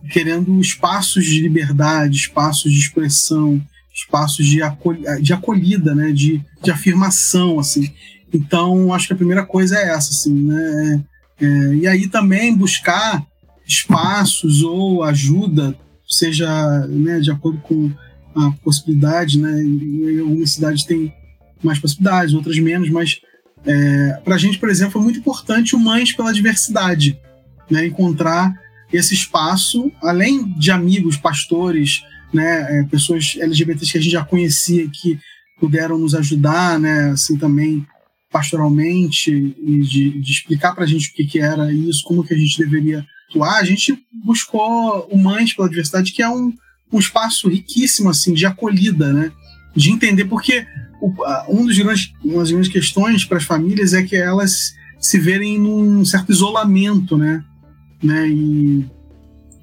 querendo 0.10 0.60
espaços 0.60 1.26
de 1.26 1.42
liberdade, 1.42 2.18
espaços 2.18 2.72
de 2.72 2.80
expressão, 2.80 3.62
espaços 3.94 4.46
de, 4.46 4.60
de 5.22 5.34
acolhida, 5.34 5.94
né, 5.94 6.12
de, 6.12 6.44
de 6.62 6.72
afirmação, 6.72 7.60
assim. 7.60 7.92
Então, 8.34 8.94
acho 8.94 9.08
que 9.08 9.14
a 9.14 9.18
primeira 9.18 9.46
coisa 9.46 9.78
é 9.78 9.90
essa, 9.90 10.10
assim, 10.10 10.34
né, 10.34 11.04
é, 11.40 11.46
é 11.46 11.76
e 11.76 11.88
aí 11.88 12.08
também 12.08 12.56
buscar 12.56 13.24
espaços 13.66 14.64
ou 14.64 15.04
ajuda, 15.04 15.78
seja 16.08 16.88
né, 16.88 17.20
de 17.20 17.32
acordo 17.32 17.60
com 17.60 17.92
a 18.36 18.52
possibilidade, 18.64 19.40
né, 19.40 19.62
em 19.62 20.20
algumas 20.20 20.52
cidades 20.52 20.84
tem 20.84 21.14
mais 21.64 21.80
possibilidades, 21.80 22.34
outras 22.34 22.58
menos, 22.60 22.90
mas 22.90 23.22
é, 23.66 24.20
para 24.24 24.36
a 24.36 24.38
gente, 24.38 24.58
por 24.58 24.70
exemplo, 24.70 24.94
foi 24.94 25.02
muito 25.02 25.20
importante 25.20 25.76
o 25.76 25.80
Mães 25.80 26.12
pela 26.12 26.34
Diversidade, 26.34 27.18
né, 27.70 27.86
encontrar 27.86 28.54
esse 28.92 29.14
espaço, 29.14 29.92
além 30.02 30.48
de 30.58 30.72
amigos, 30.72 31.18
pastores, 31.18 32.02
né, 32.34 32.80
é, 32.80 32.84
pessoas 32.84 33.36
LGBTs 33.40 33.92
que 33.92 33.98
a 33.98 34.02
gente 34.02 34.12
já 34.12 34.24
conhecia 34.24 34.90
que 34.90 35.20
puderam 35.60 35.98
nos 35.98 36.14
ajudar, 36.14 36.80
né, 36.80 37.12
assim 37.12 37.38
também 37.38 37.86
pastoralmente 38.34 39.32
e 39.32 39.80
de, 39.82 40.20
de 40.20 40.32
explicar 40.32 40.74
para 40.74 40.84
a 40.84 40.88
gente 40.88 41.10
o 41.10 41.14
que, 41.14 41.24
que 41.24 41.40
era 41.40 41.72
isso, 41.72 42.04
como 42.04 42.24
que 42.24 42.34
a 42.34 42.38
gente 42.38 42.58
deveria 42.58 43.06
atuar, 43.30 43.60
a 43.60 43.64
gente 43.64 44.04
buscou 44.12 45.08
o 45.12 45.18
Mães 45.18 45.54
pela 45.54 45.70
Diversidade, 45.70 46.12
que 46.12 46.24
é 46.24 46.28
um, 46.28 46.52
um 46.92 47.00
espaço 47.00 47.48
riquíssimo 47.48 48.10
assim 48.10 48.34
de 48.34 48.46
acolhida, 48.46 49.14
né, 49.14 49.32
de 49.76 49.92
entender 49.92 50.26
porque 50.26 50.66
um 51.48 51.66
dos 51.66 51.78
grandes, 51.78 52.12
uma 52.24 52.40
das 52.40 52.52
grandes 52.52 52.72
questões 52.72 53.24
para 53.24 53.38
as 53.38 53.44
famílias 53.44 53.94
é 53.94 54.02
que 54.02 54.16
elas 54.16 54.74
se 55.00 55.20
verem 55.20 55.60
num 55.60 56.04
certo 56.06 56.32
isolamento, 56.32 57.18
né? 57.18 57.44
né? 58.02 58.26
E 58.30 58.86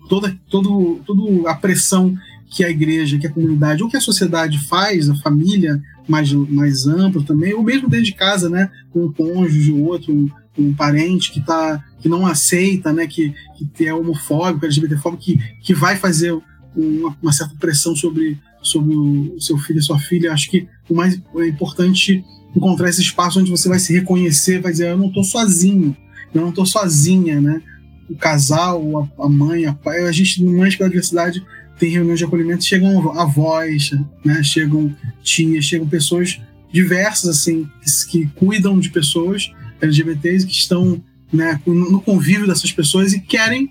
toda, 0.09 0.39
todo, 0.51 1.01
toda 1.07 1.51
a 1.51 1.55
pressão 1.55 2.14
que 2.51 2.62
a 2.62 2.68
igreja, 2.68 3.18
que 3.18 3.27
a 3.27 3.33
comunidade 3.33 3.83
ou 3.83 3.89
que 3.89 3.97
a 3.97 4.01
sociedade 4.01 4.59
faz, 4.68 5.09
a 5.09 5.14
família 5.16 5.81
mais, 6.11 6.33
mais 6.33 6.87
ampla 6.87 7.23
também, 7.23 7.55
ou 7.55 7.63
mesmo 7.63 7.89
dentro 7.89 8.07
de 8.07 8.15
casa, 8.15 8.49
né? 8.49 8.71
Com 8.91 9.07
um 9.07 9.13
cônjuge, 9.13 9.73
outro, 9.73 10.13
um, 10.13 10.29
um 10.59 10.75
parente 10.75 11.33
que, 11.33 11.41
tá, 11.41 11.83
que 12.01 12.09
não 12.09 12.27
aceita, 12.27 12.93
né? 12.93 13.07
Que, 13.07 13.33
que 13.75 13.87
é 13.87 13.95
homofóbico, 13.95 14.67
LGBTfóbico, 14.67 15.23
que, 15.23 15.39
que 15.63 15.75
vai 15.75 15.97
fazer 15.97 16.33
uma, 16.77 17.17
uma 17.23 17.33
certa 17.33 17.55
pressão 17.57 17.95
sobre 17.95 18.39
sobre 18.63 18.95
o 18.95 19.41
seu 19.41 19.57
filho 19.59 19.79
e 19.79 19.83
sua 19.83 19.99
filha. 19.99 20.33
Acho 20.33 20.51
que 20.51 20.69
o 20.89 20.95
mais 20.95 21.21
é 21.37 21.49
importante 21.49 22.25
encontrar 22.55 22.89
esse 22.89 23.01
espaço 23.01 23.41
onde 23.41 23.51
você 23.51 23.69
vai 23.69 23.79
se 23.79 23.93
reconhecer, 23.93 24.61
vai 24.61 24.73
dizer, 24.73 24.91
eu 24.91 24.99
não 24.99 25.09
estou 25.09 25.25
sozinho, 25.25 25.97
eu 26.35 26.43
não 26.43 26.51
estou 26.51 26.67
sozinha, 26.67 27.41
né? 27.41 27.63
O 28.09 28.17
casal, 28.17 29.09
a, 29.19 29.29
mãe, 29.29 29.67
a 29.67 29.73
pai, 29.73 30.05
a 30.05 30.13
gente, 30.13 30.43
no 30.43 30.59
Mães 30.59 30.75
pela 30.75 30.91
Diversidade, 30.91 31.45
tem 31.81 31.91
reuniões 31.91 32.18
de 32.18 32.24
acolhimento, 32.24 32.64
chegam 32.64 33.18
avós, 33.18 33.91
né? 34.24 34.43
Chegam 34.45 34.95
tias, 35.22 35.64
chegam 35.64 35.89
pessoas 35.89 36.41
diversas, 36.72 37.39
assim, 37.39 37.68
que, 37.83 38.07
que 38.11 38.26
cuidam 38.37 38.78
de 38.78 38.91
pessoas 38.91 39.53
LGBTs 39.81 40.47
que 40.47 40.53
estão 40.53 41.03
né, 41.33 41.61
no 41.66 42.01
convívio 42.01 42.47
dessas 42.47 42.70
pessoas 42.70 43.12
e 43.12 43.20
querem 43.20 43.70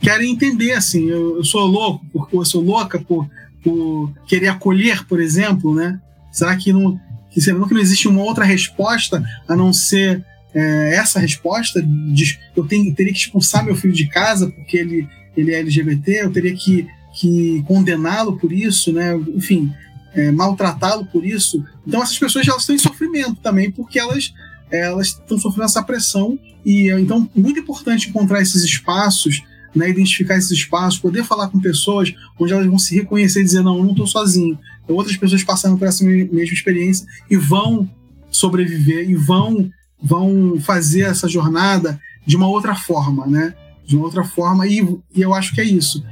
querem 0.00 0.30
entender 0.30 0.72
assim 0.72 1.08
eu, 1.08 1.38
eu 1.38 1.44
sou 1.44 1.66
louco 1.66 2.04
porque 2.12 2.36
eu 2.36 2.44
sou 2.44 2.62
louca 2.62 2.98
por 2.98 3.28
por 3.66 4.12
querer 4.28 4.46
acolher, 4.46 5.04
por 5.06 5.20
exemplo, 5.20 5.74
né? 5.74 6.00
Será 6.30 6.56
que 6.56 6.72
não, 6.72 7.00
que, 7.32 7.40
será 7.40 7.58
que 7.66 7.74
não 7.74 7.80
existe 7.80 8.06
uma 8.06 8.22
outra 8.22 8.44
resposta 8.44 9.20
a 9.48 9.56
não 9.56 9.72
ser 9.72 10.24
é, 10.54 10.94
essa 10.94 11.18
resposta? 11.18 11.82
De, 11.82 12.38
eu 12.54 12.64
tenho, 12.64 12.94
teria 12.94 13.12
que 13.12 13.18
expulsar 13.18 13.64
meu 13.64 13.74
filho 13.74 13.92
de 13.92 14.06
casa 14.06 14.48
porque 14.48 14.76
ele, 14.76 15.08
ele 15.36 15.52
é 15.52 15.58
LGBT, 15.58 16.22
eu 16.22 16.32
teria 16.32 16.54
que, 16.54 16.86
que 17.16 17.64
condená-lo 17.66 18.38
por 18.38 18.52
isso, 18.52 18.92
né? 18.92 19.16
Enfim, 19.34 19.72
é, 20.14 20.30
maltratá-lo 20.30 21.06
por 21.06 21.24
isso. 21.24 21.64
Então 21.86 22.02
essas 22.02 22.18
pessoas 22.18 22.46
estão 22.46 22.74
em 22.74 22.78
sofrimento 22.78 23.36
também 23.36 23.70
porque 23.70 23.98
elas 23.98 24.32
elas 24.70 25.08
estão 25.08 25.38
sofrendo 25.38 25.66
essa 25.66 25.82
pressão 25.82 26.38
e 26.64 26.90
então 26.90 27.28
muito 27.34 27.60
importante 27.60 28.08
encontrar 28.08 28.42
esses 28.42 28.62
espaços 28.62 29.42
né, 29.76 29.90
identificar 29.90 30.36
esses 30.38 30.52
espaços, 30.52 30.98
poder 30.98 31.22
falar 31.22 31.48
com 31.48 31.60
pessoas 31.60 32.12
onde 32.40 32.52
elas 32.52 32.66
vão 32.66 32.78
se 32.78 32.94
reconhecer 32.94 33.40
e 33.40 33.44
dizer: 33.44 33.62
não, 33.62 33.76
eu 33.76 33.84
não 33.84 33.90
estou 33.90 34.06
sozinho. 34.06 34.58
Então, 34.82 34.96
outras 34.96 35.16
pessoas 35.16 35.44
passando 35.44 35.76
por 35.76 35.86
essa 35.86 36.02
mesma 36.02 36.42
experiência 36.42 37.06
e 37.30 37.36
vão 37.36 37.88
sobreviver 38.30 39.08
e 39.08 39.14
vão, 39.14 39.70
vão 40.02 40.58
fazer 40.60 41.02
essa 41.02 41.28
jornada 41.28 42.00
de 42.26 42.36
uma 42.36 42.48
outra 42.48 42.74
forma, 42.74 43.26
né? 43.26 43.54
De 43.84 43.94
uma 43.94 44.06
outra 44.06 44.24
forma, 44.24 44.66
e, 44.66 44.80
e 45.14 45.20
eu 45.20 45.34
acho 45.34 45.54
que 45.54 45.60
é 45.60 45.64
isso. 45.64 46.02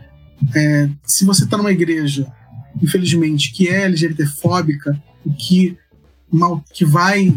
É, 0.54 0.88
se 1.04 1.24
você 1.24 1.44
está 1.44 1.56
numa 1.56 1.72
igreja, 1.72 2.26
infelizmente, 2.82 3.52
que 3.52 3.68
é 3.68 3.82
LGBTfóbica, 3.82 5.00
que, 5.38 5.76
mal, 6.32 6.62
que 6.72 6.84
vai 6.84 7.32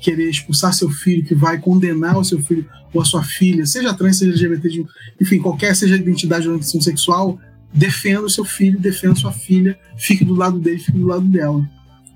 querer 0.00 0.28
expulsar 0.28 0.72
seu 0.72 0.90
filho, 0.90 1.24
que 1.24 1.34
vai 1.34 1.58
condenar 1.58 2.16
o 2.16 2.24
seu 2.24 2.42
filho 2.42 2.68
ou 2.92 3.02
a 3.02 3.04
sua 3.04 3.22
filha, 3.22 3.66
seja 3.66 3.92
trans, 3.94 4.18
seja 4.18 4.46
LGBT, 4.46 4.86
enfim, 5.20 5.38
qualquer 5.38 5.74
seja 5.74 5.94
a 5.94 5.98
identidade 5.98 6.46
ou 6.46 6.54
orientação 6.54 6.80
sexual, 6.80 7.38
defenda 7.72 8.22
o 8.22 8.30
seu 8.30 8.44
filho, 8.44 8.78
defenda 8.78 9.14
sua 9.14 9.32
filha, 9.32 9.78
fique 9.96 10.24
do 10.24 10.34
lado 10.34 10.58
dele, 10.58 10.78
fique 10.78 10.98
do 10.98 11.06
lado 11.06 11.24
dela. 11.24 11.68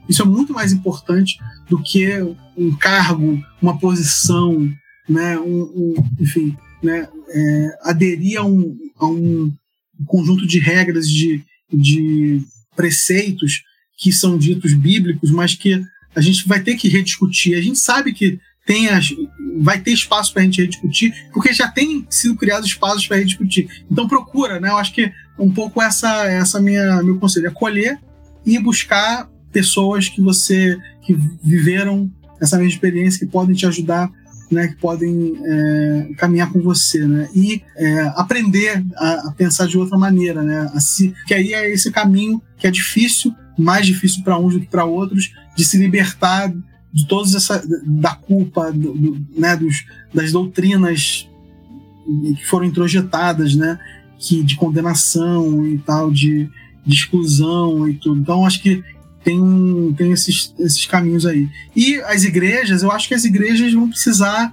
Isso 0.08 0.22
é 0.22 0.24
muito 0.24 0.52
mais 0.52 0.72
importante 0.72 1.38
do 1.68 1.78
que 1.82 2.08
um 2.56 2.74
cargo, 2.76 3.40
uma 3.60 3.78
posição, 3.78 4.68
né, 5.08 5.38
um, 5.38 5.62
um 5.62 5.94
enfim, 6.18 6.56
né, 6.82 7.08
é, 7.28 7.78
aderir 7.82 8.40
a 8.40 8.44
um, 8.44 8.76
a 8.98 9.06
um 9.06 9.52
conjunto 10.06 10.46
de 10.46 10.58
regras, 10.58 11.08
de, 11.08 11.42
de 11.72 12.42
preceitos 12.74 13.62
que 13.96 14.12
são 14.12 14.36
ditos 14.36 14.74
bíblicos, 14.74 15.30
mas 15.30 15.54
que 15.54 15.80
a 16.14 16.20
gente 16.20 16.46
vai 16.46 16.60
ter 16.60 16.76
que 16.76 16.88
rediscutir. 16.88 17.56
A 17.56 17.60
gente 17.60 17.78
sabe 17.78 18.12
que 18.12 18.38
tem 18.66 18.88
as, 18.88 19.08
vai 19.60 19.80
ter 19.80 19.92
espaço 19.92 20.32
para 20.32 20.42
a 20.42 20.44
gente 20.44 20.60
rediscutir, 20.60 21.12
porque 21.32 21.52
já 21.52 21.68
tem 21.68 22.06
sido 22.08 22.36
criados 22.36 22.68
espaços 22.68 23.06
para 23.06 23.16
rediscutir. 23.16 23.68
Então 23.90 24.06
procura, 24.06 24.60
né? 24.60 24.68
Eu 24.68 24.76
acho 24.76 24.92
que 24.92 25.10
um 25.38 25.50
pouco 25.50 25.82
essa 25.82 26.26
essa 26.26 26.60
minha 26.60 27.02
meu 27.02 27.18
conselho, 27.18 27.48
acolher 27.48 27.98
e 28.44 28.58
buscar 28.58 29.28
pessoas 29.52 30.08
que 30.08 30.20
você 30.20 30.78
que 31.02 31.16
viveram 31.42 32.10
essa 32.40 32.56
mesma 32.56 32.72
experiência 32.72 33.24
que 33.24 33.32
podem 33.32 33.54
te 33.54 33.66
ajudar, 33.66 34.10
né? 34.52 34.68
Que 34.68 34.76
podem 34.76 35.34
é, 35.44 36.08
caminhar 36.16 36.52
com 36.52 36.60
você, 36.60 37.06
né? 37.06 37.28
E 37.34 37.62
é, 37.76 38.00
aprender 38.16 38.84
a, 38.96 39.28
a, 39.28 39.32
pensar 39.32 39.66
de 39.66 39.78
outra 39.78 39.98
maneira, 39.98 40.42
né? 40.42 40.70
Assim, 40.74 41.14
que 41.26 41.34
aí 41.34 41.52
é 41.52 41.72
esse 41.72 41.90
caminho 41.90 42.40
que 42.58 42.66
é 42.66 42.70
difícil, 42.70 43.34
mais 43.58 43.86
difícil 43.86 44.22
para 44.22 44.38
uns 44.38 44.54
do 44.54 44.60
que 44.60 44.66
para 44.66 44.84
outros, 44.84 45.32
de 45.56 45.64
se 45.64 45.76
libertar 45.76 46.52
de 46.92 47.06
todas 47.06 47.34
essa 47.34 47.62
da 47.86 48.14
culpa 48.14 48.70
do, 48.70 48.92
do, 48.92 49.26
né, 49.36 49.56
dos, 49.56 49.84
das 50.12 50.30
doutrinas 50.30 51.28
que 52.36 52.44
foram 52.46 52.66
introjetadas, 52.66 53.54
né, 53.54 53.78
que 54.18 54.42
de 54.42 54.56
condenação 54.56 55.66
e 55.66 55.78
tal, 55.78 56.10
de, 56.10 56.50
de 56.84 56.94
exclusão 56.94 57.88
e 57.88 57.94
tudo. 57.94 58.20
Então 58.20 58.44
acho 58.44 58.62
que 58.62 58.82
tem, 59.24 59.94
tem 59.96 60.12
esses, 60.12 60.54
esses 60.58 60.86
caminhos 60.86 61.24
aí. 61.26 61.48
E 61.74 61.96
as 62.02 62.24
igrejas, 62.24 62.82
eu 62.82 62.90
acho 62.90 63.08
que 63.08 63.14
as 63.14 63.24
igrejas 63.24 63.72
vão 63.72 63.88
precisar 63.88 64.52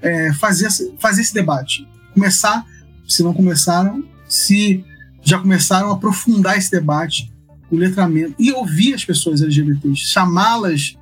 é, 0.00 0.32
fazer, 0.34 0.68
fazer 0.98 1.22
esse 1.22 1.34
debate. 1.34 1.86
Começar, 2.12 2.64
se 3.08 3.22
não 3.22 3.34
começaram, 3.34 4.04
se 4.28 4.84
já 5.22 5.38
começaram 5.38 5.90
a 5.90 5.94
aprofundar 5.94 6.56
esse 6.56 6.70
debate, 6.70 7.32
o 7.70 7.76
letramento, 7.76 8.34
e 8.38 8.52
ouvir 8.52 8.94
as 8.94 9.04
pessoas 9.04 9.42
LGBTs, 9.42 9.96
chamá-las 9.96 10.96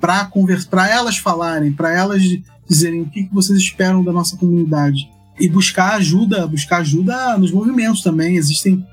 para 0.00 0.24
conversar, 0.24 0.68
para 0.68 0.90
elas 0.90 1.18
falarem, 1.18 1.72
para 1.72 1.92
elas 1.92 2.22
dizerem 2.68 3.02
o 3.02 3.10
que, 3.10 3.24
que 3.24 3.34
vocês 3.34 3.58
esperam 3.58 4.02
da 4.02 4.12
nossa 4.12 4.36
comunidade 4.36 5.08
e 5.38 5.48
buscar 5.48 5.94
ajuda, 5.94 6.46
buscar 6.46 6.78
ajuda 6.78 7.36
nos 7.38 7.52
movimentos 7.52 8.02
também. 8.02 8.36
Existem 8.36 8.84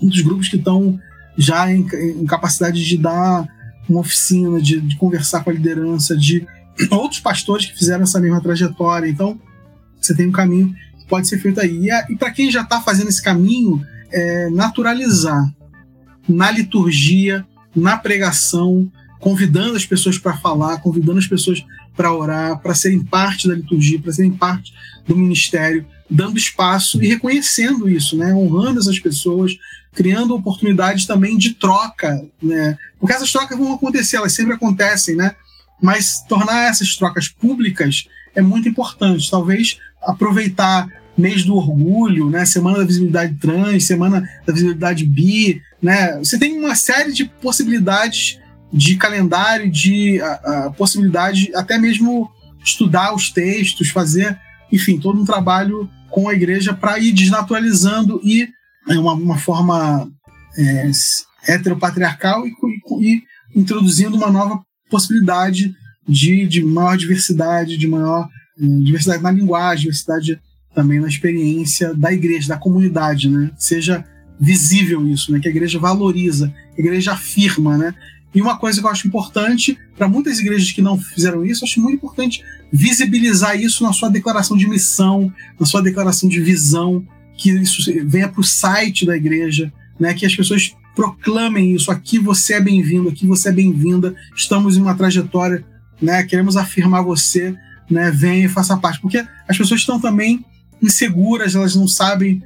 muitos 0.00 0.20
grupos 0.20 0.48
que 0.48 0.56
estão 0.56 0.98
já 1.36 1.70
em, 1.72 1.86
em, 1.92 2.26
capacidade 2.26 2.84
de 2.84 2.96
dar 2.98 3.46
uma 3.88 4.00
oficina, 4.00 4.60
de, 4.60 4.80
de, 4.80 4.96
conversar 4.96 5.42
com 5.42 5.50
a 5.50 5.52
liderança, 5.52 6.16
de 6.16 6.46
outros 6.90 7.20
pastores 7.20 7.66
que 7.66 7.78
fizeram 7.78 8.02
essa 8.02 8.20
mesma 8.20 8.40
trajetória. 8.40 9.08
Então, 9.08 9.40
você 10.00 10.14
tem 10.14 10.28
um 10.28 10.32
caminho 10.32 10.74
que 10.98 11.06
pode 11.06 11.28
ser 11.28 11.38
feito 11.38 11.60
aí. 11.60 11.88
E, 11.88 12.12
e 12.12 12.16
para 12.16 12.30
quem 12.30 12.50
já 12.50 12.62
está 12.62 12.80
fazendo 12.80 13.08
esse 13.08 13.22
caminho, 13.22 13.84
é 14.10 14.50
naturalizar 14.50 15.50
na 16.28 16.50
liturgia, 16.50 17.44
na 17.74 17.96
pregação, 17.96 18.90
convidando 19.18 19.76
as 19.76 19.86
pessoas 19.86 20.18
para 20.18 20.36
falar, 20.36 20.78
convidando 20.78 21.18
as 21.18 21.26
pessoas 21.26 21.64
para 21.96 22.12
orar, 22.12 22.58
para 22.58 22.74
serem 22.74 23.02
parte 23.02 23.48
da 23.48 23.54
liturgia, 23.54 24.00
para 24.00 24.12
serem 24.12 24.32
parte 24.32 24.72
do 25.06 25.16
ministério, 25.16 25.86
dando 26.10 26.38
espaço 26.38 27.02
e 27.02 27.08
reconhecendo 27.08 27.88
isso, 27.88 28.16
né? 28.16 28.34
honrando 28.34 28.80
essas 28.80 28.98
pessoas, 28.98 29.52
criando 29.94 30.34
oportunidades 30.34 31.06
também 31.06 31.36
de 31.36 31.54
troca, 31.54 32.24
né? 32.42 32.78
porque 32.98 33.14
essas 33.14 33.30
trocas 33.30 33.58
vão 33.58 33.74
acontecer, 33.74 34.16
elas 34.16 34.32
sempre 34.32 34.54
acontecem, 34.54 35.14
né? 35.14 35.34
mas 35.82 36.24
tornar 36.28 36.70
essas 36.70 36.94
trocas 36.96 37.28
públicas 37.28 38.06
é 38.34 38.40
muito 38.40 38.68
importante. 38.68 39.28
Talvez 39.28 39.78
aproveitar 40.00 40.88
mês 41.18 41.44
do 41.44 41.54
orgulho, 41.56 42.30
né? 42.30 42.46
Semana 42.46 42.78
da 42.78 42.84
visibilidade 42.84 43.34
trans, 43.34 43.86
semana 43.86 44.26
da 44.46 44.52
visibilidade 44.52 45.04
bi, 45.04 45.60
né? 45.82 46.16
Você 46.18 46.38
tem 46.38 46.58
uma 46.58 46.74
série 46.74 47.12
de 47.12 47.24
possibilidades 47.24 48.38
de 48.72 48.96
calendário, 48.96 49.70
de 49.70 50.20
a, 50.22 50.66
a 50.66 50.70
possibilidade 50.70 51.50
até 51.54 51.76
mesmo 51.76 52.30
estudar 52.64 53.14
os 53.14 53.30
textos, 53.30 53.90
fazer, 53.90 54.38
enfim, 54.70 54.98
todo 54.98 55.20
um 55.20 55.24
trabalho 55.24 55.90
com 56.08 56.28
a 56.28 56.34
igreja 56.34 56.72
para 56.72 56.98
ir 56.98 57.12
desnaturalizando 57.12 58.20
e 58.24 58.48
é 58.88 58.98
uma, 58.98 59.12
uma 59.12 59.38
forma 59.38 60.10
é, 60.56 60.90
heteropatriarcal 61.48 62.46
e, 62.46 62.50
e, 62.50 63.16
e 63.16 63.22
introduzindo 63.54 64.16
uma 64.16 64.30
nova 64.30 64.62
possibilidade 64.90 65.74
de, 66.06 66.46
de 66.46 66.62
maior 66.62 66.96
diversidade, 66.96 67.76
de 67.76 67.86
maior 67.86 68.28
é, 68.58 68.66
diversidade 68.82 69.22
na 69.22 69.30
linguagem, 69.30 69.84
diversidade 69.84 70.40
também 70.74 71.00
na 71.00 71.08
experiência 71.08 71.94
da 71.94 72.12
igreja, 72.12 72.48
da 72.48 72.58
comunidade, 72.58 73.28
né? 73.28 73.50
Seja 73.56 74.04
visível 74.40 75.06
isso, 75.06 75.30
né? 75.30 75.38
Que 75.38 75.48
a 75.48 75.50
igreja 75.50 75.78
valoriza, 75.78 76.52
a 76.76 76.80
igreja 76.80 77.12
afirma, 77.12 77.76
né? 77.76 77.94
E 78.34 78.40
uma 78.40 78.56
coisa 78.56 78.80
que 78.80 78.86
eu 78.86 78.90
acho 78.90 79.06
importante 79.06 79.78
para 79.96 80.08
muitas 80.08 80.38
igrejas 80.38 80.72
que 80.72 80.80
não 80.80 80.98
fizeram 80.98 81.44
isso, 81.44 81.64
acho 81.64 81.80
muito 81.80 81.96
importante 81.96 82.42
visibilizar 82.72 83.60
isso 83.60 83.84
na 83.84 83.92
sua 83.92 84.08
declaração 84.08 84.56
de 84.56 84.66
missão, 84.66 85.32
na 85.60 85.66
sua 85.66 85.82
declaração 85.82 86.28
de 86.28 86.40
visão, 86.40 87.06
que 87.36 87.50
isso 87.50 87.90
venha 88.06 88.28
para 88.28 88.40
o 88.40 88.44
site 88.44 89.06
da 89.06 89.16
igreja, 89.16 89.72
né? 89.98 90.14
Que 90.14 90.26
as 90.26 90.34
pessoas 90.34 90.74
proclamem 90.94 91.74
isso. 91.74 91.90
Aqui 91.90 92.18
você 92.18 92.54
é 92.54 92.60
bem-vindo, 92.60 93.08
aqui 93.08 93.26
você 93.26 93.48
é 93.48 93.52
bem-vinda. 93.52 94.14
Estamos 94.36 94.76
em 94.76 94.80
uma 94.80 94.94
trajetória, 94.94 95.64
né? 96.00 96.22
Queremos 96.24 96.56
afirmar 96.56 97.02
você, 97.02 97.54
né? 97.90 98.10
Venha 98.10 98.46
e 98.46 98.48
faça 98.48 98.76
parte, 98.76 99.00
porque 99.00 99.24
as 99.48 99.56
pessoas 99.56 99.80
estão 99.80 100.00
também 100.00 100.44
inseguras, 100.80 101.54
elas 101.54 101.76
não 101.76 101.86
sabem 101.86 102.42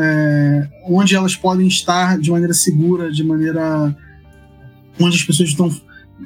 é, 0.00 0.68
onde 0.84 1.14
elas 1.14 1.36
podem 1.36 1.66
estar 1.66 2.18
de 2.18 2.30
maneira 2.30 2.54
segura, 2.54 3.10
de 3.10 3.22
maneira 3.22 3.94
onde 4.98 5.16
as 5.16 5.22
pessoas 5.22 5.50
estão 5.50 5.74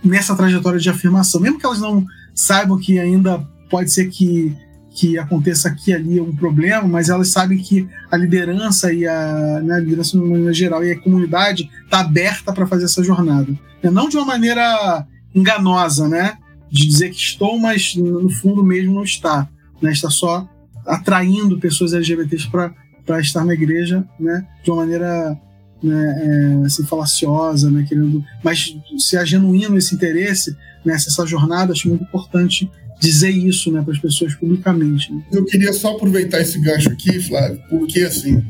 nessa 0.04 0.36
trajetória 0.36 0.78
de 0.78 0.88
afirmação, 0.88 1.40
mesmo 1.40 1.58
que 1.58 1.66
elas 1.66 1.80
não 1.80 2.06
saibam 2.34 2.78
que 2.78 2.98
ainda 2.98 3.38
pode 3.68 3.92
ser 3.92 4.08
que 4.08 4.54
que 4.90 5.18
aconteça 5.18 5.68
aqui 5.68 5.92
ali 5.92 6.20
um 6.20 6.34
problema, 6.34 6.86
mas 6.86 7.08
elas 7.08 7.28
sabem 7.28 7.58
que 7.58 7.88
a 8.10 8.16
liderança 8.16 8.92
e 8.92 9.06
a, 9.06 9.60
né, 9.62 9.74
a 9.74 9.78
liderança 9.78 10.18
no 10.18 10.52
geral 10.52 10.84
e 10.84 10.92
a 10.92 11.00
comunidade 11.00 11.70
está 11.84 12.00
aberta 12.00 12.52
para 12.52 12.66
fazer 12.66 12.84
essa 12.84 13.02
jornada, 13.02 13.52
não 13.84 14.08
de 14.08 14.16
uma 14.16 14.26
maneira 14.26 15.06
enganosa, 15.34 16.08
né, 16.08 16.36
de 16.70 16.86
dizer 16.86 17.10
que 17.10 17.18
estou, 17.18 17.58
mas 17.58 17.94
no 17.94 18.28
fundo 18.30 18.64
mesmo 18.64 18.94
não 18.94 19.04
está, 19.04 19.48
né, 19.80 19.92
está 19.92 20.10
só 20.10 20.48
atraindo 20.86 21.58
pessoas 21.58 21.92
LGBTs 21.92 22.50
para 22.50 23.20
estar 23.20 23.44
na 23.44 23.54
igreja, 23.54 24.04
né, 24.18 24.44
de 24.62 24.70
uma 24.70 24.82
maneira 24.82 25.38
né, 25.82 26.60
é, 26.62 26.66
assim, 26.66 26.84
falaciosa, 26.84 27.70
né, 27.70 27.84
querendo, 27.88 28.24
mas 28.42 28.76
se 28.98 29.16
é 29.16 29.24
genuíno 29.24 29.78
esse 29.78 29.94
interesse 29.94 30.56
nessa 30.84 31.08
essa 31.08 31.26
jornada, 31.26 31.72
acho 31.72 31.88
muito 31.88 32.04
importante 32.04 32.70
dizer 33.00 33.30
isso 33.30 33.72
né, 33.72 33.82
para 33.82 33.92
as 33.92 33.98
pessoas 33.98 34.34
publicamente. 34.34 35.12
Né. 35.12 35.24
Eu 35.32 35.44
queria 35.44 35.72
só 35.72 35.92
aproveitar 35.92 36.40
esse 36.40 36.60
gancho 36.60 36.90
aqui, 36.90 37.18
Flávio, 37.20 37.60
porque 37.68 38.00
assim, 38.00 38.44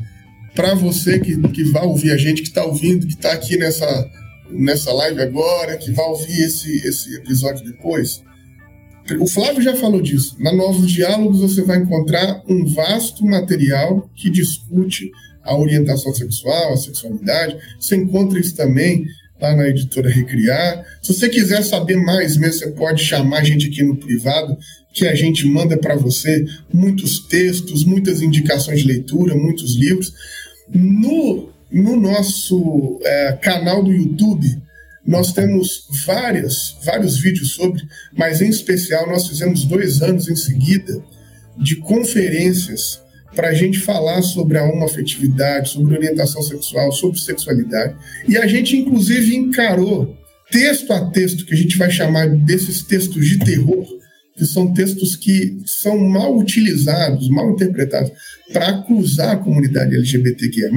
para 0.53 0.75
você 0.75 1.19
que, 1.19 1.37
que 1.49 1.63
vai 1.65 1.83
ouvir 1.83 2.11
a 2.11 2.17
gente, 2.17 2.41
que 2.41 2.49
está 2.49 2.65
ouvindo, 2.65 3.07
que 3.07 3.13
está 3.13 3.31
aqui 3.31 3.57
nessa, 3.57 4.11
nessa 4.49 4.91
live 4.91 5.21
agora, 5.21 5.77
que 5.77 5.91
vai 5.91 6.05
ouvir 6.05 6.41
esse, 6.41 6.85
esse 6.85 7.15
episódio 7.15 7.65
depois, 7.65 8.21
o 9.19 9.27
Flávio 9.27 9.61
já 9.61 9.75
falou 9.75 10.01
disso. 10.01 10.35
Na 10.39 10.53
Novos 10.53 10.91
Diálogos 10.91 11.39
você 11.39 11.63
vai 11.63 11.77
encontrar 11.77 12.43
um 12.47 12.65
vasto 12.65 13.25
material 13.25 14.09
que 14.15 14.29
discute 14.29 15.09
a 15.43 15.57
orientação 15.57 16.13
sexual, 16.13 16.73
a 16.73 16.77
sexualidade. 16.77 17.57
Você 17.79 17.95
encontra 17.95 18.39
isso 18.39 18.55
também 18.55 19.05
lá 19.41 19.55
na 19.55 19.67
editora 19.67 20.09
Recriar. 20.09 20.85
Se 21.01 21.13
você 21.13 21.27
quiser 21.27 21.63
saber 21.63 21.97
mais 21.97 22.37
mesmo, 22.37 22.59
você 22.59 22.71
pode 22.71 23.03
chamar 23.03 23.39
a 23.39 23.43
gente 23.43 23.67
aqui 23.67 23.81
no 23.81 23.97
privado, 23.97 24.55
que 24.93 25.07
a 25.07 25.15
gente 25.15 25.45
manda 25.47 25.75
para 25.77 25.95
você 25.95 26.45
muitos 26.71 27.19
textos, 27.27 27.83
muitas 27.83 28.21
indicações 28.21 28.81
de 28.81 28.87
leitura, 28.87 29.33
muitos 29.35 29.75
livros. 29.75 30.13
No, 30.69 31.49
no 31.71 31.99
nosso 31.99 32.99
é, 33.03 33.33
canal 33.41 33.83
do 33.83 33.91
YouTube, 33.91 34.61
nós 35.05 35.33
temos 35.33 35.87
várias, 36.05 36.77
vários 36.83 37.17
vídeos 37.17 37.53
sobre, 37.53 37.81
mas 38.15 38.41
em 38.41 38.49
especial 38.49 39.07
nós 39.07 39.27
fizemos 39.27 39.65
dois 39.65 40.01
anos 40.01 40.29
em 40.29 40.35
seguida 40.35 41.03
de 41.57 41.77
conferências 41.77 43.00
para 43.35 43.49
a 43.49 43.53
gente 43.53 43.79
falar 43.79 44.21
sobre 44.21 44.57
a 44.57 44.63
homoafetividade, 44.63 45.69
sobre 45.69 45.95
orientação 45.95 46.41
sexual, 46.41 46.91
sobre 46.91 47.19
sexualidade. 47.19 47.95
E 48.27 48.37
a 48.37 48.45
gente, 48.47 48.75
inclusive, 48.75 49.35
encarou 49.35 50.17
texto 50.49 50.91
a 50.91 51.09
texto, 51.09 51.45
que 51.45 51.53
a 51.53 51.57
gente 51.57 51.77
vai 51.77 51.89
chamar 51.89 52.27
desses 52.29 52.83
textos 52.83 53.25
de 53.25 53.39
terror, 53.39 53.87
que 54.35 54.45
são 54.45 54.73
textos 54.73 55.15
que 55.15 55.61
são 55.65 55.97
mal 55.97 56.37
utilizados, 56.37 57.29
mal 57.29 57.51
interpretados, 57.51 58.11
para 58.51 58.67
acusar 58.69 59.35
a 59.35 59.37
comunidade 59.37 59.95
LGBTQIA. 59.95 60.69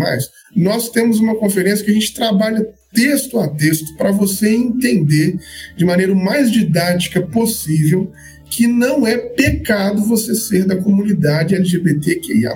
Nós 0.54 0.90
temos 0.90 1.18
uma 1.18 1.34
conferência 1.34 1.84
que 1.84 1.90
a 1.90 1.94
gente 1.94 2.14
trabalha 2.14 2.64
texto 2.92 3.38
a 3.40 3.48
texto 3.48 3.96
para 3.96 4.12
você 4.12 4.48
entender 4.48 5.36
de 5.76 5.84
maneira 5.84 6.14
mais 6.14 6.50
didática 6.50 7.20
possível 7.20 8.12
que 8.54 8.68
não 8.68 9.04
é 9.04 9.16
pecado 9.16 10.00
você 10.04 10.32
ser 10.32 10.64
da 10.64 10.76
comunidade 10.76 11.56
LGBTQIA+, 11.56 12.54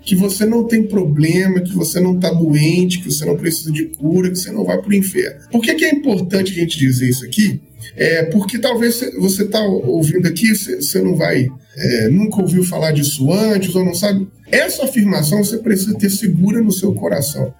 que 0.00 0.14
você 0.14 0.46
não 0.46 0.62
tem 0.62 0.84
problema, 0.84 1.60
que 1.60 1.72
você 1.72 1.98
não 1.98 2.14
está 2.14 2.30
doente, 2.32 3.00
que 3.00 3.10
você 3.10 3.24
não 3.24 3.36
precisa 3.36 3.72
de 3.72 3.86
cura, 3.86 4.30
que 4.30 4.38
você 4.38 4.52
não 4.52 4.64
vai 4.64 4.80
para 4.80 4.90
o 4.90 4.94
inferno. 4.94 5.40
Por 5.50 5.60
que, 5.60 5.74
que 5.74 5.84
é 5.84 5.90
importante 5.90 6.52
a 6.52 6.54
gente 6.54 6.78
dizer 6.78 7.08
isso 7.08 7.24
aqui? 7.24 7.60
É 7.96 8.26
porque 8.26 8.60
talvez 8.60 9.00
você 9.18 9.42
está 9.42 9.60
ouvindo 9.60 10.28
aqui, 10.28 10.54
você 10.54 11.02
não 11.02 11.16
vai, 11.16 11.48
é, 11.76 12.08
nunca 12.08 12.40
ouviu 12.40 12.62
falar 12.62 12.92
disso 12.92 13.32
antes 13.32 13.74
ou 13.74 13.84
não 13.84 13.94
sabe. 13.94 14.28
Essa 14.52 14.84
afirmação 14.84 15.42
você 15.42 15.58
precisa 15.58 15.98
ter 15.98 16.10
segura 16.10 16.60
no 16.62 16.70
seu 16.70 16.94
coração. 16.94 17.52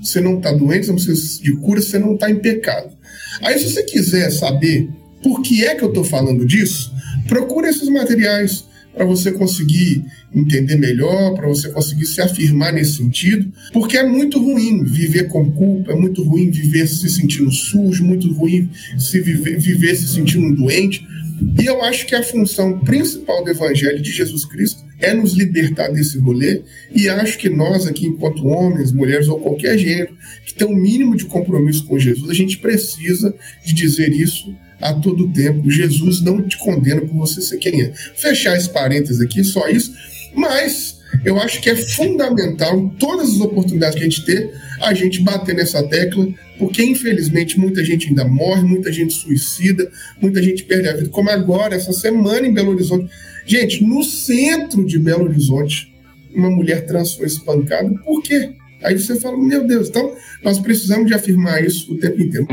Você 0.00 0.20
não 0.20 0.36
está 0.36 0.52
doente, 0.52 0.86
você 0.86 0.92
não 0.92 0.96
precisa 0.96 1.42
de 1.42 1.56
cura, 1.56 1.82
você 1.82 1.98
não 1.98 2.14
está 2.14 2.30
em 2.30 2.36
pecado. 2.36 2.96
Aí, 3.42 3.58
se 3.58 3.68
você 3.68 3.82
quiser 3.82 4.30
saber 4.30 4.88
por 5.22 5.42
que 5.42 5.64
é 5.64 5.74
que 5.74 5.84
eu 5.84 5.88
estou 5.88 6.04
falando 6.04 6.46
disso, 6.46 6.92
procure 7.28 7.68
esses 7.68 7.88
materiais 7.88 8.64
para 8.94 9.04
você 9.04 9.30
conseguir 9.32 10.04
entender 10.34 10.76
melhor, 10.76 11.34
para 11.34 11.48
você 11.48 11.68
conseguir 11.70 12.06
se 12.06 12.20
afirmar 12.20 12.72
nesse 12.72 12.96
sentido, 12.96 13.52
porque 13.72 13.96
é 13.96 14.06
muito 14.06 14.38
ruim 14.38 14.84
viver 14.84 15.28
com 15.28 15.50
culpa, 15.52 15.92
é 15.92 15.94
muito 15.94 16.22
ruim 16.22 16.50
viver 16.50 16.86
se 16.86 17.08
sentindo 17.08 17.50
sujo, 17.50 18.04
muito 18.04 18.32
ruim 18.32 18.68
se 18.98 19.20
viver, 19.20 19.58
viver 19.58 19.94
se 19.94 20.08
sentindo 20.08 20.56
doente. 20.56 21.06
E 21.58 21.64
eu 21.64 21.82
acho 21.82 22.06
que 22.06 22.14
a 22.14 22.22
função 22.22 22.80
principal 22.80 23.42
do 23.42 23.50
Evangelho 23.50 24.02
de 24.02 24.12
Jesus 24.12 24.44
Cristo 24.44 24.84
é 24.98 25.14
nos 25.14 25.32
libertar 25.32 25.88
desse 25.88 26.18
rolê. 26.18 26.62
E 26.94 27.08
acho 27.08 27.38
que 27.38 27.48
nós, 27.48 27.86
aqui, 27.86 28.06
enquanto 28.06 28.46
homens, 28.46 28.92
mulheres 28.92 29.28
ou 29.28 29.40
qualquer 29.40 29.78
gênero, 29.78 30.14
que 30.44 30.52
tem 30.52 30.66
um 30.66 30.76
mínimo 30.76 31.16
de 31.16 31.24
compromisso 31.24 31.86
com 31.86 31.98
Jesus, 31.98 32.28
a 32.28 32.34
gente 32.34 32.58
precisa 32.58 33.34
de 33.64 33.72
dizer 33.72 34.12
isso 34.12 34.54
a 34.80 34.94
todo 34.94 35.32
tempo. 35.32 35.70
Jesus 35.70 36.22
não 36.22 36.42
te 36.42 36.56
condena 36.58 37.00
por 37.00 37.16
você 37.16 37.40
ser 37.40 37.58
quem 37.58 37.82
é. 37.82 37.92
Fechar 38.14 38.56
esse 38.56 38.70
parênteses 38.70 39.20
aqui, 39.20 39.44
só 39.44 39.68
isso. 39.68 39.92
Mas 40.34 41.00
eu 41.24 41.38
acho 41.40 41.60
que 41.60 41.68
é 41.68 41.76
fundamental, 41.76 42.78
em 42.78 42.88
todas 42.90 43.30
as 43.30 43.40
oportunidades 43.40 43.96
que 43.96 44.00
a 44.00 44.08
gente 44.08 44.24
ter, 44.24 44.54
a 44.80 44.94
gente 44.94 45.20
bater 45.20 45.54
nessa 45.54 45.82
tecla, 45.82 46.26
porque 46.58 46.82
infelizmente 46.82 47.58
muita 47.58 47.84
gente 47.84 48.08
ainda 48.08 48.24
morre, 48.24 48.62
muita 48.62 48.92
gente 48.92 49.12
suicida, 49.12 49.90
muita 50.20 50.42
gente 50.42 50.64
perde 50.64 50.88
a 50.88 50.96
vida, 50.96 51.08
como 51.08 51.30
agora, 51.30 51.74
essa 51.74 51.92
semana 51.92 52.46
em 52.46 52.54
Belo 52.54 52.70
Horizonte. 52.70 53.10
Gente, 53.44 53.84
no 53.84 54.04
centro 54.04 54.84
de 54.84 54.98
Belo 54.98 55.24
Horizonte, 55.24 55.92
uma 56.34 56.48
mulher 56.48 56.86
trans 56.86 57.14
foi 57.14 57.26
espancada, 57.26 57.90
por 58.04 58.22
quê? 58.22 58.52
Aí 58.82 58.98
você 58.98 59.18
fala, 59.18 59.36
meu 59.36 59.66
Deus, 59.66 59.88
então 59.88 60.14
nós 60.42 60.58
precisamos 60.58 61.06
de 61.06 61.14
afirmar 61.14 61.62
isso 61.62 61.92
o 61.92 61.98
tempo 61.98 62.22
inteiro. 62.22 62.46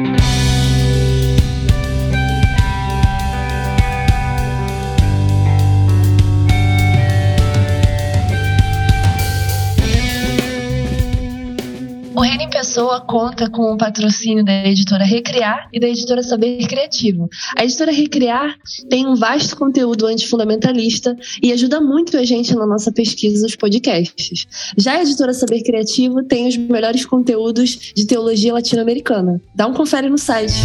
O 12.18 12.22
Reino 12.22 12.42
em 12.42 12.50
Pessoa 12.50 13.00
conta 13.00 13.48
com 13.48 13.72
o 13.72 13.78
patrocínio 13.78 14.44
da 14.44 14.66
editora 14.66 15.04
Recriar 15.04 15.70
e 15.72 15.80
da 15.80 15.88
editora 15.88 16.24
Saber 16.24 16.66
Criativo. 16.66 17.30
A 17.56 17.64
editora 17.64 17.92
Recriar 17.92 18.58
tem 18.90 19.06
um 19.06 19.14
vasto 19.14 19.56
conteúdo 19.56 20.08
antifundamentalista 20.08 21.16
e 21.44 21.54
ajuda 21.54 21.80
muito 21.80 22.18
a 22.18 22.26
gente 22.26 22.56
na 22.56 22.66
nossa 22.66 22.92
pesquisa 22.92 23.44
dos 23.44 23.56
podcasts. 23.56 24.48
Já 24.76 24.94
a 24.94 25.04
editora 25.04 25.32
Saber 25.32 25.62
Criativo 25.62 26.24
tem 26.24 26.48
os 26.48 26.58
melhores 26.58 27.06
conteúdos 27.06 27.94
de 27.96 28.08
teologia 28.08 28.52
latino-americana. 28.52 29.40
Dá 29.54 29.68
um 29.68 29.74
confere 29.76 30.10
no 30.10 30.18
site. 30.18 30.56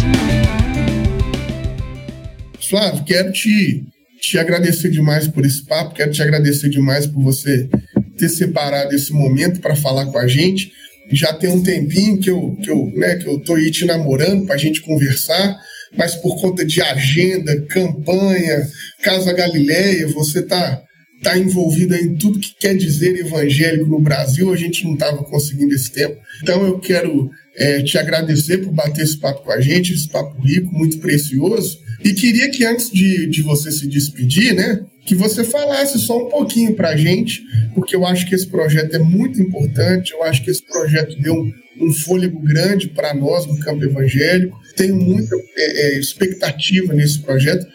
Flávio, 2.67 3.03
quero 3.03 3.31
te, 3.31 3.85
te 4.19 4.39
agradecer 4.39 4.89
demais 4.89 5.27
por 5.27 5.45
esse 5.45 5.61
papo, 5.61 5.93
quero 5.93 6.11
te 6.11 6.23
agradecer 6.23 6.69
demais 6.69 7.05
por 7.05 7.21
você 7.21 7.69
ter 8.17 8.29
separado 8.29 8.95
esse 8.95 9.13
momento 9.13 9.61
para 9.61 9.75
falar 9.75 10.07
com 10.07 10.17
a 10.17 10.27
gente 10.27 10.71
já 11.11 11.33
tem 11.33 11.49
um 11.49 11.63
tempinho 11.63 12.19
que 12.19 12.29
eu, 12.29 12.55
que 12.61 12.69
eu, 12.69 12.91
né, 12.95 13.15
que 13.15 13.27
eu 13.27 13.39
tô 13.39 13.55
aí 13.55 13.69
te 13.71 13.85
namorando 13.85 14.45
para 14.45 14.55
a 14.55 14.57
gente 14.57 14.81
conversar, 14.81 15.57
mas 15.95 16.15
por 16.15 16.39
conta 16.41 16.65
de 16.65 16.81
agenda, 16.81 17.61
campanha, 17.67 18.67
Casa 19.01 19.31
Galileia, 19.33 20.07
você 20.07 20.41
tá, 20.41 20.81
tá 21.21 21.37
envolvido 21.37 21.95
em 21.95 22.15
tudo 22.15 22.39
que 22.39 22.55
quer 22.59 22.75
dizer 22.75 23.15
evangélico 23.19 23.89
no 23.89 24.01
Brasil, 24.01 24.51
a 24.51 24.55
gente 24.55 24.83
não 24.83 24.93
estava 24.93 25.23
conseguindo 25.23 25.73
esse 25.73 25.91
tempo. 25.91 26.19
Então 26.41 26.65
eu 26.65 26.79
quero 26.79 27.29
é, 27.55 27.83
te 27.83 27.97
agradecer 27.97 28.59
por 28.59 28.73
bater 28.73 29.03
esse 29.03 29.19
papo 29.19 29.43
com 29.43 29.51
a 29.51 29.61
gente, 29.61 29.93
esse 29.93 30.09
papo 30.09 30.41
rico, 30.41 30.73
muito 30.73 30.99
precioso. 30.99 31.82
E 32.03 32.13
queria 32.13 32.49
que 32.49 32.65
antes 32.65 32.91
de, 32.91 33.27
de 33.27 33.41
você 33.41 33.71
se 33.71 33.87
despedir, 33.87 34.53
né, 34.53 34.81
que 35.05 35.15
você 35.15 35.43
falasse 35.43 35.99
só 35.99 36.17
um 36.17 36.29
pouquinho 36.29 36.75
para 36.75 36.89
a 36.89 36.97
gente, 36.97 37.41
porque 37.73 37.95
eu 37.95 38.05
acho 38.05 38.27
que 38.27 38.35
esse 38.35 38.47
projeto 38.47 38.93
é 38.95 38.99
muito 38.99 39.41
importante, 39.41 40.11
eu 40.11 40.23
acho 40.23 40.43
que 40.43 40.51
esse 40.51 40.63
projeto 40.65 41.17
deu 41.21 41.33
um, 41.79 41.93
fôlego 41.93 42.39
grande 42.39 42.87
para 42.87 43.13
nós 43.13 43.45
no 43.45 43.59
campo 43.59 43.83
evangélico, 43.83 44.57
tenho 44.75 44.95
muita 44.95 45.35
é, 45.57 45.95
é, 45.95 45.99
expectativa 45.99 46.93
nesse 46.93 47.19
projeto, 47.19 47.65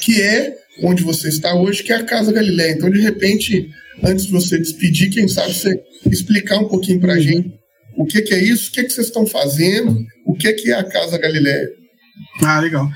que 0.00 0.20
é 0.20 0.54
onde 0.82 1.02
você 1.02 1.28
está 1.28 1.54
hoje, 1.54 1.82
que 1.82 1.92
é 1.92 1.96
a 1.96 2.04
Casa 2.04 2.32
Galileia. 2.32 2.72
Então, 2.72 2.90
de 2.90 3.00
repente, 3.00 3.68
antes 4.02 4.26
de 4.26 4.32
você 4.32 4.58
despedir, 4.58 5.10
quem 5.10 5.26
sabe 5.26 5.54
você 5.54 5.80
explicar 6.10 6.58
um 6.58 6.68
pouquinho 6.68 7.00
para 7.00 7.14
a 7.14 7.20
gente 7.20 7.52
o 7.96 8.04
que, 8.04 8.20
que, 8.20 8.34
é 8.34 8.42
isso, 8.42 8.68
o 8.68 8.72
que, 8.72 8.84
que 8.84 8.92
vocês 8.92 9.06
estão 9.06 9.26
fazendo, 9.26 9.96
o 10.26 10.34
que, 10.34 10.52
que 10.52 10.70
é 10.70 10.74
a 10.74 10.84
Casa 10.84 11.16
Galileia. 11.16 11.66
Ah, 12.42 12.60
legal. 12.60 12.88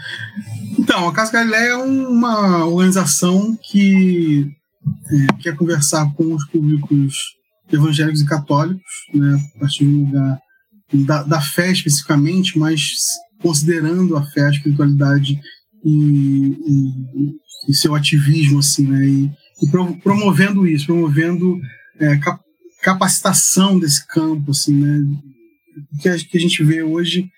Então, 0.78 1.08
a 1.08 1.12
Casa 1.12 1.32
Galileia 1.32 1.70
é 1.70 1.76
uma 1.76 2.66
organização 2.66 3.58
que 3.62 4.50
é, 5.10 5.42
quer 5.42 5.56
conversar 5.56 6.12
com 6.14 6.34
os 6.34 6.44
públicos 6.46 7.14
evangélicos 7.72 8.20
e 8.20 8.26
católicos, 8.26 8.92
né, 9.14 9.38
a 9.56 9.60
partir 9.60 9.84
de 9.84 9.90
um 9.90 10.04
lugar 10.04 10.38
da, 10.92 11.22
da 11.22 11.40
fé 11.40 11.70
especificamente, 11.70 12.58
mas 12.58 12.96
considerando 13.40 14.16
a 14.16 14.24
fé, 14.24 14.46
a 14.46 14.50
espiritualidade 14.50 15.40
e, 15.84 15.90
e, 15.90 17.70
e 17.70 17.74
seu 17.74 17.94
ativismo, 17.94 18.58
assim, 18.58 18.86
né, 18.86 19.06
e, 19.06 19.30
e 19.62 20.00
promovendo 20.02 20.66
isso, 20.66 20.86
promovendo 20.86 21.60
é, 21.98 22.16
cap, 22.16 22.40
capacitação 22.82 23.78
desse 23.78 24.06
campo, 24.06 24.50
assim, 24.50 24.74
né, 24.74 25.00
que 26.00 26.08
a, 26.08 26.18
que 26.18 26.36
a 26.36 26.40
gente 26.40 26.62
vê 26.64 26.82
hoje 26.82 27.30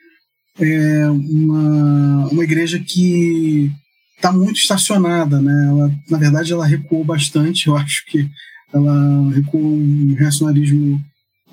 é 0.58 1.08
uma, 1.08 2.28
uma 2.28 2.44
igreja 2.44 2.78
que 2.78 3.70
está 4.16 4.32
muito 4.32 4.56
estacionada, 4.56 5.40
né? 5.40 5.68
Ela, 5.68 5.94
na 6.10 6.18
verdade, 6.18 6.52
ela 6.52 6.66
recuou 6.66 7.04
bastante. 7.04 7.66
Eu 7.68 7.76
acho 7.76 8.04
que 8.06 8.28
ela 8.72 9.30
recuou 9.32 9.76
um 9.76 10.14
reacionarismo 10.14 11.02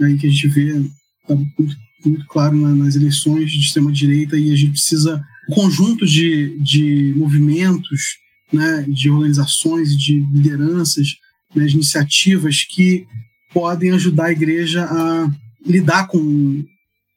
aí 0.01 0.17
que 0.17 0.27
a 0.27 0.29
gente 0.29 0.47
vê 0.47 0.81
tá 1.27 1.35
muito, 1.35 1.75
muito 2.05 2.25
claro 2.27 2.55
nas 2.75 2.95
eleições 2.95 3.51
de 3.51 3.59
extrema 3.59 3.91
direita 3.91 4.37
e 4.37 4.51
a 4.51 4.55
gente 4.55 4.71
precisa 4.71 5.21
um 5.49 5.55
conjunto 5.55 6.05
de, 6.05 6.57
de 6.59 7.13
movimentos, 7.15 8.17
né? 8.51 8.85
De 8.87 9.09
organizações, 9.09 9.97
de 9.97 10.19
lideranças, 10.31 11.07
né, 11.55 11.65
de 11.65 11.75
iniciativas 11.75 12.63
que 12.63 13.07
podem 13.53 13.91
ajudar 13.91 14.25
a 14.25 14.31
igreja 14.31 14.85
a 14.85 15.31
lidar 15.65 16.07
com 16.07 16.63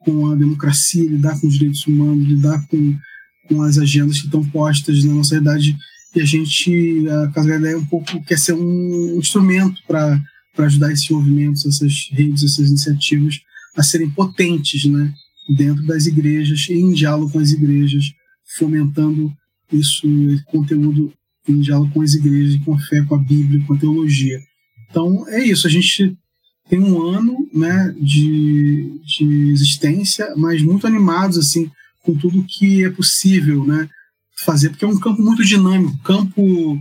com 0.04 0.30
a 0.30 0.34
democracia, 0.34 1.08
lidar 1.08 1.38
com 1.40 1.46
os 1.46 1.54
direitos 1.54 1.86
humanos, 1.86 2.26
lidar 2.26 2.66
com, 2.68 2.96
com 3.48 3.62
as 3.62 3.78
agendas 3.78 4.18
que 4.18 4.26
estão 4.26 4.44
postas 4.50 5.04
na 5.04 5.14
nossa 5.14 5.34
realidade. 5.34 5.76
E 6.14 6.20
a 6.20 6.24
gente, 6.24 7.08
a 7.08 7.28
Casa 7.28 7.48
Galileia, 7.48 7.78
um 7.78 7.86
pouco 7.86 8.22
quer 8.24 8.38
ser 8.38 8.52
um 8.52 9.18
instrumento 9.18 9.80
para 9.86 10.20
ajudar 10.58 10.92
esses 10.92 11.08
movimentos, 11.08 11.64
essas 11.64 12.08
redes, 12.12 12.42
essas 12.44 12.68
iniciativas 12.68 13.40
a 13.76 13.82
serem 13.82 14.10
potentes 14.10 14.84
né, 14.84 15.12
dentro 15.48 15.84
das 15.86 16.06
igrejas 16.06 16.66
em 16.68 16.92
diálogo 16.92 17.32
com 17.32 17.38
as 17.38 17.50
igrejas, 17.50 18.04
fomentando 18.58 19.32
isso, 19.72 20.06
conteúdo 20.46 21.12
em 21.48 21.60
diálogo 21.60 21.92
com 21.92 22.02
as 22.02 22.14
igrejas, 22.14 22.62
com 22.64 22.74
a 22.74 22.78
fé, 22.78 23.02
com 23.04 23.14
a 23.14 23.18
Bíblia, 23.18 23.64
com 23.66 23.74
a 23.74 23.78
teologia. 23.78 24.38
Então 24.90 25.26
é 25.28 25.42
isso, 25.42 25.66
a 25.66 25.70
gente 25.70 26.16
tem 26.72 26.80
um 26.80 27.02
ano 27.06 27.46
né, 27.52 27.94
de, 28.00 28.98
de 29.04 29.50
existência, 29.50 30.32
mas 30.38 30.62
muito 30.62 30.86
animados 30.86 31.36
assim 31.36 31.70
com 32.02 32.16
tudo 32.16 32.46
que 32.48 32.82
é 32.82 32.88
possível 32.88 33.62
né, 33.66 33.86
fazer, 34.42 34.70
porque 34.70 34.86
é 34.86 34.88
um 34.88 34.98
campo 34.98 35.20
muito 35.20 35.44
dinâmico, 35.44 36.02
campo 36.02 36.78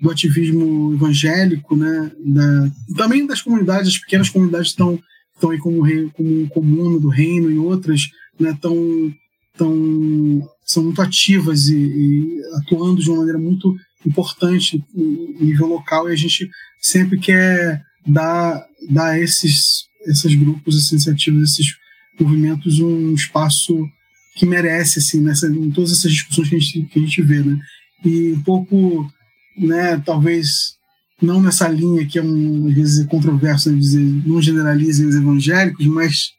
do 0.00 0.10
ativismo 0.10 0.94
evangélico, 0.94 1.76
né, 1.76 2.10
da, 2.24 2.70
também 2.96 3.26
das 3.26 3.42
comunidades, 3.42 3.90
as 3.90 3.98
pequenas 3.98 4.30
comunidades 4.30 4.68
estão 4.68 4.98
estão 5.34 5.50
aí 5.50 5.58
como, 5.58 5.82
rei, 5.82 6.08
como 6.14 6.48
comuna 6.48 6.98
do 6.98 7.08
reino 7.08 7.50
e 7.50 7.58
outras 7.58 8.08
né, 8.40 8.56
tão, 8.58 9.14
tão, 9.54 10.48
são 10.64 10.82
muito 10.82 11.02
ativas 11.02 11.68
e, 11.68 11.76
e 11.76 12.40
atuando 12.54 13.02
de 13.02 13.10
uma 13.10 13.18
maneira 13.18 13.38
muito 13.38 13.76
importante 14.06 14.82
em 14.94 15.44
nível 15.44 15.66
local 15.66 16.08
e 16.08 16.12
a 16.14 16.16
gente 16.16 16.48
sempre 16.80 17.18
quer 17.18 17.84
dar, 18.06 18.64
dar 18.88 19.20
esses, 19.20 19.86
esses 20.06 20.34
grupos, 20.34 20.76
essas 20.76 20.92
iniciativas, 20.92 21.50
esses 21.50 21.74
movimentos 22.18 22.80
um 22.80 23.12
espaço 23.14 23.88
que 24.34 24.46
merece, 24.46 24.98
assim, 24.98 25.20
nessa, 25.20 25.48
em 25.48 25.70
todas 25.70 25.92
essas 25.92 26.12
discussões 26.12 26.48
que 26.48 26.56
a 26.56 26.58
gente, 26.58 26.82
que 26.82 26.98
a 26.98 27.02
gente 27.02 27.22
vê, 27.22 27.42
né? 27.42 27.58
E 28.04 28.32
um 28.32 28.42
pouco, 28.42 29.10
né, 29.56 30.00
talvez 30.04 30.76
não 31.20 31.40
nessa 31.40 31.66
linha 31.66 32.06
que 32.06 32.18
é 32.18 32.22
um, 32.22 32.68
às 32.68 32.74
vezes 32.74 33.06
controverso 33.06 33.70
né, 33.70 33.78
dizer 33.78 34.04
não 34.26 34.40
generalizem 34.40 35.06
os 35.06 35.14
evangélicos, 35.14 35.86
mas, 35.86 36.30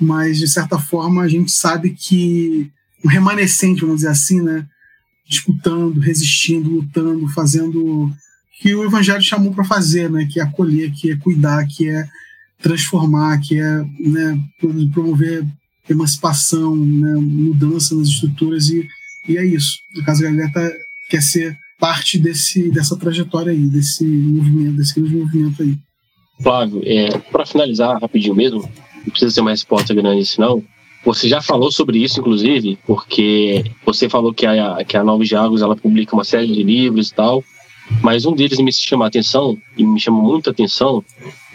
mas 0.00 0.38
de 0.38 0.48
certa 0.48 0.78
forma 0.78 1.22
a 1.22 1.28
gente 1.28 1.52
sabe 1.52 1.90
que 1.90 2.70
o 3.04 3.08
remanescente, 3.08 3.82
vamos 3.82 3.96
dizer 3.96 4.08
assim, 4.08 4.42
né, 4.42 4.66
disputando, 5.28 6.00
resistindo, 6.00 6.68
lutando, 6.68 7.28
fazendo 7.28 8.10
que 8.60 8.74
o 8.74 8.84
evangelho 8.84 9.22
chamou 9.22 9.52
para 9.52 9.64
fazer, 9.64 10.10
né? 10.10 10.28
Que 10.30 10.40
é 10.40 10.42
acolher, 10.42 10.92
que 10.92 11.10
é 11.12 11.16
cuidar, 11.16 11.66
que 11.66 11.88
é 11.88 12.06
transformar, 12.60 13.38
que 13.40 13.58
é 13.58 13.84
né, 14.00 14.38
promover 14.92 15.46
emancipação, 15.88 16.76
né, 16.76 17.14
mudança 17.14 17.94
nas 17.94 18.08
estruturas 18.08 18.68
e, 18.68 18.86
e 19.28 19.38
é 19.38 19.44
isso. 19.44 19.78
O 19.96 20.04
Casa 20.04 20.24
Galileta 20.24 20.52
tá, 20.52 20.76
quer 21.08 21.22
ser 21.22 21.56
parte 21.78 22.18
desse, 22.18 22.70
dessa 22.70 22.96
trajetória 22.96 23.52
aí, 23.52 23.68
desse 23.68 24.04
movimento, 24.04 24.76
desse 24.76 25.00
movimento 25.00 25.62
aí. 25.62 25.78
Flávio, 26.42 26.82
é, 26.84 27.16
para 27.18 27.46
finalizar 27.46 28.00
rapidinho 28.00 28.34
mesmo, 28.34 28.60
não 28.60 29.10
precisa 29.10 29.30
ser 29.30 29.40
uma 29.40 29.50
resposta 29.50 29.94
grande 29.94 30.22
assim 30.22 30.40
não, 30.40 30.62
você 31.04 31.28
já 31.28 31.40
falou 31.40 31.70
sobre 31.70 31.98
isso, 31.98 32.20
inclusive, 32.20 32.78
porque 32.86 33.64
você 33.86 34.08
falou 34.08 34.34
que 34.34 34.44
a, 34.44 34.84
que 34.84 34.96
a 34.96 35.04
Nova 35.04 35.24
Jagos 35.24 35.62
ela 35.62 35.76
publica 35.76 36.14
uma 36.14 36.24
série 36.24 36.48
de 36.48 36.62
livros 36.62 37.08
e 37.08 37.14
tal, 37.14 37.42
mas 38.02 38.24
um 38.24 38.32
deles 38.32 38.58
me 38.58 38.72
chama 38.72 39.04
a 39.04 39.08
atenção, 39.08 39.58
e 39.76 39.84
me 39.84 39.98
chama 39.98 40.20
muita 40.20 40.50
atenção, 40.50 41.04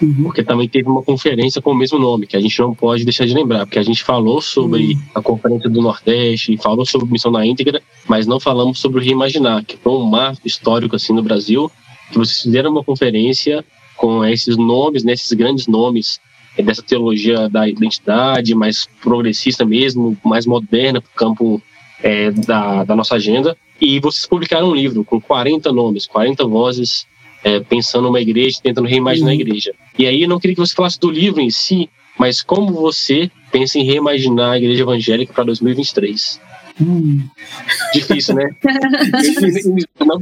uhum. 0.01 0.23
porque 0.23 0.43
também 0.43 0.67
teve 0.67 0.89
uma 0.89 1.01
conferência 1.01 1.61
com 1.61 1.71
o 1.71 1.75
mesmo 1.75 1.99
nome, 1.99 2.27
que 2.27 2.35
a 2.35 2.41
gente 2.41 2.59
não 2.59 2.73
pode 2.73 3.03
deixar 3.03 3.25
de 3.25 3.33
lembrar, 3.33 3.65
porque 3.65 3.79
a 3.79 3.83
gente 3.83 4.03
falou 4.03 4.41
sobre 4.41 4.93
uhum. 4.93 5.01
a 5.15 5.21
Conferência 5.21 5.69
do 5.69 5.81
Nordeste, 5.81 6.57
falou 6.57 6.85
sobre 6.85 7.11
Missão 7.11 7.31
na 7.31 7.45
Íntegra, 7.45 7.81
mas 8.07 8.27
não 8.27 8.39
falamos 8.39 8.79
sobre 8.79 8.99
o 8.99 9.03
Reimaginar, 9.03 9.63
que 9.65 9.77
foi 9.77 9.93
um 9.93 10.05
marco 10.05 10.45
histórico 10.45 10.95
assim 10.95 11.13
no 11.13 11.23
Brasil, 11.23 11.71
que 12.11 12.17
vocês 12.17 12.41
fizeram 12.41 12.71
uma 12.71 12.83
conferência 12.83 13.63
com 13.95 14.23
esses 14.25 14.57
nomes, 14.57 15.03
né, 15.03 15.13
esses 15.13 15.31
grandes 15.33 15.67
nomes 15.67 16.19
é, 16.57 16.61
dessa 16.61 16.81
teologia 16.81 17.49
da 17.49 17.67
identidade, 17.67 18.53
mais 18.53 18.87
progressista 19.01 19.65
mesmo, 19.65 20.17
mais 20.23 20.45
moderna 20.45 21.01
para 21.01 21.09
o 21.09 21.15
campo 21.15 21.61
é, 22.01 22.31
da, 22.31 22.83
da 22.83 22.95
nossa 22.95 23.15
agenda. 23.15 23.57
E 23.83 23.99
vocês 23.99 24.25
publicaram 24.25 24.69
um 24.69 24.73
livro 24.73 25.03
com 25.03 25.19
40 25.19 25.69
nomes, 25.73 26.07
40 26.07 26.47
vozes, 26.47 27.05
é, 27.43 27.59
pensando 27.59 28.05
numa 28.05 28.21
igreja, 28.21 28.57
tentando 28.63 28.87
reimaginar 28.87 29.33
uhum. 29.33 29.37
a 29.37 29.41
igreja. 29.41 29.73
E 29.99 30.07
aí 30.07 30.21
eu 30.21 30.29
não 30.29 30.39
queria 30.39 30.55
que 30.55 30.61
você 30.61 30.73
falasse 30.73 30.97
do 30.97 31.11
livro 31.11 31.41
em 31.41 31.49
si, 31.49 31.89
mas 32.17 32.41
como 32.41 32.71
você 32.71 33.29
pensa 33.51 33.77
em 33.77 33.83
reimaginar 33.83 34.51
a 34.51 34.57
igreja 34.57 34.83
evangélica 34.83 35.33
para 35.33 35.43
2023? 35.43 36.39
Hum. 36.79 37.27
Difícil, 37.93 38.35
né? 38.35 38.49
não, 39.99 40.21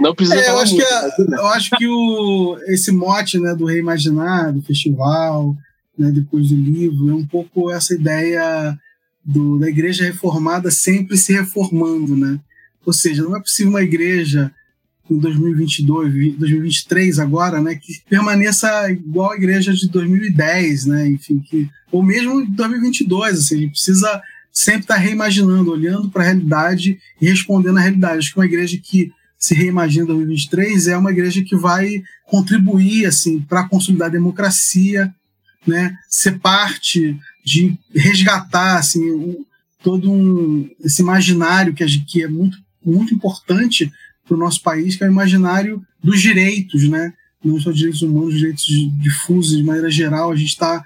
não 0.00 0.14
precisa 0.14 0.40
é, 0.40 0.48
eu 0.48 0.58
acho 0.58 0.74
muito, 0.74 0.88
que 0.88 0.94
a, 0.94 1.36
Eu 1.36 1.46
acho 1.48 1.70
que 1.76 1.86
o, 1.86 2.58
esse 2.68 2.90
mote 2.90 3.38
né, 3.38 3.54
do 3.54 3.66
reimaginar, 3.66 4.54
do 4.54 4.62
festival, 4.62 5.54
né, 5.98 6.10
depois 6.10 6.48
do 6.48 6.56
livro. 6.56 7.10
É 7.10 7.14
um 7.14 7.26
pouco 7.26 7.70
essa 7.70 7.92
ideia 7.92 8.74
do, 9.22 9.58
da 9.58 9.68
igreja 9.68 10.02
reformada 10.02 10.70
sempre 10.70 11.18
se 11.18 11.34
reformando, 11.34 12.16
né? 12.16 12.40
Ou 12.84 12.92
seja, 12.92 13.22
não 13.22 13.36
é 13.36 13.40
possível 13.40 13.70
uma 13.70 13.82
igreja 13.82 14.52
em 15.10 15.18
2022, 15.18 16.36
2023 16.36 17.18
agora, 17.18 17.60
né, 17.60 17.74
que 17.74 18.00
permaneça 18.08 18.90
igual 18.90 19.32
a 19.32 19.36
igreja 19.36 19.74
de 19.74 19.88
2010, 19.88 20.86
né, 20.86 21.08
enfim, 21.08 21.40
que 21.40 21.68
ou 21.90 22.02
mesmo 22.02 22.40
em 22.40 22.46
2022, 22.46 23.38
assim, 23.38 23.56
a 23.56 23.58
gente 23.58 23.72
precisa 23.72 24.22
sempre 24.52 24.82
estar 24.82 24.96
reimaginando, 24.96 25.70
olhando 25.70 26.08
para 26.08 26.22
a 26.22 26.26
realidade 26.26 26.98
e 27.20 27.28
respondendo 27.28 27.78
à 27.78 27.80
realidade. 27.80 28.18
Acho 28.18 28.32
que 28.32 28.38
uma 28.38 28.46
igreja 28.46 28.78
que 28.82 29.12
se 29.36 29.54
reimagina 29.54 30.04
em 30.04 30.08
2023 30.08 30.88
é 30.88 30.96
uma 30.96 31.10
igreja 31.10 31.42
que 31.42 31.56
vai 31.56 32.02
contribuir 32.26 33.06
assim 33.06 33.40
para 33.40 33.68
consolidar 33.68 34.08
a 34.08 34.12
democracia, 34.12 35.12
né, 35.66 35.96
ser 36.08 36.38
parte 36.38 37.18
de 37.44 37.76
resgatar 37.94 38.78
assim 38.78 39.36
todo 39.82 40.12
um, 40.12 40.70
esse 40.84 41.02
imaginário 41.02 41.74
que, 41.74 41.84
que 42.04 42.22
é 42.22 42.28
muito 42.28 42.58
muito 42.84 43.14
importante 43.14 43.92
para 44.26 44.36
o 44.36 44.38
nosso 44.38 44.62
país, 44.62 44.96
que 44.96 45.04
é 45.04 45.08
o 45.08 45.10
imaginário 45.10 45.84
dos 46.02 46.20
direitos, 46.20 46.88
né? 46.88 47.12
Não 47.44 47.58
só 47.58 47.72
direitos 47.72 48.02
humanos, 48.02 48.34
direitos 48.34 48.66
difusos 49.00 49.56
de 49.56 49.62
maneira 49.62 49.90
geral. 49.90 50.30
A 50.30 50.36
gente 50.36 50.50
está 50.50 50.84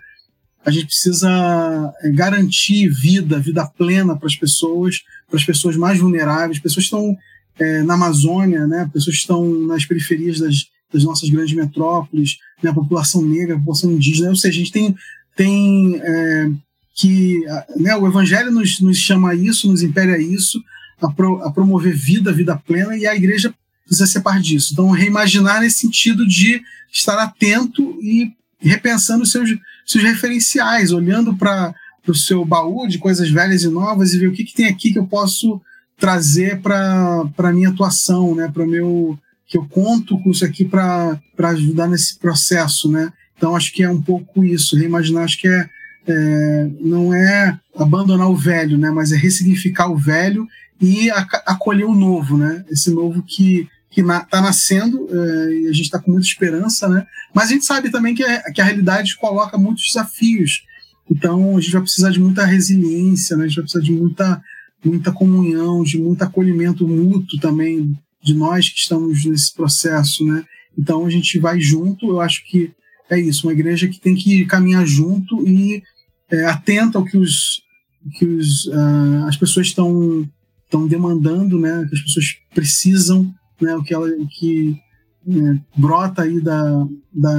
a 0.64 0.70
gente 0.70 0.86
precisa 0.86 1.94
é, 2.02 2.10
garantir 2.10 2.88
vida, 2.88 3.38
vida 3.38 3.66
plena 3.66 4.16
para 4.16 4.26
as 4.26 4.34
pessoas, 4.34 5.02
para 5.28 5.38
as 5.38 5.44
pessoas 5.44 5.76
mais 5.76 5.98
vulneráveis, 5.98 6.58
pessoas 6.58 6.88
que 6.88 6.94
estão 6.94 7.16
é, 7.58 7.82
na 7.82 7.94
Amazônia, 7.94 8.66
né, 8.66 8.88
pessoas 8.92 9.16
que 9.16 9.20
estão 9.20 9.46
nas 9.66 9.84
periferias 9.84 10.38
das, 10.38 10.66
das 10.92 11.04
nossas 11.04 11.28
grandes 11.28 11.54
metrópoles, 11.54 12.38
né, 12.62 12.70
a 12.70 12.74
população 12.74 13.22
negra, 13.22 13.54
a 13.54 13.58
população 13.58 13.92
indígena, 13.92 14.30
ou 14.30 14.36
seja, 14.36 14.56
a 14.56 14.58
gente 14.58 14.72
tem, 14.72 14.96
tem 15.36 15.96
é, 15.96 16.50
que 16.94 17.44
né, 17.76 17.94
o 17.96 18.06
Evangelho 18.06 18.50
nos, 18.50 18.80
nos 18.80 18.96
chama 18.96 19.30
a 19.30 19.34
isso, 19.34 19.70
nos 19.70 19.82
impere 19.82 20.12
a 20.12 20.18
isso, 20.18 20.62
a, 21.00 21.10
pro, 21.10 21.42
a 21.42 21.50
promover 21.52 21.94
vida, 21.94 22.32
vida 22.32 22.56
plena, 22.56 22.96
e 22.96 23.06
a 23.06 23.14
igreja 23.14 23.54
precisa 23.86 24.06
ser 24.06 24.20
parte 24.20 24.42
disso. 24.42 24.72
Então, 24.72 24.90
reimaginar 24.90 25.60
nesse 25.60 25.80
sentido 25.80 26.26
de 26.26 26.62
estar 26.92 27.18
atento 27.18 27.98
e 28.00 28.32
repensando 28.58 29.26
seus, 29.26 29.50
seus 29.84 30.04
referenciais, 30.04 30.92
olhando 30.92 31.36
para 31.36 31.74
o 32.06 32.14
seu 32.14 32.44
baú 32.44 32.86
de 32.86 32.98
coisas 32.98 33.30
velhas 33.30 33.62
e 33.62 33.68
novas 33.68 34.12
e 34.12 34.18
ver 34.18 34.28
o 34.28 34.32
que, 34.32 34.44
que 34.44 34.54
tem 34.54 34.66
aqui 34.66 34.92
que 34.92 34.98
eu 34.98 35.06
posso 35.06 35.60
trazer 35.98 36.60
para 36.60 37.24
a 37.38 37.52
minha 37.52 37.68
atuação, 37.68 38.34
né? 38.34 38.50
para 38.52 38.66
meu 38.66 39.18
que 39.46 39.58
eu 39.58 39.66
conto 39.66 40.18
com 40.18 40.30
isso 40.30 40.44
aqui 40.44 40.64
para 40.64 41.20
ajudar 41.38 41.86
nesse 41.86 42.18
processo, 42.18 42.90
né? 42.90 43.12
Então 43.36 43.54
acho 43.54 43.72
que 43.72 43.82
é 43.82 43.90
um 43.90 44.00
pouco 44.00 44.42
isso, 44.42 44.76
reimaginar 44.76 45.24
acho 45.24 45.38
que 45.38 45.46
é, 45.46 45.68
é 46.06 46.70
não 46.80 47.14
é 47.14 47.58
abandonar 47.76 48.30
o 48.30 48.36
velho, 48.36 48.78
né? 48.78 48.90
Mas 48.90 49.12
é 49.12 49.16
ressignificar 49.16 49.88
o 49.88 49.96
velho 49.96 50.46
e 50.80 51.10
acolher 51.10 51.84
o 51.84 51.94
novo, 51.94 52.36
né? 52.36 52.64
Esse 52.70 52.90
novo 52.90 53.22
que 53.22 53.68
que 53.90 54.00
está 54.00 54.40
nascendo 54.42 55.06
é, 55.08 55.54
e 55.60 55.68
a 55.68 55.72
gente 55.72 55.84
está 55.84 56.00
com 56.00 56.10
muita 56.10 56.26
esperança, 56.26 56.88
né? 56.88 57.06
Mas 57.32 57.48
a 57.48 57.52
gente 57.52 57.64
sabe 57.64 57.90
também 57.90 58.12
que 58.12 58.24
a, 58.24 58.52
que 58.52 58.60
a 58.60 58.64
realidade 58.64 59.16
coloca 59.16 59.56
muitos 59.56 59.84
desafios. 59.86 60.64
Então 61.08 61.56
a 61.56 61.60
gente 61.60 61.72
vai 61.72 61.82
precisar 61.82 62.10
de 62.10 62.18
muita 62.18 62.44
resiliência, 62.44 63.36
né? 63.36 63.44
A 63.44 63.46
gente 63.46 63.56
vai 63.56 63.64
precisar 63.64 63.84
de 63.84 63.92
muita 63.92 64.42
muita 64.84 65.12
comunhão, 65.12 65.82
de 65.82 65.96
muito 65.96 66.22
acolhimento 66.22 66.86
mútuo 66.86 67.40
também 67.40 67.96
de 68.22 68.34
nós 68.34 68.68
que 68.68 68.78
estamos 68.78 69.24
nesse 69.24 69.54
processo, 69.54 70.24
né? 70.26 70.44
Então 70.76 71.06
a 71.06 71.10
gente 71.10 71.38
vai 71.38 71.60
junto. 71.60 72.08
Eu 72.08 72.20
acho 72.20 72.44
que 72.44 72.72
é 73.08 73.18
isso, 73.18 73.46
uma 73.46 73.52
igreja 73.52 73.86
que 73.86 74.00
tem 74.00 74.14
que 74.14 74.44
caminhar 74.46 74.84
junto 74.86 75.46
e 75.46 75.82
é, 76.30 76.44
atenta 76.44 76.98
ao 76.98 77.04
que 77.04 77.16
os 77.16 77.62
que 78.18 78.26
os, 78.26 78.66
uh, 78.66 79.24
as 79.26 79.36
pessoas 79.36 79.68
estão 79.68 80.28
estão 80.64 80.86
demandando, 80.86 81.58
né? 81.58 81.86
Que 81.88 81.94
as 81.94 82.02
pessoas 82.02 82.26
precisam, 82.54 83.32
né? 83.60 83.74
O 83.76 83.82
que 83.82 83.94
ela 83.94 84.08
o 84.08 84.26
que 84.28 84.76
né, 85.26 85.60
brota 85.76 86.22
aí 86.22 86.40
da, 86.40 86.86
da 87.12 87.38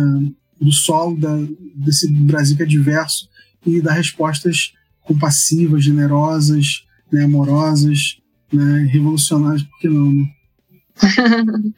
do 0.59 0.71
solo 0.71 1.17
da, 1.19 1.37
desse 1.75 2.11
Brasil 2.11 2.55
que 2.57 2.63
é 2.63 2.65
diverso 2.65 3.29
e 3.65 3.81
dar 3.81 3.93
respostas 3.93 4.73
compassivas, 5.01 5.83
generosas, 5.83 6.85
né, 7.11 7.25
amorosas, 7.25 8.17
né, 8.51 8.89
revolucionárias, 8.91 9.63
por 9.63 9.79
que 9.79 9.89
não? 9.89 10.11
Né? 10.11 10.29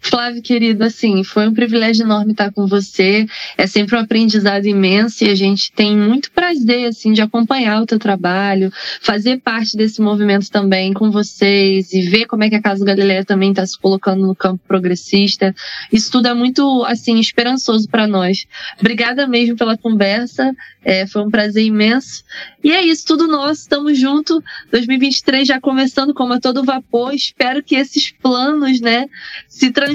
Flávio, 0.00 0.40
querido, 0.40 0.82
assim, 0.82 1.22
foi 1.22 1.46
um 1.46 1.52
privilégio 1.52 2.04
enorme 2.04 2.32
estar 2.32 2.50
com 2.50 2.66
você. 2.66 3.26
É 3.56 3.66
sempre 3.66 3.96
um 3.96 4.00
aprendizado 4.00 4.64
imenso 4.64 5.24
e 5.24 5.28
a 5.28 5.34
gente 5.34 5.70
tem 5.70 5.94
muito 5.94 6.32
prazer, 6.32 6.88
assim, 6.88 7.12
de 7.12 7.20
acompanhar 7.20 7.82
o 7.82 7.86
teu 7.86 7.98
trabalho, 7.98 8.72
fazer 9.02 9.40
parte 9.40 9.76
desse 9.76 10.00
movimento 10.00 10.50
também 10.50 10.94
com 10.94 11.10
vocês 11.10 11.92
e 11.92 12.00
ver 12.00 12.24
como 12.24 12.42
é 12.42 12.48
que 12.48 12.56
a 12.56 12.62
Casa 12.62 12.84
Galileia 12.84 13.24
também 13.24 13.50
está 13.50 13.64
se 13.66 13.78
colocando 13.78 14.26
no 14.26 14.34
campo 14.34 14.62
progressista. 14.66 15.54
Isso 15.92 16.10
tudo 16.10 16.28
é 16.28 16.34
muito, 16.34 16.82
assim, 16.86 17.20
esperançoso 17.20 17.86
para 17.86 18.06
nós. 18.06 18.46
Obrigada 18.80 19.26
mesmo 19.26 19.54
pela 19.54 19.76
conversa. 19.76 20.54
É, 20.82 21.06
foi 21.06 21.22
um 21.22 21.30
prazer 21.30 21.62
imenso. 21.62 22.24
E 22.64 22.72
é 22.72 22.82
isso, 22.82 23.04
tudo 23.06 23.28
nosso, 23.28 23.60
estamos 23.60 23.98
juntos. 23.98 24.40
2023 24.70 25.46
já 25.46 25.60
começando 25.60 26.14
como 26.14 26.32
a 26.32 26.40
todo 26.40 26.64
vapor. 26.64 27.12
Espero 27.12 27.62
que 27.62 27.76
esses 27.76 28.10
planos, 28.10 28.80
né, 28.80 29.06
se 29.46 29.70
transformem 29.70 29.89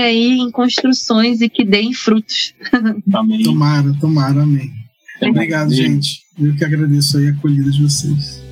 aí 0.00 0.38
em 0.38 0.50
construções 0.50 1.40
e 1.40 1.48
que 1.48 1.64
deem 1.64 1.92
frutos. 1.92 2.54
Amém. 3.12 3.42
Tomara, 3.42 3.94
tomara, 4.00 4.42
amém. 4.42 4.72
amém. 5.20 5.30
Obrigado, 5.30 5.74
gente. 5.74 6.22
Eu 6.38 6.54
que 6.54 6.64
agradeço 6.64 7.18
aí 7.18 7.28
a 7.28 7.30
acolhida 7.30 7.70
de 7.70 7.82
vocês. 7.82 8.47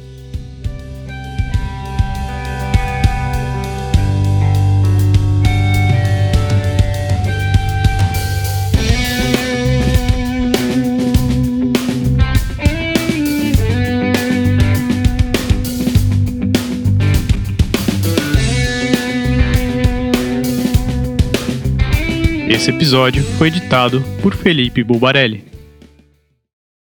Esse 22.67 22.75
episódio 22.75 23.23
foi 23.39 23.47
editado 23.47 24.03
por 24.21 24.35
Felipe 24.35 24.83
Bulbarelli. 24.83 25.56